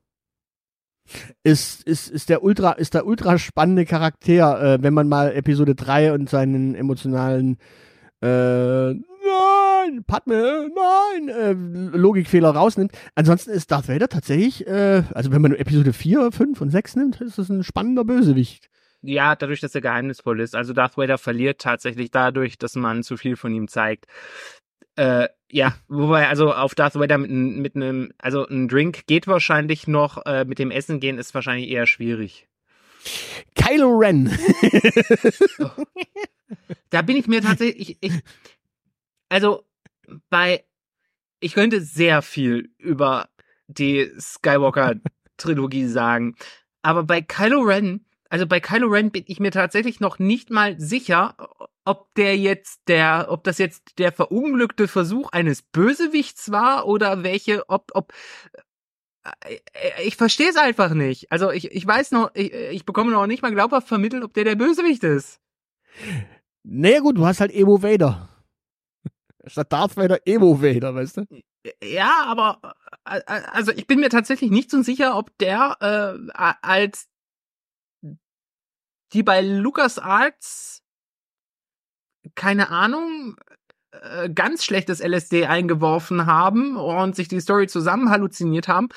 ist, 1.43 1.83
ist, 1.85 2.11
ist 2.11 2.29
der 2.29 2.43
ultra, 2.43 2.73
ist 2.73 2.95
der 2.95 3.07
ultra 3.07 3.39
spannende 3.39 3.87
Charakter, 3.87 4.75
äh, 4.75 4.83
wenn 4.83 4.95
man 4.95 5.09
mal 5.09 5.33
Episode 5.33 5.75
3 5.75 6.13
und 6.13 6.29
seinen 6.29 6.75
emotionalen 6.75 7.57
äh, 8.21 8.95
nein, 9.89 10.05
Padme, 10.05 10.71
nein, 10.75 11.29
äh, 11.29 11.53
Logikfehler 11.97 12.51
rausnimmt. 12.51 12.93
Ansonsten 13.15 13.51
ist 13.51 13.71
Darth 13.71 13.89
Vader 13.89 14.09
tatsächlich, 14.09 14.67
äh, 14.67 15.03
also 15.15 15.33
wenn 15.33 15.43
man 15.43 15.55
Episode 15.55 15.93
4, 15.93 16.33
5 16.33 16.61
und 16.61 16.71
6 16.71 16.97
nimmt, 16.97 17.21
ist 17.21 17.39
das 17.39 17.49
ein 17.49 17.65
spannender 17.65 18.05
Bösewicht. 18.05 18.69
Ja, 19.03 19.37
dadurch, 19.37 19.61
dass 19.61 19.75
er 19.75 19.81
geheimnisvoll 19.81 20.41
ist. 20.41 20.57
Also 20.57 20.73
Darth 20.73 20.97
Vader 20.97 21.19
verliert 21.19 21.61
tatsächlich 21.61 22.11
dadurch, 22.11 22.59
dass 22.59 22.75
man 22.75 23.03
zu 23.03 23.17
viel 23.17 23.37
von 23.37 23.55
ihm 23.55 23.69
zeigt. 23.69 24.07
Äh, 24.97 25.29
ja, 25.51 25.75
wobei, 25.87 26.29
also 26.29 26.53
auf 26.53 26.75
Darth 26.75 26.97
Vader 26.97 27.19
mit, 27.19 27.31
mit 27.31 27.77
einem, 27.77 28.13
also 28.19 28.47
ein 28.47 28.69
Drink 28.69 29.07
geht 29.07 29.29
wahrscheinlich 29.29 29.87
noch, 29.87 30.27
äh, 30.27 30.45
mit 30.45 30.59
dem 30.59 30.73
Essen 30.73 30.99
gehen 30.99 31.19
ist 31.19 31.35
wahrscheinlich 31.35 31.69
eher 31.69 31.87
schwierig. 31.87 32.49
Kylo 33.55 33.97
Ren. 33.97 34.37
oh. 35.61 35.71
Da 36.91 37.03
bin 37.03 37.17
ich 37.17 37.29
mir 37.29 37.41
tatsächlich, 37.41 37.99
ich, 38.01 38.13
ich, 38.13 38.23
also 39.29 39.65
bei, 40.31 40.65
ich 41.41 41.55
könnte 41.55 41.81
sehr 41.81 42.23
viel 42.23 42.71
über 42.79 43.29
die 43.67 44.11
Skywalker-Trilogie 44.19 45.87
sagen, 45.89 46.37
aber 46.83 47.03
bei 47.03 47.21
Kylo 47.21 47.61
Ren, 47.61 48.07
also 48.31 48.47
bei 48.47 48.61
Kylo 48.61 48.89
Ren 48.89 49.11
bin 49.11 49.25
ich 49.27 49.41
mir 49.41 49.51
tatsächlich 49.51 50.01
noch 50.01 50.19
nicht 50.19 50.51
mal 50.51 50.79
sicher, 50.79 51.37
ob 51.85 52.15
der 52.15 52.37
jetzt 52.37 52.83
der, 52.89 53.27
ob 53.31 53.45
das 53.45 53.59
jetzt 53.59 53.99
der 53.99 54.13
verunglückte 54.13 54.89
Versuch 54.89 55.31
eines 55.33 55.63
Bösewichts 55.63 56.51
war 56.51 56.87
oder 56.87 57.23
welche, 57.23 57.69
ob, 57.69 57.91
ob, 57.95 58.13
äh, 59.43 59.59
ich 60.05 60.17
verstehe 60.17 60.51
es 60.51 60.57
einfach 60.57 60.93
nicht. 60.93 61.33
Also 61.33 61.51
ich, 61.51 61.71
ich 61.73 61.87
weiß 61.87 62.11
noch, 62.13 62.31
ich, 62.35 62.53
ich 62.53 62.85
bekomme 62.85 63.11
noch 63.11 63.27
nicht 63.27 63.43
mal 63.43 63.53
glaubhaft 63.53 63.89
vermittelt, 63.89 64.23
ob 64.23 64.35
der 64.35 64.45
der 64.45 64.57
Bösewicht 64.57 65.03
ist. 65.05 65.41
Naja 66.63 67.01
gut, 67.01 67.17
du 67.17 67.27
hast 67.27 67.41
halt 67.41 67.55
Emo 67.55 67.83
Vader. 67.83 68.29
Statt 69.49 69.73
Darth 69.73 69.97
Vader 69.97 70.21
Emo 70.27 70.63
Vader, 70.63 70.95
weißt 70.95 71.19
du? 71.19 71.25
Ja, 71.83 72.25
aber 72.27 72.61
also 73.05 73.73
ich 73.73 73.87
bin 73.87 74.01
mir 74.01 74.11
tatsächlich 74.11 74.51
nicht 74.51 74.71
so 74.71 74.83
sicher, 74.83 75.17
ob 75.17 75.37
der 75.39 75.77
äh, 75.81 76.33
als 76.63 77.09
die 79.13 79.23
bei 79.23 79.41
Lucas 79.41 79.99
Arts 79.99 80.83
keine 82.35 82.71
Ahnung 82.71 83.37
äh, 83.91 84.29
ganz 84.29 84.65
schlechtes 84.65 85.01
LSD 85.01 85.47
eingeworfen 85.47 86.27
haben 86.27 86.77
und 86.77 87.17
sich 87.17 87.29
die 87.29 87.41
Story 87.41 87.69
zusammen 87.69 88.11
halluziniert 88.11 88.69
haben, 88.69 88.89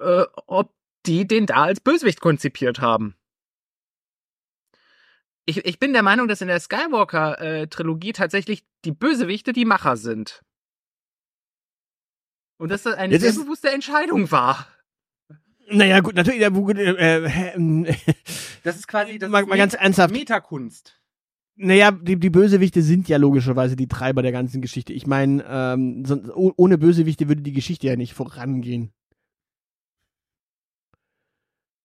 äh, 0.00 0.24
ob 0.46 0.72
die 1.06 1.26
den 1.26 1.46
da 1.46 1.64
als 1.64 1.80
Bösewicht 1.80 2.20
konzipiert 2.20 2.80
haben. 2.80 3.16
Ich, 5.50 5.64
ich 5.64 5.78
bin 5.80 5.92
der 5.92 6.02
Meinung, 6.04 6.28
dass 6.28 6.40
in 6.40 6.48
der 6.48 6.60
Skywalker-Trilogie 6.60 8.10
äh, 8.10 8.12
tatsächlich 8.12 8.64
die 8.84 8.92
Bösewichte 8.92 9.52
die 9.52 9.64
Macher 9.64 9.96
sind. 9.96 10.42
Und 12.56 12.70
dass 12.70 12.84
das 12.84 12.94
eine 12.94 13.14
Jetzt 13.14 13.22
sehr 13.22 13.32
bewusste 13.32 13.70
Entscheidung 13.70 14.30
war. 14.30 14.68
Naja, 15.68 16.00
gut, 16.00 16.14
natürlich. 16.14 16.40
Äh, 16.40 17.24
äh, 17.24 17.94
das 18.62 18.76
ist 18.76 18.86
quasi 18.86 19.18
das 19.18 19.28
mal, 19.28 19.44
mal 19.44 19.58
ganz 19.58 19.74
ernsthaft. 19.74 20.12
Metakunst. 20.12 21.00
Naja, 21.56 21.90
die, 21.90 22.16
die 22.16 22.30
Bösewichte 22.30 22.82
sind 22.82 23.08
ja 23.08 23.16
logischerweise 23.18 23.74
die 23.74 23.88
Treiber 23.88 24.22
der 24.22 24.32
ganzen 24.32 24.62
Geschichte. 24.62 24.92
Ich 24.92 25.06
meine, 25.06 25.44
ähm, 25.48 26.04
so, 26.04 26.20
ohne 26.56 26.78
Bösewichte 26.78 27.28
würde 27.28 27.42
die 27.42 27.52
Geschichte 27.52 27.88
ja 27.88 27.96
nicht 27.96 28.14
vorangehen. 28.14 28.92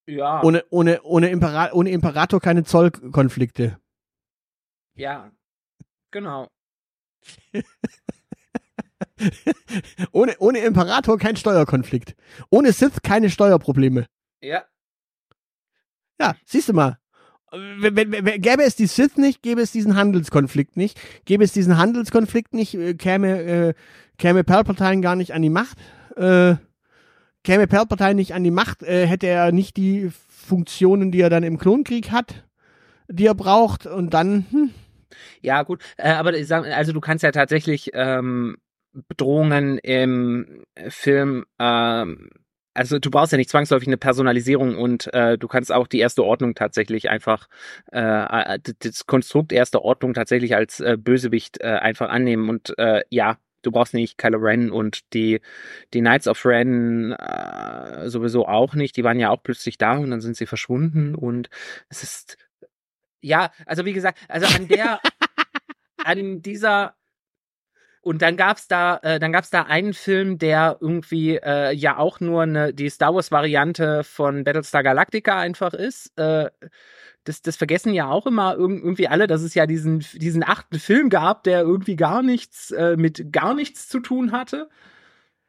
Ja. 0.07 0.43
Ohne, 0.43 0.63
ohne, 0.69 1.01
ohne, 1.03 1.29
Impera 1.29 1.71
ohne 1.73 1.89
Imperator 1.89 2.39
keine 2.39 2.63
Zollkonflikte. 2.63 3.79
Ja. 4.95 5.31
Genau. 6.11 6.47
ohne, 10.11 10.35
ohne 10.39 10.59
Imperator 10.59 11.17
kein 11.17 11.35
Steuerkonflikt. 11.35 12.15
Ohne 12.49 12.71
Sith 12.71 13.01
keine 13.03 13.29
Steuerprobleme. 13.29 14.05
Ja. 14.41 14.65
Ja, 16.19 16.35
siehst 16.45 16.69
du 16.69 16.73
mal. 16.73 16.99
Wenn, 17.51 17.95
wenn, 17.95 18.11
wenn, 18.11 18.41
gäbe 18.41 18.63
es 18.63 18.75
die 18.75 18.87
Sith 18.87 19.17
nicht, 19.17 19.41
gäbe 19.41 19.61
es 19.61 19.71
diesen 19.71 19.95
Handelskonflikt 19.95 20.77
nicht. 20.77 20.99
Gäbe 21.25 21.43
es 21.43 21.53
diesen 21.53 21.77
Handelskonflikt 21.77 22.53
nicht, 22.53 22.75
äh, 22.75 22.93
käme, 22.95 23.41
äh, 23.41 23.73
käme 24.17 24.43
Palpatine 24.43 25.01
gar 25.01 25.15
nicht 25.15 25.33
an 25.33 25.41
die 25.41 25.49
Macht. 25.49 25.77
Äh, 26.15 26.55
käme 27.45 27.67
Palpatine 27.67 28.15
nicht 28.15 28.33
an 28.33 28.43
die 28.43 28.51
Macht, 28.51 28.83
äh, 28.83 29.07
hätte 29.07 29.27
er 29.27 29.53
nicht 29.53 29.77
die 29.77 30.11
Funktionen, 30.29 31.11
die 31.11 31.21
er 31.21 31.29
dann 31.29 31.43
im 31.43 31.57
Klonkrieg 31.57 32.11
hat, 32.11 32.43
die 33.07 33.27
er 33.27 33.35
braucht. 33.35 33.85
Und 33.85 34.13
dann, 34.13 34.45
hm. 34.49 34.71
Ja, 35.41 35.63
gut. 35.63 35.81
Äh, 35.95 36.11
aber 36.11 36.33
also 36.33 36.91
du 36.91 36.99
kannst 36.99 37.23
ja 37.23 37.31
tatsächlich 37.31 37.91
ähm, 37.93 38.57
Bedrohungen 39.07 39.77
im 39.77 40.65
Film 40.89 41.45
ähm, 41.59 42.29
also 42.75 42.99
du 42.99 43.09
brauchst 43.09 43.31
ja 43.31 43.37
nicht 43.37 43.49
zwangsläufig 43.49 43.87
eine 43.87 43.97
Personalisierung 43.97 44.77
und 44.77 45.11
äh, 45.13 45.37
du 45.37 45.47
kannst 45.47 45.71
auch 45.71 45.87
die 45.87 45.99
erste 45.99 46.23
Ordnung 46.23 46.55
tatsächlich 46.55 47.09
einfach 47.09 47.47
äh 47.91 48.59
das 48.79 49.05
Konstrukt 49.05 49.53
erste 49.53 49.81
Ordnung 49.81 50.13
tatsächlich 50.13 50.55
als 50.55 50.81
äh, 50.81 50.97
Bösewicht 50.99 51.61
äh, 51.61 51.67
einfach 51.67 52.09
annehmen 52.09 52.49
und 52.49 52.77
äh, 52.77 53.03
ja, 53.09 53.37
du 53.65 53.71
brauchst 53.71 53.93
nicht 53.93 54.17
Kylo 54.17 54.37
Ren 54.37 54.71
und 54.71 55.13
die 55.13 55.41
die 55.93 56.01
Knights 56.01 56.27
of 56.27 56.45
Ren 56.45 57.11
äh, 57.13 58.09
sowieso 58.09 58.47
auch 58.47 58.75
nicht, 58.75 58.95
die 58.97 59.03
waren 59.03 59.19
ja 59.19 59.29
auch 59.29 59.41
plötzlich 59.43 59.77
da 59.77 59.97
und 59.97 60.11
dann 60.11 60.21
sind 60.21 60.37
sie 60.37 60.45
verschwunden 60.45 61.15
und 61.15 61.49
es 61.89 62.03
ist 62.03 62.37
ja, 63.21 63.51
also 63.65 63.85
wie 63.85 63.93
gesagt, 63.93 64.19
also 64.27 64.45
an 64.55 64.67
der 64.67 64.99
an 66.03 66.41
dieser 66.41 66.95
und 68.05 68.21
dann 68.21 68.37
gab's 68.37 68.67
da, 68.67 68.99
äh, 69.01 69.19
dann 69.19 69.31
gab's 69.31 69.49
da 69.49 69.63
einen 69.63 69.93
Film, 69.95 70.37
der 70.37 70.77
irgendwie 70.79 71.37
äh, 71.37 71.73
ja 71.73 71.97
auch 71.97 72.19
nur 72.19 72.43
eine, 72.43 72.71
die 72.71 72.87
Star 72.87 73.15
Wars 73.15 73.31
Variante 73.31 74.03
von 74.03 74.43
Battlestar 74.43 74.83
Galactica 74.83 75.39
einfach 75.39 75.73
ist. 75.73 76.15
Äh, 76.15 76.51
das, 77.23 77.41
das 77.41 77.55
vergessen 77.55 77.95
ja 77.95 78.07
auch 78.07 78.27
immer 78.27 78.53
irgendwie 78.53 79.07
alle, 79.07 79.25
dass 79.25 79.41
es 79.41 79.55
ja 79.55 79.65
diesen, 79.65 80.05
diesen 80.13 80.43
achten 80.43 80.77
Film 80.77 81.09
gab, 81.09 81.45
der 81.45 81.61
irgendwie 81.61 81.95
gar 81.95 82.21
nichts 82.21 82.69
äh, 82.69 82.95
mit 82.95 83.33
gar 83.33 83.55
nichts 83.55 83.89
zu 83.89 83.99
tun 83.99 84.31
hatte. 84.31 84.69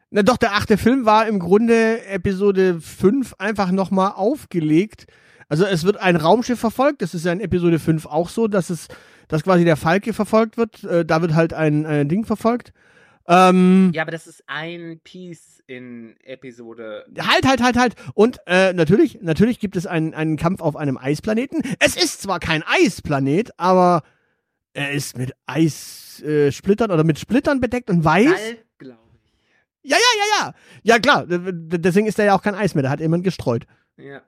Na 0.08 0.22
doch, 0.22 0.38
der 0.38 0.54
achte 0.54 0.78
Film 0.78 1.04
war 1.04 1.28
im 1.28 1.38
Grunde 1.38 2.06
Episode 2.06 2.80
5 2.80 3.34
einfach 3.36 3.70
nochmal 3.70 4.12
aufgelegt. 4.12 5.04
Also 5.50 5.66
es 5.66 5.84
wird 5.84 5.98
ein 5.98 6.16
Raumschiff 6.16 6.58
verfolgt, 6.58 7.02
das 7.02 7.12
ist 7.12 7.26
ja 7.26 7.32
in 7.32 7.40
Episode 7.40 7.78
5 7.78 8.06
auch 8.06 8.30
so, 8.30 8.48
dass 8.48 8.70
es 8.70 8.88
dass 9.28 9.42
quasi 9.42 9.64
der 9.64 9.76
Falke 9.76 10.12
verfolgt 10.12 10.56
wird. 10.56 10.84
Äh, 10.84 11.04
da 11.04 11.22
wird 11.22 11.34
halt 11.34 11.52
ein, 11.52 11.86
ein 11.86 12.08
Ding 12.08 12.24
verfolgt. 12.24 12.72
Ähm, 13.28 13.90
ja, 13.92 14.02
aber 14.02 14.12
das 14.12 14.26
ist 14.26 14.44
ein 14.46 15.00
Piece 15.02 15.62
in 15.66 16.16
Episode. 16.22 17.04
Halt, 17.18 17.46
halt, 17.46 17.62
halt, 17.62 17.76
halt. 17.76 17.94
Und 18.14 18.38
äh, 18.46 18.72
natürlich, 18.72 19.20
natürlich 19.20 19.58
gibt 19.58 19.76
es 19.76 19.86
einen, 19.86 20.14
einen 20.14 20.36
Kampf 20.36 20.60
auf 20.60 20.76
einem 20.76 20.96
Eisplaneten. 20.96 21.62
Es 21.80 21.96
ist 21.96 22.22
zwar 22.22 22.38
kein 22.38 22.62
Eisplanet, 22.62 23.50
aber 23.58 24.02
er 24.74 24.92
ist 24.92 25.18
mit 25.18 25.32
Eissplittern 25.46 26.90
äh, 26.90 26.94
oder 26.94 27.04
mit 27.04 27.18
Splittern 27.18 27.60
bedeckt 27.60 27.90
und 27.90 28.04
weiß. 28.04 28.26
Stall, 28.26 28.58
glaube 28.78 29.00
ich. 29.24 29.90
Ja, 29.90 29.96
ja, 29.96 30.18
ja, 30.18 30.46
ja. 30.46 30.54
Ja, 30.82 30.98
klar. 31.00 31.26
Deswegen 31.26 32.06
ist 32.06 32.18
er 32.18 32.26
ja 32.26 32.36
auch 32.36 32.42
kein 32.42 32.54
Eis 32.54 32.74
mehr. 32.74 32.82
Da 32.82 32.90
hat 32.90 33.00
jemand 33.00 33.24
gestreut. 33.24 33.66
Ja. 33.96 34.22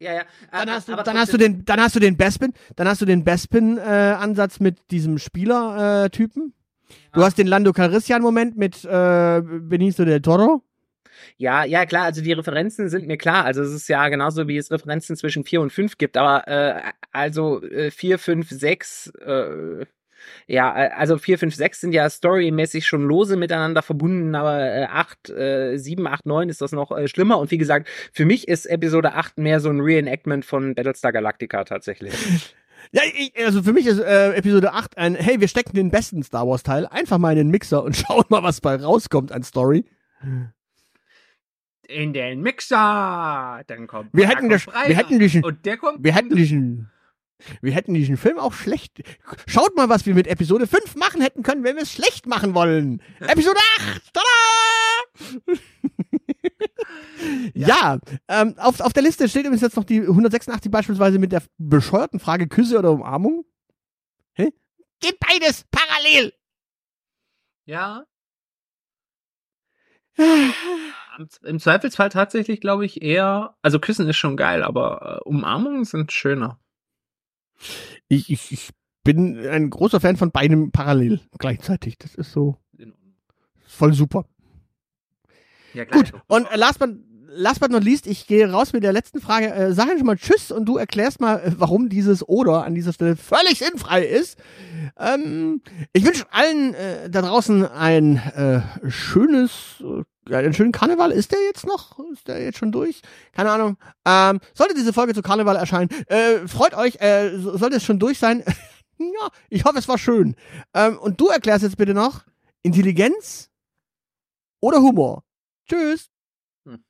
Ja, 0.00 0.14
ja. 0.14 0.22
Dann 0.50 0.70
hast 0.70 0.88
du, 0.88 0.96
dann 0.96 1.18
hast 1.18 1.32
du 1.32 1.36
den, 1.36 1.64
dann 1.66 1.78
hast 1.78 1.94
du 1.94 2.00
den 2.00 2.16
Bespin, 2.16 2.54
dann 2.74 2.88
hast 2.88 3.02
du 3.02 3.04
den 3.04 3.22
Bespin-Ansatz 3.22 4.58
äh, 4.58 4.62
mit 4.62 4.90
diesem 4.90 5.18
Spieler-Typen. 5.18 6.54
Äh, 6.88 6.92
du 7.12 7.22
hast 7.22 7.36
den 7.36 7.46
Lando 7.46 7.74
Calrissian-Moment 7.74 8.56
mit 8.56 8.82
äh, 8.84 9.42
Benicio 9.42 10.06
del 10.06 10.22
Toro. 10.22 10.62
Ja, 11.36 11.64
ja, 11.64 11.84
klar, 11.84 12.04
also 12.04 12.22
die 12.22 12.32
Referenzen 12.32 12.88
sind 12.88 13.06
mir 13.06 13.18
klar. 13.18 13.44
Also 13.44 13.62
es 13.62 13.72
ist 13.72 13.88
ja 13.88 14.08
genauso, 14.08 14.48
wie 14.48 14.56
es 14.56 14.70
Referenzen 14.70 15.16
zwischen 15.16 15.44
4 15.44 15.60
und 15.60 15.70
5 15.70 15.98
gibt, 15.98 16.16
aber 16.16 16.48
äh, 16.48 16.80
also 17.12 17.62
äh, 17.62 17.90
4, 17.90 18.18
5, 18.18 18.48
6, 18.48 19.12
äh, 19.20 19.86
ja, 20.46 20.76
äh, 20.76 20.90
also 20.90 21.18
4, 21.18 21.38
5, 21.38 21.54
6 21.54 21.80
sind 21.80 21.92
ja 21.92 22.08
storymäßig 22.08 22.86
schon 22.86 23.02
lose 23.02 23.36
miteinander 23.36 23.82
verbunden, 23.82 24.34
aber 24.34 24.60
äh, 24.60 24.84
8, 24.84 25.30
äh, 25.30 25.76
7, 25.76 26.06
8, 26.06 26.26
9 26.26 26.48
ist 26.48 26.60
das 26.60 26.72
noch 26.72 26.90
äh, 26.90 27.08
schlimmer. 27.08 27.38
Und 27.38 27.50
wie 27.50 27.58
gesagt, 27.58 27.88
für 28.12 28.24
mich 28.24 28.48
ist 28.48 28.66
Episode 28.66 29.14
8 29.14 29.38
mehr 29.38 29.60
so 29.60 29.70
ein 29.70 29.80
Reenactment 29.80 30.44
von 30.44 30.74
Battlestar 30.74 31.12
Galactica 31.12 31.64
tatsächlich. 31.64 32.14
Ja, 32.92 33.02
ich, 33.04 33.32
also 33.36 33.62
für 33.62 33.72
mich 33.72 33.86
ist 33.86 33.98
äh, 33.98 34.32
Episode 34.32 34.72
8 34.72 34.98
ein, 34.98 35.14
hey, 35.14 35.40
wir 35.40 35.48
stecken 35.48 35.74
den 35.74 35.90
besten 35.90 36.22
Star 36.22 36.48
Wars 36.48 36.62
Teil 36.62 36.86
einfach 36.86 37.18
mal 37.18 37.32
in 37.32 37.38
den 37.38 37.50
Mixer 37.50 37.84
und 37.84 37.96
schauen 37.96 38.24
mal, 38.30 38.42
was 38.42 38.60
bei 38.60 38.74
rauskommt 38.74 39.32
an 39.32 39.42
Story. 39.42 39.84
In 41.86 42.12
den 42.12 42.40
Mixer! 42.40 43.62
Dann 43.66 43.86
kommt 43.86 44.10
wir 44.12 44.26
hätten, 44.26 44.48
das, 44.48 44.66
wir 44.66 44.96
hätten 44.96 45.18
diesen, 45.18 45.44
und 45.44 45.64
der 45.66 45.76
kommt 45.76 46.02
wir 46.02 46.14
hätten 46.14 46.34
diesen 46.34 46.90
wir 47.60 47.72
hätten 47.72 47.94
diesen 47.94 48.16
Film 48.16 48.38
auch 48.38 48.52
schlecht. 48.52 49.02
Schaut 49.46 49.76
mal, 49.76 49.88
was 49.88 50.06
wir 50.06 50.14
mit 50.14 50.26
Episode 50.26 50.66
5 50.66 50.96
machen 50.96 51.20
hätten 51.20 51.42
können, 51.42 51.64
wenn 51.64 51.76
wir 51.76 51.82
es 51.82 51.92
schlecht 51.92 52.26
machen 52.26 52.54
wollen. 52.54 53.02
Episode 53.20 53.58
8! 53.78 54.12
Tada! 54.12 54.26
ja, 57.54 57.68
ja 57.68 57.98
ähm, 58.28 58.54
auf, 58.58 58.80
auf 58.80 58.92
der 58.92 59.02
Liste 59.02 59.28
steht 59.28 59.42
übrigens 59.42 59.62
jetzt 59.62 59.76
noch 59.76 59.84
die 59.84 60.00
186 60.00 60.70
beispielsweise 60.70 61.18
mit 61.18 61.32
der 61.32 61.42
bescheuerten 61.58 62.20
Frage 62.20 62.48
Küsse 62.48 62.78
oder 62.78 62.92
Umarmung. 62.92 63.44
Hä? 64.32 64.52
Geht 65.00 65.18
beides 65.20 65.64
parallel! 65.70 66.32
Ja. 67.64 68.04
Im 71.42 71.58
Zweifelsfall 71.58 72.08
tatsächlich, 72.08 72.60
glaube 72.60 72.84
ich, 72.84 73.02
eher, 73.02 73.56
also 73.62 73.78
Küssen 73.78 74.08
ist 74.08 74.16
schon 74.16 74.36
geil, 74.36 74.62
aber 74.62 75.20
äh, 75.20 75.28
Umarmungen 75.28 75.84
sind 75.84 76.12
schöner. 76.12 76.60
Ich, 78.08 78.30
ich, 78.30 78.52
ich 78.52 78.70
bin 79.04 79.38
ein 79.46 79.70
großer 79.70 80.00
Fan 80.00 80.16
von 80.16 80.30
beidem 80.30 80.72
parallel 80.72 81.20
gleichzeitig. 81.38 81.98
Das 81.98 82.14
ist 82.14 82.32
so 82.32 82.56
voll 83.66 83.94
super. 83.94 84.26
Ja, 85.72 85.84
Gut, 85.84 86.12
und 86.26 86.48
last 86.54 86.80
but, 86.80 86.90
last 87.28 87.60
but 87.60 87.70
not 87.70 87.84
least, 87.84 88.06
ich 88.06 88.26
gehe 88.26 88.50
raus 88.50 88.72
mit 88.72 88.82
der 88.82 88.92
letzten 88.92 89.20
Frage. 89.20 89.52
Äh, 89.52 89.72
sag 89.72 89.88
schon 89.90 90.06
mal 90.06 90.16
Tschüss 90.16 90.50
und 90.50 90.66
du 90.66 90.76
erklärst 90.76 91.20
mal, 91.20 91.36
äh, 91.36 91.52
warum 91.56 91.88
dieses 91.88 92.28
Oder 92.28 92.64
an 92.64 92.74
dieser 92.74 92.92
Stelle 92.92 93.16
völlig 93.16 93.60
sinnfrei 93.60 94.04
ist. 94.04 94.38
Ähm, 94.98 95.62
ich 95.92 96.04
wünsche 96.04 96.26
allen 96.32 96.74
äh, 96.74 97.08
da 97.08 97.22
draußen 97.22 97.64
ein 97.64 98.16
äh, 98.16 98.60
schönes, 98.90 99.80
äh, 99.80 100.02
ja, 100.30 100.38
einen 100.38 100.54
schönen 100.54 100.72
Karneval. 100.72 101.10
Ist 101.10 101.32
der 101.32 101.42
jetzt 101.42 101.66
noch? 101.66 101.98
Ist 102.12 102.28
der 102.28 102.42
jetzt 102.42 102.58
schon 102.58 102.72
durch? 102.72 103.02
Keine 103.32 103.50
Ahnung. 103.50 103.76
Ähm, 104.06 104.40
sollte 104.54 104.74
diese 104.74 104.92
Folge 104.92 105.12
zu 105.12 105.22
Karneval 105.22 105.56
erscheinen, 105.56 105.90
äh, 106.06 106.46
freut 106.46 106.74
euch, 106.74 107.00
äh, 107.00 107.36
sollte 107.36 107.76
es 107.76 107.84
schon 107.84 107.98
durch 107.98 108.18
sein. 108.18 108.44
ja, 108.98 109.28
ich 109.48 109.64
hoffe, 109.64 109.78
es 109.78 109.88
war 109.88 109.98
schön. 109.98 110.36
Ähm, 110.72 110.98
und 110.98 111.20
du 111.20 111.28
erklärst 111.28 111.64
jetzt 111.64 111.76
bitte 111.76 111.94
noch 111.94 112.24
Intelligenz 112.62 113.50
oder 114.60 114.78
Humor. 114.78 115.24
Tschüss. 115.68 116.08
Hm. 116.64 116.84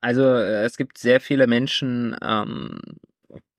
Also 0.00 0.22
äh, 0.22 0.64
es 0.64 0.76
gibt 0.78 0.96
sehr 0.96 1.20
viele 1.20 1.46
Menschen, 1.46 2.16
ähm, 2.22 2.80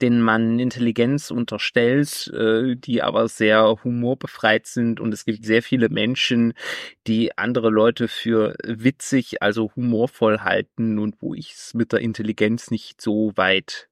denen 0.02 0.22
man 0.22 0.60
Intelligenz 0.60 1.32
unterstellt, 1.32 2.32
äh, 2.34 2.76
die 2.76 3.02
aber 3.02 3.28
sehr 3.28 3.84
humorbefreit 3.84 4.66
sind. 4.66 5.00
Und 5.00 5.14
es 5.14 5.26
gibt 5.26 5.46
sehr 5.46 5.62
viele 5.62 5.90
Menschen, 5.90 6.54
die 7.08 7.38
andere 7.38 7.70
Leute 7.70 8.08
für 8.08 8.56
witzig, 8.64 9.42
also 9.42 9.72
humorvoll 9.76 10.40
halten 10.40 11.00
und 11.00 11.22
wo 11.22 11.34
ich 11.34 11.54
es 11.54 11.74
mit 11.74 11.92
der 11.92 12.00
Intelligenz 12.00 12.72
nicht 12.72 13.02
so 13.02 13.32
weit 13.36 13.90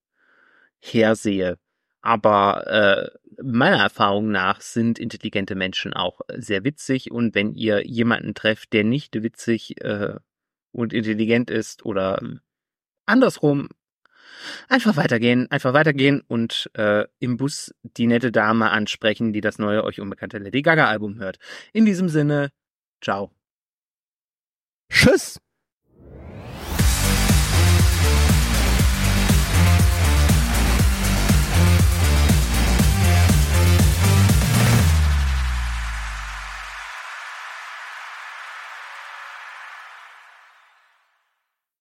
hersehe. 0.79 1.57
Aber 2.01 2.67
äh, 2.67 3.43
meiner 3.43 3.81
Erfahrung 3.81 4.31
nach 4.31 4.61
sind 4.61 4.97
intelligente 4.97 5.55
Menschen 5.55 5.93
auch 5.93 6.21
sehr 6.33 6.63
witzig. 6.63 7.11
Und 7.11 7.35
wenn 7.35 7.53
ihr 7.53 7.85
jemanden 7.85 8.33
trefft, 8.33 8.73
der 8.73 8.83
nicht 8.83 9.21
witzig 9.21 9.83
äh, 9.83 10.15
und 10.71 10.93
intelligent 10.93 11.49
ist 11.51 11.85
oder 11.85 12.21
andersrum 13.05 13.69
Einfach 14.69 14.95
weitergehen, 14.97 15.49
einfach 15.51 15.73
weitergehen 15.73 16.21
und 16.27 16.69
äh, 16.73 17.05
im 17.19 17.37
Bus 17.37 17.73
die 17.83 18.07
nette 18.07 18.31
Dame 18.31 18.69
ansprechen, 18.71 19.33
die 19.33 19.41
das 19.41 19.59
neue 19.59 19.83
euch 19.83 19.99
unbekannte 19.99 20.37
Lady 20.37 20.61
Gaga 20.61 20.87
Album 20.87 21.19
hört. 21.19 21.37
In 21.73 21.85
diesem 21.85 22.09
Sinne, 22.09 22.49
ciao. 23.01 23.31
Tschüss. 24.89 25.39